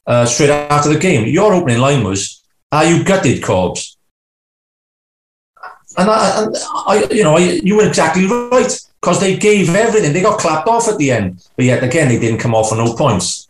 uh, 0.06 0.26
straight 0.26 0.52
after 0.52 0.90
the 0.90 1.00
game. 1.00 1.28
Your 1.28 1.54
opening 1.54 1.80
line 1.80 2.04
was, 2.04 2.44
"Are 2.72 2.86
you 2.86 3.04
gutted, 3.04 3.42
Corbs?" 3.44 3.98
And 5.98 6.10
I, 6.10 6.46
I 6.88 7.08
you 7.12 7.24
know, 7.24 7.38
I, 7.38 7.60
you 7.64 7.76
were 7.78 7.88
exactly 7.88 8.26
right 8.26 8.80
because 9.02 9.20
they 9.20 9.38
gave 9.38 9.74
everything. 9.76 10.14
They 10.14 10.22
got 10.22 10.40
clapped 10.40 10.68
off 10.68 10.88
at 10.88 10.98
the 10.98 11.12
end, 11.12 11.46
but 11.56 11.66
yet 11.66 11.84
again 11.84 12.10
they 12.10 12.20
didn't 12.20 12.40
come 12.40 12.54
off 12.54 12.70
for 12.70 12.76
no 12.76 12.94
points. 12.94 13.48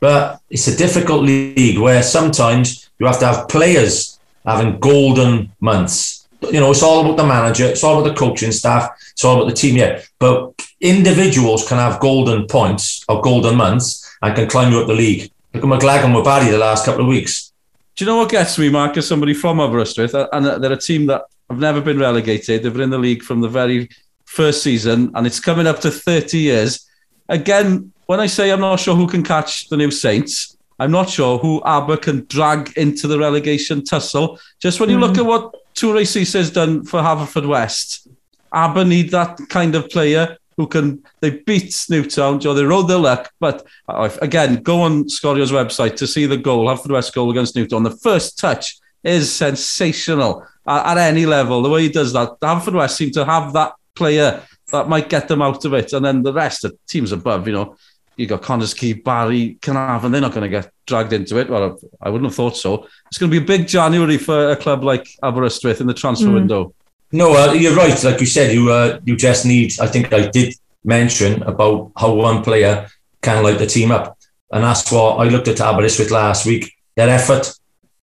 But 0.00 0.40
it's 0.50 0.66
a 0.68 0.76
difficult 0.76 1.22
league 1.22 1.78
where 1.78 2.02
sometimes 2.02 2.90
you 2.98 3.06
have 3.06 3.20
to 3.20 3.26
have 3.26 3.48
players 3.48 4.18
having 4.44 4.78
golden 4.80 5.52
months. 5.60 6.28
You 6.50 6.58
know, 6.58 6.72
it's 6.72 6.82
all 6.82 7.04
about 7.04 7.16
the 7.16 7.26
manager, 7.26 7.66
it's 7.66 7.84
all 7.84 8.00
about 8.00 8.10
the 8.10 8.18
coaching 8.18 8.50
staff, 8.50 8.90
it's 9.12 9.24
all 9.24 9.36
about 9.36 9.48
the 9.48 9.54
team. 9.54 9.76
Yeah, 9.76 10.02
but 10.18 10.52
individuals 10.80 11.66
can 11.68 11.78
have 11.78 12.00
golden 12.00 12.46
points 12.46 13.04
or 13.08 13.22
golden 13.22 13.56
months 13.56 14.16
and 14.22 14.34
can 14.34 14.48
climb 14.48 14.72
you 14.72 14.80
up 14.80 14.88
the 14.88 14.94
league. 14.94 15.30
Look 15.54 15.64
at 15.64 15.70
McLaggon 15.70 16.14
with 16.16 16.24
Barry 16.24 16.50
the 16.50 16.58
last 16.58 16.84
couple 16.84 17.02
of 17.02 17.06
weeks. 17.06 17.52
Do 17.94 18.04
you 18.04 18.10
know 18.10 18.16
what 18.16 18.30
gets 18.30 18.58
me, 18.58 18.70
Mark, 18.70 18.96
as 18.96 19.06
somebody 19.06 19.34
from 19.34 19.60
Aberystwyth, 19.60 20.14
and 20.14 20.46
they're 20.46 20.72
a 20.72 20.76
team 20.76 21.06
that 21.06 21.22
I've 21.52 21.58
never 21.58 21.82
been 21.82 21.98
relegated. 21.98 22.62
They've 22.62 22.72
been 22.72 22.80
in 22.80 22.90
the 22.90 22.96
league 22.96 23.22
from 23.22 23.42
the 23.42 23.48
very 23.48 23.90
first 24.24 24.62
season, 24.62 25.12
and 25.14 25.26
it's 25.26 25.38
coming 25.38 25.66
up 25.66 25.80
to 25.80 25.90
30 25.90 26.38
years. 26.38 26.88
Again, 27.28 27.92
when 28.06 28.20
I 28.20 28.26
say 28.26 28.50
I'm 28.50 28.60
not 28.60 28.80
sure 28.80 28.96
who 28.96 29.06
can 29.06 29.22
catch 29.22 29.68
the 29.68 29.76
new 29.76 29.90
Saints, 29.90 30.56
I'm 30.78 30.90
not 30.90 31.10
sure 31.10 31.36
who 31.36 31.60
Aber 31.60 31.98
can 31.98 32.24
drag 32.24 32.72
into 32.78 33.06
the 33.06 33.18
relegation 33.18 33.84
tussle. 33.84 34.40
Just 34.60 34.80
when 34.80 34.88
you 34.88 34.96
mm. 34.96 35.00
look 35.00 35.16
hmm. 35.16 35.20
at 35.20 35.26
what 35.26 35.74
Toure 35.74 36.00
Cesare's 36.00 36.50
done 36.50 36.84
for 36.84 37.00
Haverfordwest, 37.02 38.08
Aber 38.50 38.82
need 38.82 39.10
that 39.10 39.38
kind 39.50 39.74
of 39.74 39.90
player 39.90 40.38
who 40.56 40.66
can 40.66 41.02
they 41.20 41.30
beat 41.30 41.84
Newtown, 41.90 42.40
Joe. 42.40 42.54
They 42.54 42.64
rode 42.64 42.88
their 42.88 42.96
luck, 42.96 43.30
but 43.40 43.66
uh, 43.90 44.08
again, 44.22 44.62
go 44.62 44.80
on 44.80 45.10
Scorio's 45.10 45.52
website 45.52 45.96
to 45.96 46.06
see 46.06 46.24
the 46.24 46.38
goal, 46.38 46.66
Haverfordwest 46.66 46.90
West 46.90 47.14
goal 47.14 47.30
against 47.30 47.56
Newtown. 47.56 47.82
The 47.82 47.90
first 47.90 48.38
touch 48.38 48.78
is 49.04 49.30
sensational 49.30 50.46
at 50.66 50.98
any 50.98 51.26
level, 51.26 51.62
the 51.62 51.70
way 51.70 51.82
he 51.82 51.88
does 51.88 52.12
that, 52.12 52.36
Hanford 52.42 52.74
West 52.74 52.96
seem 52.96 53.10
to 53.12 53.24
have 53.24 53.52
that 53.52 53.74
player 53.94 54.42
that 54.70 54.88
might 54.88 55.08
get 55.08 55.28
them 55.28 55.42
out 55.42 55.64
of 55.64 55.74
it. 55.74 55.92
And 55.92 56.04
then 56.04 56.22
the 56.22 56.32
rest, 56.32 56.62
the 56.62 56.76
teams 56.88 57.12
above, 57.12 57.46
you 57.46 57.52
know, 57.52 57.76
you 58.16 58.26
got 58.26 58.42
Connors 58.42 58.74
Key, 58.74 58.92
Barry, 58.92 59.58
Carnarvon, 59.62 60.12
they're 60.12 60.20
not 60.20 60.32
going 60.32 60.42
to 60.42 60.48
get 60.48 60.70
dragged 60.86 61.12
into 61.12 61.38
it. 61.38 61.48
Well, 61.48 61.78
I 62.00 62.10
wouldn't 62.10 62.30
have 62.30 62.36
thought 62.36 62.56
so. 62.56 62.86
It's 63.06 63.18
going 63.18 63.30
to 63.30 63.40
be 63.40 63.42
a 63.42 63.46
big 63.46 63.66
January 63.66 64.18
for 64.18 64.50
a 64.50 64.56
club 64.56 64.84
like 64.84 65.08
Aberystwyth 65.22 65.80
in 65.80 65.86
the 65.86 65.94
transfer 65.94 66.28
mm. 66.28 66.34
window. 66.34 66.74
No, 67.10 67.34
uh, 67.34 67.52
you're 67.52 67.74
right. 67.74 68.02
Like 68.04 68.20
you 68.20 68.26
said, 68.26 68.54
you 68.54 68.70
uh, 68.70 69.00
you 69.04 69.16
just 69.16 69.44
need, 69.44 69.78
I 69.80 69.86
think 69.86 70.12
I 70.12 70.28
did 70.28 70.54
mention 70.84 71.42
about 71.42 71.92
how 71.96 72.14
one 72.14 72.42
player 72.42 72.88
can 73.20 73.42
light 73.42 73.58
the 73.58 73.66
team 73.66 73.90
up. 73.90 74.18
And 74.50 74.64
that's 74.64 74.90
what 74.92 75.16
I 75.16 75.28
looked 75.28 75.48
at 75.48 75.60
Aberystwyth 75.60 76.10
last 76.10 76.46
week. 76.46 76.72
Their 76.96 77.08
effort 77.08 77.52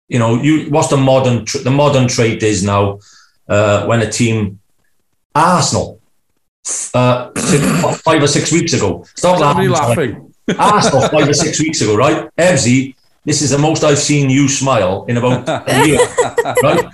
you 0.07 0.19
know, 0.19 0.41
you 0.41 0.69
what's 0.69 0.89
the 0.89 0.97
modern 0.97 1.45
the 1.63 1.71
modern 1.71 2.07
trait 2.07 2.43
is 2.43 2.63
now 2.63 2.99
uh, 3.49 3.85
when 3.85 4.01
a 4.01 4.09
team 4.09 4.59
Arsenal 5.35 5.99
uh, 6.93 7.31
six, 7.35 8.01
five 8.01 8.21
or 8.21 8.27
six 8.27 8.51
weeks 8.51 8.73
ago. 8.73 9.05
Stop 9.15 9.39
laughing. 9.39 9.69
laughing. 9.69 10.33
Arsenal 10.57 11.07
five 11.09 11.27
or 11.27 11.33
six 11.33 11.59
weeks 11.59 11.81
ago, 11.81 11.95
right? 11.95 12.29
Ebsy, 12.37 12.95
this 13.25 13.41
is 13.41 13.49
the 13.49 13.57
most 13.57 13.83
I've 13.83 13.99
seen 13.99 14.29
you 14.29 14.47
smile 14.47 15.05
in 15.07 15.17
about 15.17 15.47
a 15.47 15.85
year, 15.85 15.99
right? 16.63 16.85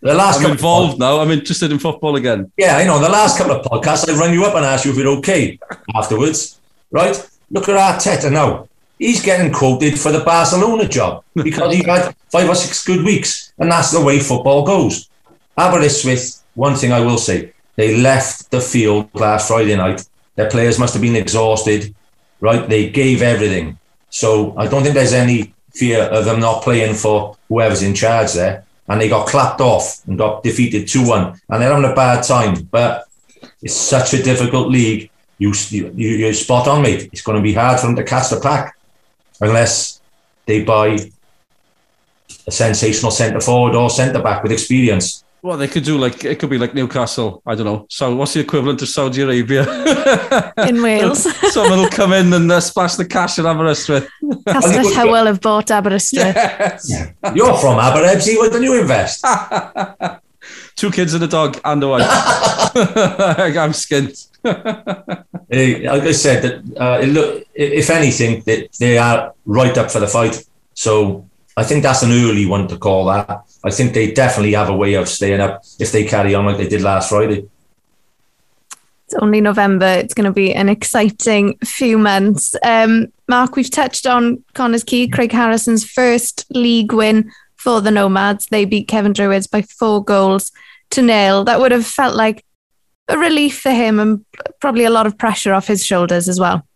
The 0.00 0.14
last 0.14 0.44
I'm 0.44 0.50
involved 0.50 0.98
now. 0.98 1.20
I'm 1.20 1.30
interested 1.30 1.70
in 1.70 1.78
football 1.78 2.16
again. 2.16 2.50
Yeah, 2.56 2.76
I 2.76 2.84
know. 2.84 2.98
The 3.00 3.08
last 3.08 3.38
couple 3.38 3.54
of 3.54 3.64
podcasts, 3.64 4.08
I 4.08 4.18
rang 4.18 4.34
you 4.34 4.44
up 4.44 4.54
and 4.56 4.64
asked 4.64 4.84
you 4.84 4.90
if 4.90 4.96
you're 4.96 5.16
okay 5.18 5.58
afterwards, 5.94 6.60
right? 6.90 7.16
Look 7.50 7.68
at 7.68 7.76
Arteta 7.76 8.32
now. 8.32 8.68
He's 8.98 9.22
getting 9.22 9.52
quoted 9.52 9.98
for 9.98 10.12
the 10.12 10.20
Barcelona 10.20 10.88
job 10.88 11.24
because 11.34 11.74
he 11.74 11.82
had 11.86 12.14
five 12.30 12.48
or 12.48 12.54
six 12.54 12.84
good 12.84 13.04
weeks, 13.04 13.52
and 13.58 13.70
that's 13.70 13.90
the 13.90 14.00
way 14.00 14.20
football 14.20 14.64
goes. 14.64 15.08
Aberystwyth, 15.56 16.42
one 16.54 16.76
thing 16.76 16.92
I 16.92 17.00
will 17.00 17.18
say, 17.18 17.52
they 17.76 17.96
left 17.96 18.50
the 18.50 18.60
field 18.60 19.08
last 19.14 19.48
Friday 19.48 19.76
night. 19.76 20.06
Their 20.36 20.50
players 20.50 20.78
must 20.78 20.94
have 20.94 21.02
been 21.02 21.16
exhausted, 21.16 21.94
right? 22.40 22.68
They 22.68 22.90
gave 22.90 23.22
everything. 23.22 23.78
So 24.10 24.54
I 24.56 24.66
don't 24.66 24.82
think 24.82 24.94
there's 24.94 25.12
any 25.12 25.54
fear 25.74 26.02
of 26.02 26.24
them 26.24 26.40
not 26.40 26.62
playing 26.62 26.94
for 26.94 27.36
whoever's 27.48 27.82
in 27.82 27.94
charge 27.94 28.32
there. 28.34 28.64
And 28.88 29.00
they 29.00 29.08
got 29.08 29.26
clapped 29.26 29.60
off 29.60 30.06
and 30.06 30.18
got 30.18 30.42
defeated 30.42 30.88
2 30.88 31.06
1. 31.06 31.40
And 31.48 31.62
they're 31.62 31.72
having 31.72 31.90
a 31.90 31.94
bad 31.94 32.24
time. 32.24 32.62
But 32.70 33.06
it's 33.62 33.74
such 33.74 34.12
a 34.12 34.22
difficult 34.22 34.68
league. 34.68 35.10
You, 35.38 35.52
you, 35.70 35.90
you're 35.94 36.34
spot 36.34 36.68
on, 36.68 36.82
mate. 36.82 37.08
It's 37.12 37.22
going 37.22 37.36
to 37.36 37.42
be 37.42 37.54
hard 37.54 37.80
for 37.80 37.86
them 37.86 37.96
to 37.96 38.04
catch 38.04 38.30
the 38.30 38.40
pack 38.40 38.76
unless 39.42 40.00
they 40.46 40.64
buy 40.64 40.98
a 42.46 42.50
sensational 42.50 43.10
centre 43.10 43.40
forward 43.40 43.74
or 43.74 43.90
centre 43.90 44.22
back 44.22 44.42
with 44.42 44.52
experience. 44.52 45.24
Well, 45.42 45.56
they 45.56 45.66
could 45.66 45.82
do 45.82 45.98
like 45.98 46.24
it 46.24 46.38
could 46.38 46.50
be 46.50 46.58
like 46.58 46.72
Newcastle. 46.72 47.42
I 47.44 47.56
don't 47.56 47.66
know. 47.66 47.86
So, 47.90 48.14
what's 48.14 48.32
the 48.32 48.38
equivalent 48.40 48.78
to 48.78 48.86
Saudi 48.86 49.22
Arabia 49.22 49.64
in 50.68 50.80
Wales? 50.80 51.24
Someone 51.52 51.80
will 51.80 51.90
come 51.90 52.12
in 52.12 52.32
and 52.32 52.50
uh, 52.50 52.60
splash 52.60 52.94
the 52.94 53.04
cash 53.04 53.40
at 53.40 53.44
Aberystwyth. 53.44 54.08
Castell 54.46 54.84
Hywel 54.84 55.26
have 55.26 55.40
bought 55.40 55.66
Aberystwyth. 55.72 56.36
Yes. 56.36 56.88
Yeah. 56.88 57.32
You're 57.34 57.58
from 57.58 57.80
Aberystwyth. 57.80 58.38
Why 58.38 58.48
don't 58.50 58.62
you 58.62 58.80
invest? 58.80 59.24
Two 60.76 60.92
kids 60.92 61.12
and 61.14 61.24
a 61.24 61.28
dog 61.28 61.60
and 61.64 61.82
a 61.82 61.88
wife. 61.88 62.06
I'm 62.06 63.72
skint. 63.72 64.28
like 64.44 66.02
I 66.02 66.12
said, 66.12 66.42
that 66.42 66.80
uh, 66.80 67.00
look, 67.06 67.44
if 67.54 67.90
anything, 67.90 68.42
they 68.78 68.98
are 68.98 69.34
right 69.46 69.76
up 69.78 69.90
for 69.90 70.00
the 70.00 70.08
fight. 70.08 70.44
So 70.74 71.28
I 71.56 71.64
think 71.64 71.82
that's 71.82 72.02
an 72.02 72.12
early 72.12 72.46
one 72.46 72.66
to 72.68 72.78
call 72.78 73.06
that. 73.06 73.44
I 73.64 73.70
think 73.70 73.94
they 73.94 74.12
definitely 74.12 74.54
have 74.54 74.70
a 74.70 74.76
way 74.76 74.94
of 74.94 75.08
staying 75.08 75.40
up 75.40 75.62
if 75.78 75.92
they 75.92 76.04
carry 76.04 76.34
on 76.34 76.46
like 76.46 76.56
they 76.56 76.68
did 76.68 76.82
last 76.82 77.10
Friday. 77.10 77.48
It's 79.06 79.14
only 79.20 79.40
November. 79.42 79.86
It's 79.86 80.14
going 80.14 80.24
to 80.24 80.32
be 80.32 80.54
an 80.54 80.68
exciting 80.68 81.58
few 81.58 81.98
months. 81.98 82.56
Um, 82.64 83.12
Mark, 83.28 83.56
we've 83.56 83.70
touched 83.70 84.06
on 84.06 84.42
Connah's 84.54 84.84
Quay, 84.84 85.08
Craig 85.08 85.32
Harrison's 85.32 85.84
first 85.84 86.46
league 86.50 86.92
win 86.92 87.30
for 87.56 87.80
the 87.82 87.90
Nomads. 87.90 88.46
They 88.46 88.64
beat 88.64 88.88
Cefn 88.88 89.12
Druids 89.12 89.46
by 89.46 89.62
four 89.62 90.02
goals 90.02 90.50
to 90.90 91.02
nil. 91.02 91.44
That 91.44 91.60
would 91.60 91.72
have 91.72 91.86
felt 91.86 92.16
like 92.16 92.44
a 93.08 93.18
relief 93.18 93.60
for 93.60 93.70
him 93.70 93.98
and 93.98 94.24
probably 94.60 94.84
a 94.84 94.90
lot 94.90 95.06
of 95.06 95.18
pressure 95.18 95.52
off 95.52 95.66
his 95.66 95.84
shoulders 95.84 96.28
as 96.28 96.38
well 96.38 96.66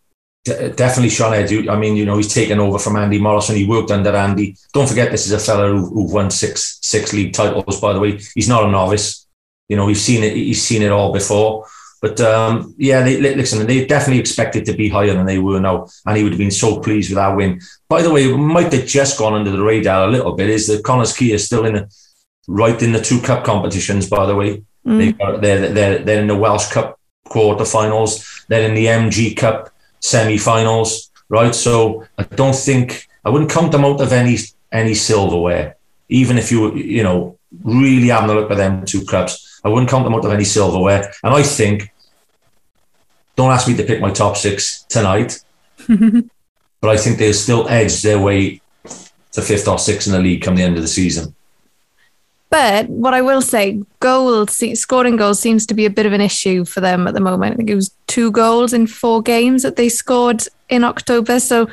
definitely 0.46 1.10
Sean 1.10 1.32
Edu. 1.32 1.68
I 1.68 1.76
mean, 1.76 1.96
you 1.96 2.04
know, 2.04 2.16
he's 2.16 2.32
taken 2.32 2.60
over 2.60 2.78
from 2.78 2.96
Andy 2.96 3.18
Morrison. 3.18 3.56
He 3.56 3.66
worked 3.66 3.90
under 3.90 4.14
Andy. 4.14 4.56
Don't 4.72 4.88
forget, 4.88 5.10
this 5.10 5.26
is 5.26 5.32
a 5.32 5.38
fella 5.38 5.68
who, 5.68 5.86
who 5.86 6.12
won 6.12 6.30
six 6.30 6.78
six 6.82 7.12
league 7.12 7.32
titles. 7.32 7.80
By 7.80 7.92
the 7.92 8.00
way, 8.00 8.20
he's 8.34 8.48
not 8.48 8.64
a 8.64 8.70
novice. 8.70 9.26
You 9.68 9.76
know, 9.76 9.88
he's 9.88 10.02
seen 10.02 10.22
it. 10.22 10.34
He's 10.34 10.62
seen 10.62 10.82
it 10.82 10.92
all 10.92 11.12
before. 11.12 11.66
But 12.00 12.20
um, 12.20 12.74
yeah, 12.78 13.02
they, 13.02 13.18
listen, 13.18 13.66
they 13.66 13.86
definitely 13.86 14.20
expected 14.20 14.64
to 14.66 14.74
be 14.74 14.88
higher 14.88 15.14
than 15.14 15.26
they 15.26 15.38
were 15.38 15.58
now, 15.58 15.88
and 16.04 16.16
he 16.16 16.22
would 16.22 16.32
have 16.32 16.38
been 16.38 16.50
so 16.50 16.78
pleased 16.80 17.10
with 17.10 17.16
that 17.16 17.34
win. 17.34 17.60
By 17.88 18.02
the 18.02 18.12
way, 18.12 18.30
might 18.30 18.72
have 18.72 18.86
just 18.86 19.18
gone 19.18 19.34
under 19.34 19.50
the 19.50 19.62
radar 19.62 20.06
a 20.06 20.10
little 20.10 20.36
bit 20.36 20.50
is 20.50 20.66
that 20.68 20.84
Connah's 20.84 21.16
Quay 21.16 21.32
is 21.32 21.46
still 21.46 21.64
in 21.64 21.74
the, 21.74 21.94
right 22.46 22.80
in 22.80 22.92
the 22.92 23.00
two 23.00 23.20
cup 23.20 23.44
competitions. 23.44 24.08
By 24.08 24.26
the 24.26 24.36
way, 24.36 24.62
mm. 24.86 24.98
they, 24.98 25.40
they're, 25.40 25.72
they're 25.72 25.98
they're 25.98 26.20
in 26.20 26.28
the 26.28 26.36
Welsh 26.36 26.70
Cup 26.70 26.98
quarterfinals. 27.26 28.44
They're 28.48 28.68
in 28.68 28.74
the 28.74 28.86
MG 28.86 29.36
Cup 29.36 29.70
semi-finals, 30.00 31.10
right? 31.28 31.54
So 31.54 32.06
I 32.18 32.22
don't 32.22 32.54
think 32.54 33.08
I 33.24 33.30
wouldn't 33.30 33.50
count 33.50 33.72
them 33.72 33.84
out 33.84 34.00
of 34.00 34.12
any 34.12 34.38
any 34.72 34.94
silverware, 34.94 35.76
even 36.08 36.38
if 36.38 36.50
you 36.50 36.74
you 36.74 37.02
know 37.02 37.38
really 37.64 38.08
having 38.08 38.30
a 38.30 38.34
look 38.34 38.50
at 38.50 38.56
them 38.56 38.84
two 38.84 39.04
clubs. 39.04 39.60
I 39.64 39.68
wouldn't 39.68 39.90
count 39.90 40.04
them 40.04 40.14
out 40.14 40.24
of 40.24 40.32
any 40.32 40.44
silverware, 40.44 41.12
and 41.22 41.34
I 41.34 41.42
think. 41.42 41.92
Don't 43.34 43.52
ask 43.52 43.68
me 43.68 43.76
to 43.76 43.84
pick 43.84 44.00
my 44.00 44.10
top 44.10 44.34
six 44.34 44.84
tonight, 44.84 45.44
but 45.88 46.88
I 46.88 46.96
think 46.96 47.18
they'll 47.18 47.34
still 47.34 47.68
edge 47.68 48.00
their 48.00 48.18
way 48.18 48.62
to 49.32 49.42
fifth 49.42 49.68
or 49.68 49.78
sixth 49.78 50.06
in 50.06 50.14
the 50.14 50.18
league 50.18 50.40
come 50.40 50.56
the 50.56 50.62
end 50.62 50.76
of 50.76 50.82
the 50.82 50.88
season. 50.88 51.35
But 52.48 52.88
what 52.88 53.12
I 53.12 53.22
will 53.22 53.42
say, 53.42 53.82
goals, 54.00 54.62
scoring 54.78 55.16
goals 55.16 55.40
seems 55.40 55.66
to 55.66 55.74
be 55.74 55.84
a 55.84 55.90
bit 55.90 56.06
of 56.06 56.12
an 56.12 56.20
issue 56.20 56.64
for 56.64 56.80
them 56.80 57.06
at 57.06 57.14
the 57.14 57.20
moment. 57.20 57.54
I 57.54 57.56
think 57.56 57.70
it 57.70 57.74
was 57.74 57.94
two 58.06 58.30
goals 58.30 58.72
in 58.72 58.86
four 58.86 59.20
games 59.20 59.62
that 59.62 59.76
they 59.76 59.88
scored 59.88 60.42
in 60.68 60.84
October. 60.84 61.40
So, 61.40 61.68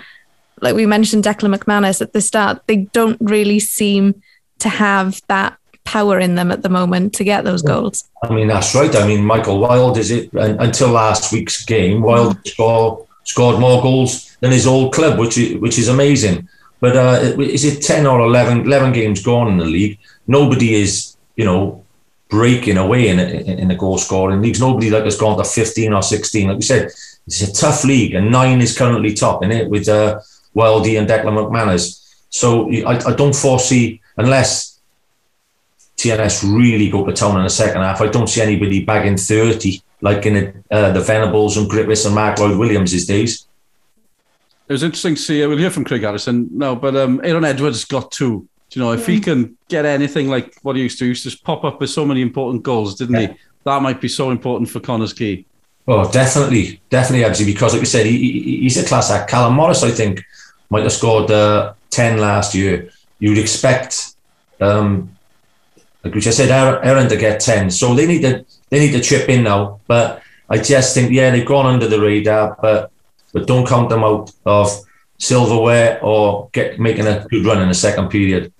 like 0.61 0.75
we 0.75 0.85
mentioned, 0.85 1.23
Declan 1.23 1.55
McManus 1.55 2.01
at 2.01 2.13
the 2.13 2.21
start, 2.21 2.63
they 2.67 2.77
don't 2.77 3.17
really 3.21 3.59
seem 3.59 4.21
to 4.59 4.69
have 4.69 5.21
that 5.27 5.57
power 5.83 6.19
in 6.19 6.35
them 6.35 6.51
at 6.51 6.63
the 6.63 6.69
moment 6.69 7.13
to 7.13 7.23
get 7.23 7.43
those 7.43 7.61
goals. 7.61 8.09
I 8.23 8.33
mean, 8.33 8.47
that's 8.47 8.73
right. 8.73 8.95
I 8.95 9.05
mean, 9.05 9.23
Michael 9.23 9.59
Wilde 9.59 9.97
is 9.97 10.11
it 10.11 10.33
until 10.33 10.89
last 10.89 11.31
week's 11.31 11.63
game. 11.65 12.01
Wilde 12.01 12.37
mm. 12.37 12.47
scored 12.47 13.07
scored 13.25 13.59
more 13.59 13.81
goals 13.81 14.35
than 14.41 14.51
his 14.51 14.67
old 14.67 14.93
club, 14.93 15.17
which 15.17 15.37
is, 15.37 15.57
which 15.57 15.77
is 15.77 15.87
amazing. 15.87 16.47
But 16.79 16.97
uh, 16.97 17.39
is 17.39 17.63
it 17.63 17.81
10 17.81 18.05
or 18.05 18.19
11, 18.19 18.65
11 18.65 18.91
games 18.91 19.23
gone 19.23 19.47
in 19.47 19.57
the 19.57 19.65
league? 19.65 19.97
Nobody 20.27 20.75
is, 20.75 21.17
you 21.35 21.45
know, 21.45 21.83
breaking 22.29 22.77
away 22.77 23.09
in 23.09 23.19
a, 23.19 23.23
in 23.23 23.71
a 23.71 23.75
goal 23.75 23.97
scoring 23.97 24.41
leagues. 24.41 24.59
Nobody 24.59 24.89
like 24.89 25.03
has 25.03 25.17
gone 25.17 25.37
to 25.37 25.43
15 25.43 25.93
or 25.93 26.01
16. 26.01 26.47
Like 26.47 26.55
you 26.55 26.61
said, 26.61 26.91
it's 27.27 27.41
a 27.41 27.53
tough 27.53 27.83
league, 27.83 28.15
and 28.15 28.31
nine 28.31 28.61
is 28.61 28.77
currently 28.77 29.13
top 29.13 29.43
in 29.43 29.51
it 29.51 29.69
with 29.69 29.87
uh, 29.87 30.19
Wildy 30.55 30.97
and 30.99 31.07
Declan 31.07 31.37
McManus. 31.37 31.99
So 32.29 32.69
I, 32.71 32.97
I 33.05 33.15
don't 33.15 33.35
foresee, 33.35 34.01
unless 34.17 34.79
TNS 35.97 36.43
really 36.57 36.89
go 36.89 37.05
to 37.05 37.13
town 37.13 37.37
in 37.37 37.43
the 37.43 37.49
second 37.49 37.81
half, 37.81 38.01
I 38.01 38.07
don't 38.07 38.27
see 38.27 38.41
anybody 38.41 38.83
bagging 38.83 39.17
30 39.17 39.81
like 40.01 40.25
in 40.25 40.33
the, 40.33 40.53
uh, 40.69 40.91
the 40.91 40.99
Venables 40.99 41.55
and 41.55 41.69
Griffiths 41.69 42.05
and 42.05 42.15
Mark 42.15 42.39
Lloyd 42.39 42.57
Williams 42.57 42.91
these 42.91 43.05
days 43.05 43.47
it 44.67 44.73
was 44.73 44.83
interesting 44.83 45.15
to 45.15 45.21
see. 45.21 45.45
We'll 45.45 45.57
hear 45.57 45.69
from 45.69 45.83
Craig 45.83 46.01
Harrison 46.01 46.49
no, 46.51 46.75
but 46.75 46.95
um, 46.95 47.21
Aaron 47.23 47.45
Edwards 47.45 47.85
got 47.85 48.11
two. 48.11 48.47
Do 48.73 48.79
you 48.79 48.85
know 48.87 48.93
if 48.93 49.05
he 49.05 49.19
can 49.19 49.55
get 49.69 49.85
anything 49.85 50.29
like 50.29 50.55
what 50.63 50.75
he 50.75 50.81
used 50.81 50.97
to, 50.97 51.05
he 51.05 51.09
used 51.09 51.29
to 51.29 51.43
pop 51.43 51.63
up 51.63 51.79
with 51.79 51.91
so 51.91 52.03
many 52.03 52.23
important 52.23 52.63
goals, 52.63 52.95
didn't 52.95 53.21
yeah. 53.21 53.27
he? 53.27 53.33
That 53.65 53.83
might 53.83 54.01
be 54.01 54.07
so 54.07 54.31
important 54.31 54.67
for 54.67 54.79
Connah's 54.79 55.13
Quay. 55.13 55.45
Oh, 55.87 56.11
definitely, 56.11 56.81
definitely, 56.89 57.23
actually, 57.23 57.53
because 57.53 57.73
like 57.73 57.81
you 57.81 57.85
said, 57.85 58.07
he, 58.07 58.17
he, 58.17 58.59
he's 58.61 58.77
a 58.77 58.83
class 58.83 59.11
act. 59.11 59.29
Callum 59.29 59.53
Morris, 59.53 59.83
I 59.83 59.91
think, 59.91 60.25
might 60.71 60.81
have 60.81 60.91
scored 60.91 61.29
uh, 61.29 61.73
ten 61.91 62.17
last 62.19 62.55
year. 62.55 62.89
You'd 63.19 63.37
expect, 63.37 64.15
um, 64.59 65.15
like 66.03 66.15
we 66.15 66.21
just 66.21 66.37
said, 66.37 66.49
Aaron 66.49 67.07
to 67.09 67.15
get 67.15 67.41
ten, 67.41 67.69
so 67.69 67.93
they 67.93 68.07
need 68.07 68.23
to 68.23 68.43
they 68.71 68.79
need 68.79 68.93
to 68.93 69.01
chip 69.01 69.29
in 69.29 69.43
now. 69.43 69.81
But 69.85 70.23
I 70.49 70.57
just 70.57 70.95
think, 70.95 71.11
yeah, 71.11 71.29
they've 71.29 71.45
gone 71.45 71.67
under 71.67 71.87
the 71.87 72.01
radar, 72.01 72.57
but 72.59 72.91
but 73.33 73.45
don't 73.45 73.67
count 73.67 73.91
them 73.91 74.03
out 74.03 74.31
of 74.47 74.67
silverware 75.19 76.03
or 76.03 76.49
get 76.53 76.79
making 76.79 77.05
a 77.05 77.23
good 77.29 77.45
run 77.45 77.61
in 77.61 77.67
the 77.67 77.75
second 77.75 78.09
period. 78.09 78.51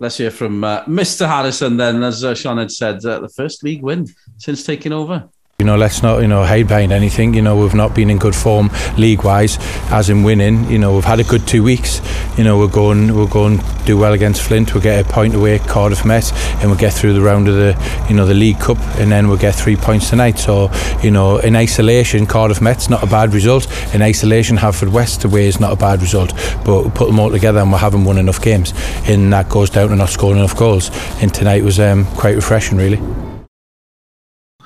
Let's 0.00 0.16
hear 0.16 0.30
from 0.30 0.62
uh, 0.62 0.84
Mr. 0.84 1.26
Harrison 1.26 1.76
then. 1.76 2.04
As 2.04 2.22
uh, 2.24 2.34
Sean 2.34 2.58
had 2.58 2.70
said, 2.70 3.04
uh, 3.04 3.18
the 3.18 3.28
first 3.28 3.64
league 3.64 3.82
win 3.82 4.06
since 4.36 4.64
taking 4.64 4.92
over. 4.92 5.28
You 5.60 5.66
know, 5.66 5.76
let's 5.76 6.04
not, 6.04 6.22
you 6.22 6.28
know, 6.28 6.44
hide 6.44 6.68
behind 6.68 6.92
anything. 6.92 7.34
You 7.34 7.42
know, 7.42 7.56
we've 7.56 7.74
not 7.74 7.92
been 7.92 8.10
in 8.10 8.18
good 8.18 8.36
form 8.36 8.70
league-wise, 8.96 9.58
as 9.90 10.08
in 10.08 10.22
winning. 10.22 10.70
You 10.70 10.78
know, 10.78 10.94
we've 10.94 11.04
had 11.04 11.18
a 11.18 11.24
good 11.24 11.48
two 11.48 11.64
weeks. 11.64 12.00
You 12.38 12.44
know, 12.44 12.60
we're 12.60 12.68
going, 12.68 13.12
we're 13.12 13.26
going 13.26 13.58
to 13.58 13.64
do 13.84 13.98
well 13.98 14.12
against 14.12 14.40
Flint. 14.40 14.72
We'll 14.72 14.84
get 14.84 15.04
a 15.04 15.12
point 15.12 15.34
away 15.34 15.56
at 15.56 15.66
Cardiff 15.66 16.04
Met, 16.04 16.32
and 16.60 16.70
we'll 16.70 16.78
get 16.78 16.92
through 16.92 17.14
the 17.14 17.22
round 17.22 17.48
of 17.48 17.56
the, 17.56 18.06
you 18.08 18.14
know, 18.14 18.24
the 18.24 18.34
League 18.34 18.60
Cup, 18.60 18.78
and 19.00 19.10
then 19.10 19.26
we'll 19.26 19.36
get 19.36 19.52
three 19.52 19.74
points 19.74 20.10
tonight. 20.10 20.38
So, 20.38 20.70
you 21.02 21.10
know, 21.10 21.38
in 21.38 21.56
isolation, 21.56 22.24
Cardiff 22.24 22.60
Met's 22.60 22.88
not 22.88 23.02
a 23.02 23.06
bad 23.06 23.34
result. 23.34 23.66
In 23.92 24.00
isolation, 24.00 24.58
Haverfordwest 24.58 25.24
away 25.24 25.48
is 25.48 25.58
not 25.58 25.72
a 25.72 25.76
bad 25.76 26.00
result. 26.02 26.34
But 26.64 26.84
we 26.84 26.90
put 26.90 27.08
them 27.08 27.18
all 27.18 27.32
together, 27.32 27.58
and 27.58 27.72
we 27.72 27.78
haven't 27.78 28.04
won 28.04 28.18
enough 28.18 28.40
games, 28.40 28.74
and 29.08 29.32
that 29.32 29.48
goes 29.48 29.70
down 29.70 29.88
to 29.88 29.96
not 29.96 30.10
scoring 30.10 30.38
enough 30.38 30.56
goals. 30.56 30.92
And 31.20 31.34
tonight 31.34 31.64
was 31.64 31.80
um, 31.80 32.04
quite 32.14 32.36
refreshing, 32.36 32.78
really. 32.78 33.02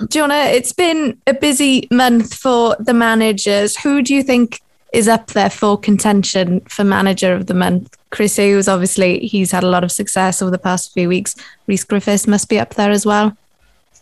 Jonah, 0.08 0.44
it's 0.44 0.72
been 0.72 1.20
a 1.26 1.34
busy 1.34 1.86
month 1.90 2.34
for 2.34 2.76
the 2.80 2.94
managers. 2.94 3.76
Who 3.76 4.02
do 4.02 4.14
you 4.14 4.22
think 4.22 4.60
is 4.92 5.06
up 5.06 5.28
there 5.28 5.50
for 5.50 5.78
contention 5.78 6.60
for 6.60 6.82
manager 6.82 7.34
of 7.34 7.46
the 7.46 7.54
month? 7.54 7.96
Chris 8.10 8.36
Hughes, 8.36 8.68
obviously, 8.68 9.20
he's 9.20 9.50
had 9.50 9.62
a 9.62 9.68
lot 9.68 9.84
of 9.84 9.92
success 9.92 10.40
over 10.40 10.50
the 10.50 10.58
past 10.58 10.94
few 10.94 11.08
weeks. 11.08 11.36
Rhys 11.66 11.84
Griffiths 11.84 12.26
must 12.26 12.48
be 12.48 12.58
up 12.58 12.74
there 12.74 12.90
as 12.90 13.04
well. 13.04 13.36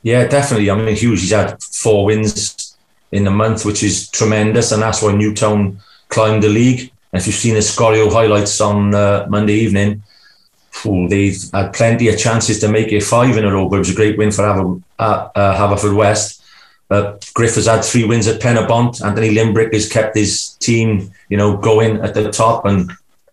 Yeah, 0.02 0.26
definitely. 0.26 0.70
I 0.70 0.76
mean, 0.76 0.94
Hughes, 0.94 1.22
he's 1.22 1.32
had 1.32 1.60
four 1.60 2.04
wins 2.06 2.76
in 3.10 3.24
the 3.24 3.30
month, 3.30 3.64
which 3.64 3.82
is 3.82 4.08
tremendous, 4.10 4.70
and 4.70 4.80
that's 4.80 5.02
why 5.02 5.12
Newtown 5.12 5.80
climbed 6.08 6.44
the 6.44 6.48
league. 6.48 6.92
And 7.12 7.20
if 7.20 7.26
you've 7.26 7.36
seen 7.36 7.54
the 7.54 7.60
Sgorio 7.60 8.12
highlights 8.12 8.60
on 8.60 8.94
uh, 8.94 9.26
Monday 9.28 9.54
evening, 9.54 10.02
oh, 10.86 11.08
they've 11.08 11.38
had 11.52 11.72
plenty 11.72 12.08
of 12.08 12.18
chances 12.18 12.60
to 12.60 12.68
make 12.68 12.92
it 12.92 13.02
five 13.02 13.36
in 13.36 13.44
a 13.44 13.52
row, 13.52 13.68
but 13.68 13.76
it 13.76 13.80
was 13.80 13.90
a 13.90 13.94
great 13.94 14.18
win 14.18 14.30
for 14.30 14.46
Haver, 14.46 14.80
uh, 14.98 15.28
uh, 15.34 15.56
Haverfordwest. 15.56 16.42
Uh, 16.90 17.16
Griff 17.34 17.54
has 17.54 17.66
had 17.66 17.84
three 17.84 18.04
wins 18.04 18.26
at 18.26 18.40
Penybont. 18.40 19.04
Anthony 19.04 19.30
Limbrick 19.34 19.72
has 19.72 19.88
kept 19.88 20.16
his 20.16 20.50
team, 20.54 21.12
you 21.28 21.36
know, 21.36 21.56
going 21.56 22.00
at 22.00 22.14
the 22.14 22.30
top 22.32 22.64
and 22.66 22.90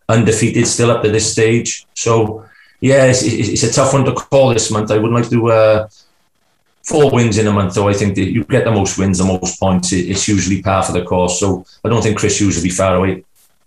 undefeated 0.09 0.67
still 0.67 0.91
up 0.91 1.01
to 1.03 1.09
this 1.09 1.31
stage. 1.31 1.87
So, 1.95 2.45
yeah, 2.81 3.05
it's, 3.05 3.23
it's 3.23 3.63
a 3.63 3.73
tough 3.73 3.93
one 3.93 4.05
to 4.05 4.13
call 4.13 4.53
this 4.53 4.69
month. 4.69 4.91
I 4.91 4.99
would 4.99 5.11
like 5.11 5.29
to 5.29 5.51
uh, 5.51 5.87
four 6.83 7.11
wins 7.11 7.37
in 7.37 7.47
a 7.47 7.51
month, 7.51 7.73
though. 7.73 7.89
I 7.89 7.93
think 7.93 8.15
that 8.15 8.31
you 8.31 8.43
get 8.43 8.63
the 8.63 8.71
most 8.71 8.97
wins, 8.97 9.17
the 9.17 9.25
most 9.25 9.59
points. 9.59 9.91
It's 9.91 10.27
usually 10.27 10.61
par 10.61 10.83
for 10.83 10.93
the 10.93 11.03
course. 11.03 11.39
So 11.39 11.65
I 11.83 11.89
don't 11.89 12.01
think 12.01 12.17
Chris 12.17 12.39
Hughes 12.39 12.55
will 12.55 12.63
be 12.63 12.69
far 12.69 12.95
away. 12.95 13.23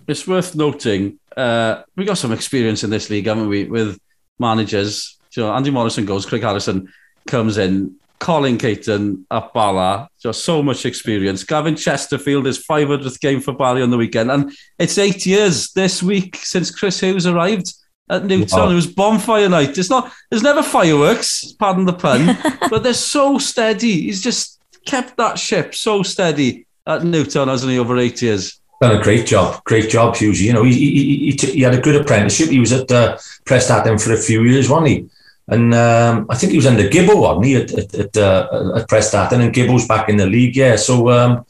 It's 0.07 0.27
worth 0.27 0.57
noting 0.57 1.20
uh, 1.37 1.83
we 1.97 2.05
got 2.05 2.19
some 2.19 2.33
experience 2.33 2.85
in 2.85 2.91
this 2.91 3.11
league, 3.11 3.27
haven't 3.27 3.49
we, 3.49 3.65
with 3.65 3.99
managers. 4.39 5.19
So 5.31 5.53
Andy 5.53 5.71
Morrison 5.71 6.07
goes, 6.07 6.27
Craig 6.27 6.43
Harrison 6.43 6.93
comes 7.27 7.59
in, 7.59 7.97
Colin 8.19 8.59
Caton 8.59 9.27
up 9.31 9.55
Bala, 9.55 10.09
just 10.21 10.45
so 10.45 10.63
much 10.63 10.85
experience. 10.85 11.45
Gavin 11.45 11.77
Chesterfield 11.77 12.47
is 12.47 12.65
500th 12.65 13.21
game 13.21 13.41
for 13.41 13.55
Barry 13.55 13.83
on 13.83 13.91
the 13.91 13.97
weekend, 13.97 14.31
and 14.31 14.53
it's 14.79 14.99
eight 14.99 15.25
years 15.25 15.73
this 15.73 16.03
week 16.03 16.37
since 16.37 16.71
Chris 16.71 17.01
Hughes 17.01 17.27
arrived 17.27 17.73
at 18.11 18.25
Newtown. 18.25 18.67
Wow. 18.67 18.71
It 18.71 18.75
was 18.75 18.87
bonfire 18.87 19.49
night. 19.49 19.79
It's 19.79 19.89
not. 19.89 20.13
There's 20.29 20.43
never 20.43 20.63
fireworks. 20.63 21.53
Pardon 21.59 21.87
the 21.87 21.95
pun, 21.95 22.37
but 22.71 22.83
they're 22.83 22.93
so 22.93 23.39
steady. 23.39 24.03
He's 24.03 24.23
just 24.23 24.61
kept 24.85 25.17
that 25.17 25.39
ship 25.39 25.75
so 25.75 26.03
steady 26.03 26.67
at 26.87 27.05
Newtown, 27.05 27.49
hasn't 27.49 27.73
he, 27.73 27.79
over 27.79 27.97
eight 27.97 28.21
years? 28.21 28.60
Done 28.81 28.97
a 28.97 29.03
great 29.03 29.27
job, 29.27 29.63
great 29.65 29.91
job, 29.91 30.17
Hughes. 30.17 30.41
You 30.41 30.53
know, 30.53 30.65
he, 30.65 30.73
he, 30.73 31.31
he, 31.33 31.53
he 31.53 31.61
had 31.61 31.75
a 31.75 31.81
good 31.81 32.01
apprenticeship. 32.01 32.49
He 32.49 32.61
was 32.61 32.73
at 32.73 32.91
uh, 32.91 33.17
Prestatyn 33.45 34.03
for 34.03 34.13
a 34.13 34.17
few 34.17 34.45
years, 34.45 34.69
wasn't 34.71 34.89
he? 34.89 35.09
And 35.49 35.75
um, 35.75 36.27
I 36.31 36.37
think 36.37 36.53
he 36.53 36.59
was 36.59 36.67
under 36.67 36.89
Gibbo, 36.89 37.21
wasn't 37.21 37.47
he, 37.47 37.57
at, 37.57 37.73
at, 37.73 37.95
at, 37.95 38.17
uh, 38.17 38.73
at 38.77 39.33
and 39.33 39.55
Gibbo's 39.55 39.87
back 39.87 40.09
in 40.09 40.17
the 40.17 40.27
league, 40.27 40.57
yeah. 40.57 40.77
So, 40.77 41.11
um, 41.11 41.45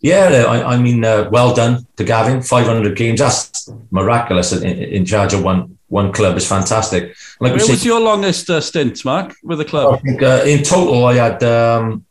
yeah, 0.00 0.44
I, 0.48 0.74
I 0.74 0.78
mean, 0.78 1.04
uh, 1.04 1.28
well 1.30 1.54
done 1.54 1.86
to 1.96 2.04
Gavin. 2.04 2.42
500 2.42 2.96
games, 2.96 3.20
that's 3.20 3.68
miraculous 3.90 4.52
in, 4.52 4.64
in 4.64 5.04
charge 5.04 5.34
of 5.34 5.42
one 5.42 5.78
one 5.88 6.12
club 6.12 6.36
is 6.36 6.48
fantastic. 6.48 7.14
Like 7.40 7.54
Where 7.56 7.68
was 7.68 7.84
your 7.84 8.00
longest 8.00 8.50
uh, 8.50 8.60
stint, 8.60 9.04
Mark, 9.04 9.34
with 9.44 9.58
the 9.58 9.64
club? 9.64 9.94
I 9.94 9.96
think 9.98 10.22
uh, 10.22 10.42
in 10.44 10.64
total 10.64 11.04
I 11.04 11.14
had 11.14 11.42
um, 11.44 12.04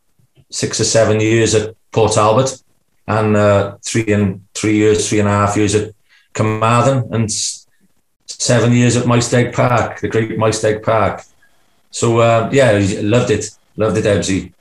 six 0.50 0.80
or 0.80 0.86
seven 0.86 1.20
years 1.20 1.54
at 1.54 1.76
Port 1.92 2.14
Talbot 2.14 2.63
and 3.08 3.36
uh, 3.36 3.78
three 3.84 4.12
and 4.14 4.46
three 4.54 4.78
years, 4.78 5.08
three 5.08 5.20
and 5.20 5.28
a 5.28 5.32
half 5.32 5.58
years 5.58 5.76
at 5.76 5.94
Carmarthen, 6.34 7.14
and 7.14 7.30
seven 8.28 8.74
years 8.74 8.96
at 8.96 9.06
Maesteg 9.06 9.54
Park, 9.54 10.00
the 10.00 10.08
great 10.08 10.38
Maesteg 10.38 10.84
Park. 10.84 11.24
So 11.92 12.20
uh, 12.20 12.50
yeah, 12.52 12.72
loved 13.02 13.32
it, 13.32 13.52
loved 13.76 13.98
it, 13.98 14.06
Ebsy. 14.06 14.54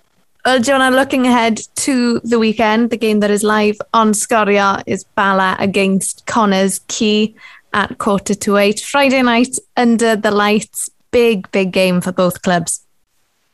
Well, 0.45 0.61
Jonah, 0.61 0.91
looking 0.91 1.27
ahead 1.27 1.61
to 1.77 2.19
the 2.25 2.39
weekend, 2.39 2.91
the 2.91 2.97
game 2.97 3.21
that 3.21 3.31
is 3.31 3.45
live 3.45 3.77
on 3.95 4.13
Sgorio 4.13 4.83
is 4.87 5.05
Bala 5.05 5.57
against 5.61 6.27
Connah's 6.27 6.81
Quay 6.89 7.35
at 7.73 7.99
quarter 7.99 8.35
to 8.35 8.57
eight. 8.57 8.81
Friday 8.81 9.23
night 9.23 9.57
under 9.77 10.17
the 10.17 10.33
lights, 10.33 10.91
big, 11.13 11.49
big 11.53 11.71
game 11.71 12.01
for 12.01 12.11
both 12.11 12.43
clubs. 12.43 12.85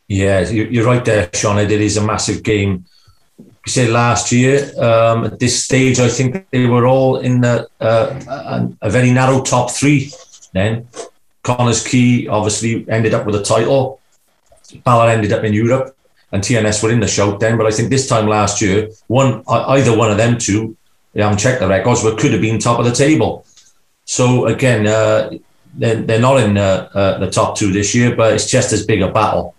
Yeah, 0.08 0.48
you're 0.48 0.86
right 0.86 1.04
there, 1.04 1.28
Sean. 1.34 1.58
It 1.58 1.70
is 1.70 1.98
a 1.98 2.04
massive 2.04 2.42
game 2.42 2.86
you 3.68 3.82
say 3.82 3.88
last 3.90 4.32
year. 4.32 4.72
Um, 4.82 5.24
at 5.24 5.38
this 5.38 5.64
stage, 5.64 6.00
I 6.00 6.08
think 6.08 6.46
they 6.50 6.66
were 6.66 6.86
all 6.86 7.18
in 7.18 7.40
the, 7.42 7.68
uh, 7.80 8.20
a, 8.26 8.86
a, 8.86 8.90
very 8.90 9.10
narrow 9.10 9.42
top 9.42 9.70
three. 9.70 10.10
Then 10.52 10.88
Connah's 11.44 11.86
Quay 11.86 12.26
obviously 12.28 12.88
ended 12.88 13.12
up 13.14 13.26
with 13.26 13.34
a 13.34 13.42
title. 13.42 14.00
Ballard 14.84 15.10
ended 15.10 15.32
up 15.32 15.44
in 15.44 15.52
Europe, 15.52 15.96
and 16.32 16.42
TNS 16.42 16.82
were 16.82 16.90
in 16.90 17.00
the 17.00 17.06
shout 17.06 17.40
then. 17.40 17.58
But 17.58 17.66
I 17.66 17.70
think 17.70 17.90
this 17.90 18.08
time 18.08 18.26
last 18.26 18.60
year, 18.62 18.88
one 19.06 19.42
either 19.46 19.96
one 19.96 20.10
of 20.10 20.16
them 20.16 20.38
two, 20.38 20.76
I 21.14 21.20
haven't 21.20 21.38
checked 21.38 21.60
the 21.60 21.68
records, 21.68 22.02
but 22.02 22.18
could 22.18 22.32
have 22.32 22.40
been 22.40 22.58
top 22.58 22.78
of 22.78 22.86
the 22.86 22.92
table. 22.92 23.44
So 24.04 24.46
again, 24.46 24.86
uh, 24.86 25.30
they're, 25.74 26.02
they're 26.02 26.20
not 26.20 26.40
in 26.40 26.56
uh, 26.56 26.88
uh 26.94 27.18
the 27.18 27.30
top 27.30 27.56
two 27.56 27.72
this 27.72 27.94
year, 27.94 28.16
but 28.16 28.32
it's 28.32 28.50
just 28.50 28.72
as 28.72 28.86
big 28.86 29.02
a 29.02 29.10
battle. 29.10 29.54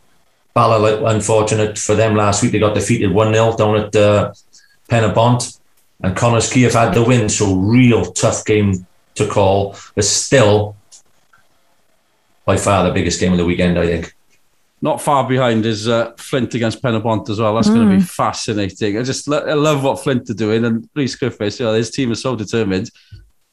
Bala, 0.54 1.06
unfortunate 1.06 1.78
for 1.78 1.95
them 1.95 2.16
last 2.16 2.41
week, 2.41 2.52
they 2.52 2.60
got 2.60 2.76
defeated 2.76 3.12
1 3.12 3.34
0 3.34 3.56
down 3.56 3.76
at 3.78 3.95
uh, 3.95 4.34
Penybont. 4.89 5.60
And 6.02 6.16
Connah's 6.16 6.52
Quay 6.52 6.62
had 6.62 6.93
the 6.93 7.04
win, 7.04 7.28
so 7.28 7.56
real 7.56 8.06
tough 8.14 8.45
game 8.45 8.88
to 9.16 9.28
call, 9.28 9.76
but 9.95 10.06
still 10.06 10.78
by 12.45 12.58
far 12.58 12.84
the 12.84 12.91
biggest 12.91 13.20
game 13.20 13.34
of 13.34 13.38
the 13.38 13.45
weekend, 13.45 13.78
I 13.78 13.86
think. 13.86 14.16
Not 14.82 15.02
far 15.02 15.28
behind 15.28 15.66
is 15.66 15.89
uh, 15.89 16.14
Flint 16.18 16.54
against 16.56 16.82
Penybont 16.82 17.30
as 17.30 17.39
well. 17.39 17.54
That's 17.54 17.68
mm. 17.68 17.76
going 17.76 17.89
to 17.89 17.97
be 17.97 18.02
fascinating. 18.02 18.97
I 18.97 19.04
just 19.04 19.30
I 19.30 19.54
love 19.54 19.84
what 19.84 20.02
Flint 20.02 20.30
are 20.30 20.34
doing, 20.34 20.64
and 20.64 20.89
Rhys 20.95 21.16
Griffiths, 21.16 21.60
you 21.60 21.66
know, 21.66 21.74
his 21.74 21.91
team 21.91 22.12
is 22.14 22.22
so 22.22 22.36
determined. 22.36 22.89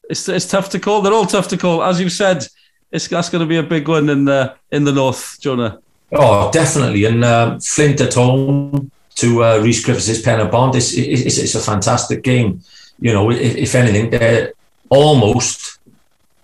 It's, 0.08 0.28
it's 0.28 0.48
tough 0.48 0.70
to 0.70 0.78
call. 0.78 1.02
They're 1.02 1.12
all 1.12 1.26
tough 1.26 1.48
to 1.48 1.56
call, 1.56 1.82
as 1.82 2.00
you 2.00 2.08
said. 2.08 2.46
It's 2.92 3.08
that's 3.08 3.28
going 3.28 3.40
to 3.40 3.46
be 3.46 3.56
a 3.56 3.62
big 3.64 3.88
one 3.88 4.08
in 4.08 4.24
the 4.24 4.54
in 4.70 4.84
the 4.84 4.92
north, 4.92 5.38
Jonah. 5.40 5.80
Oh, 6.12 6.50
definitely. 6.50 7.04
And 7.04 7.24
uh, 7.24 7.58
Flint 7.58 8.00
at 8.00 8.14
home 8.14 8.90
to 9.16 9.44
uh, 9.44 9.58
Rhys 9.58 9.84
Griffiths' 9.84 10.22
Penybont, 10.22 10.74
it's, 10.76 10.94
it's, 10.94 11.38
it's 11.38 11.54
a 11.54 11.60
fantastic 11.60 12.22
game. 12.22 12.62
You 13.00 13.12
know, 13.12 13.30
if, 13.30 13.56
if 13.56 13.74
anything, 13.74 14.10
they're 14.10 14.52
almost 14.88 15.78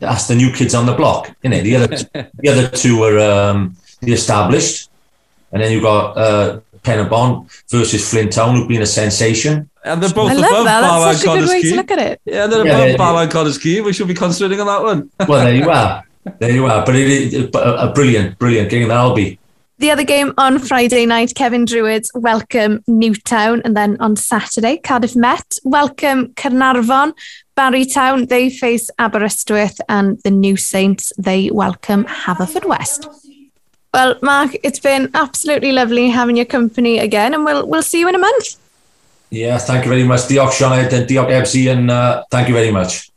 that's 0.03 0.27
the 0.27 0.35
new 0.35 0.53
kids 0.53 0.75
on 0.75 0.85
the 0.87 0.95
block, 0.95 1.35
isn't 1.43 1.53
it? 1.53 1.63
The 1.63 1.77
other 1.77 1.87
the 2.35 2.49
other 2.49 2.69
two 2.69 3.03
are 3.05 3.19
um, 3.19 3.77
the 4.01 4.13
established, 4.13 4.91
and 5.53 5.63
then 5.63 5.73
you've 5.73 5.83
got 5.85 6.19
uh, 6.19 6.61
Penybont 6.83 7.49
versus 7.71 8.11
Flint 8.11 8.33
Town, 8.33 8.57
who've 8.57 8.69
been 8.69 8.83
a 8.83 8.87
sensation. 8.87 9.71
And 9.85 10.03
they're 10.03 10.13
both 10.13 10.31
I 10.31 10.35
above 10.35 10.65
Bala 10.65 11.11
and 11.11 11.19
Connah's 11.19 11.51
Quay. 11.51 11.63
To 11.71 11.77
look 11.77 11.91
at 11.91 11.99
it. 11.99 12.21
Yeah, 12.25 12.47
they're 12.47 12.67
yeah, 12.67 12.79
above 12.79 12.99
Bala 12.99 13.23
and 13.23 13.33
Connah's 13.33 13.59
Quay. 13.59 13.81
We 13.81 13.93
should 13.93 14.09
be 14.09 14.15
concentrating 14.15 14.61
on 14.61 14.67
that 14.67 14.83
one. 14.83 15.11
well, 15.29 15.45
there 15.45 15.55
you 15.55 15.71
are. 15.71 16.05
There 16.39 16.51
you 16.51 16.67
are. 16.67 16.85
But 16.85 16.97
it 16.97 17.09
is 17.09 17.35
a 17.55 17.93
brilliant, 17.95 18.39
brilliant 18.39 18.71
game. 18.71 18.89
That'll 18.89 19.15
be 19.15 19.39
the 19.83 19.91
other 19.91 20.05
game 20.05 20.33
on 20.39 20.61
Friday 20.61 21.05
night, 21.07 21.33
Cefn 21.37 21.67
Druids 21.67 22.09
welcome 22.15 22.85
Newtown. 22.87 23.61
And 23.65 23.77
then 23.77 23.97
on 23.99 24.15
Saturday, 24.15 24.77
Cardiff 24.77 25.17
Met 25.17 25.59
welcome 25.65 26.29
Caernarfon. 26.35 27.13
Barry 27.57 27.85
Town, 27.85 28.27
they 28.27 28.49
face 28.49 28.91
Aberystwyth. 29.01 29.81
And 29.89 30.21
the 30.23 30.31
New 30.31 30.57
Saints, 30.57 31.13
they 31.19 31.51
welcome 31.51 32.05
Haverfordwest. 32.05 33.09
Well, 33.93 34.17
Mark, 34.23 34.57
it's 34.63 34.79
been 34.79 35.11
absolutely 35.15 35.73
lovely 35.73 36.11
having 36.11 36.37
your 36.37 36.47
company 36.47 37.01
again. 37.01 37.35
And 37.35 37.45
we'll, 37.45 37.67
we'll 37.67 37.83
see 37.83 37.99
you 37.99 38.09
in 38.09 38.15
a 38.15 38.19
month. 38.19 38.57
Yeah, 39.31 39.59
thank 39.59 39.85
you 39.85 39.91
very 39.91 40.05
much. 40.05 40.21
Diolch, 40.21 40.53
Sioned, 40.53 40.93
and 40.93 41.09
diolch, 41.09 41.31
Ebsy, 41.31 41.73
and 41.73 41.91
uh, 41.91 42.25
thank 42.31 42.47
you 42.47 42.55
very 42.55 42.71
much. 42.71 43.12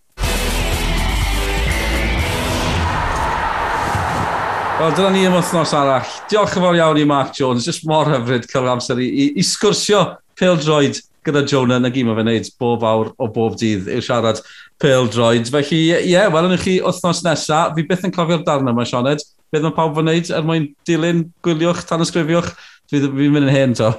Wel, 4.76 4.92
dyna 4.92 5.10
ni 5.10 5.22
am 5.24 5.38
wythnos 5.38 5.72
arall. 5.72 6.08
Diolch 6.28 6.58
yn 6.60 6.64
fawr 6.66 6.76
iawn 6.76 6.98
i 7.00 7.06
Mark 7.08 7.30
Jones. 7.38 7.64
Just 7.64 7.86
mor 7.88 8.10
hyfryd 8.12 8.44
cael 8.52 8.66
amser 8.68 9.00
i, 9.00 9.06
i, 9.08 9.28
i 9.40 9.44
sgwrsio 9.48 10.02
peldroed 10.36 10.98
gyda 11.24 11.44
Jonah 11.48 11.80
na 11.80 11.88
gym 11.96 12.10
o 12.12 12.16
fe 12.18 12.26
wneud 12.26 12.50
bob 12.60 12.82
awr 12.84 13.14
o 13.16 13.30
bob 13.32 13.54
dydd 13.62 13.88
i'w 13.88 14.02
siarad 14.04 14.42
peldroed. 14.84 15.48
Felly, 15.54 15.80
ie, 15.80 16.02
yeah, 16.12 16.28
welwn 16.34 16.58
i 16.58 16.60
chi 16.60 16.74
wythnos 16.84 17.22
nesaf. 17.24 17.72
Fi 17.78 17.86
byth 17.88 18.04
yn 18.10 18.12
cofio'r 18.18 18.44
darn 18.44 18.68
yma, 18.68 18.84
Sioned. 18.90 19.24
Beth 19.48 19.64
mae 19.64 19.76
pawb 19.78 20.02
yn 20.02 20.10
wneud 20.10 20.32
er 20.36 20.44
mwyn 20.50 20.66
dilyn, 20.90 21.22
gwyliwch, 21.48 21.86
tan 21.88 22.04
ysgrifiwch. 22.04 22.50
Fi'n 22.92 23.06
fi 23.16 23.30
mynd 23.32 23.48
yn 23.48 23.56
hen, 23.56 23.76
to. 23.80 23.94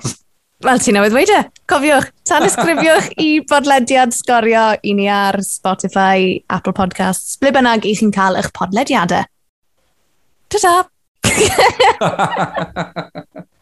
Wel, 0.67 0.83
ti 0.85 0.93
newydd 0.93 1.17
weid 1.17 1.33
e. 1.33 1.39
Cofiwch, 1.73 2.11
tan 2.29 2.45
ysgrifiwch 2.51 3.09
i 3.25 3.31
bodlediad 3.49 4.13
sgorio 4.13 4.67
i 4.85 4.93
ni 5.01 5.09
ar 5.09 5.41
Spotify, 5.41 6.37
Apple 6.53 6.77
Podcasts, 6.77 7.41
ble 7.41 7.55
bynnag 7.57 7.89
i 7.89 7.97
chi'n 7.97 8.13
cael 8.13 8.37
eich 8.43 8.53
podlediadau. 8.57 9.25
Tschüss. 10.57 10.65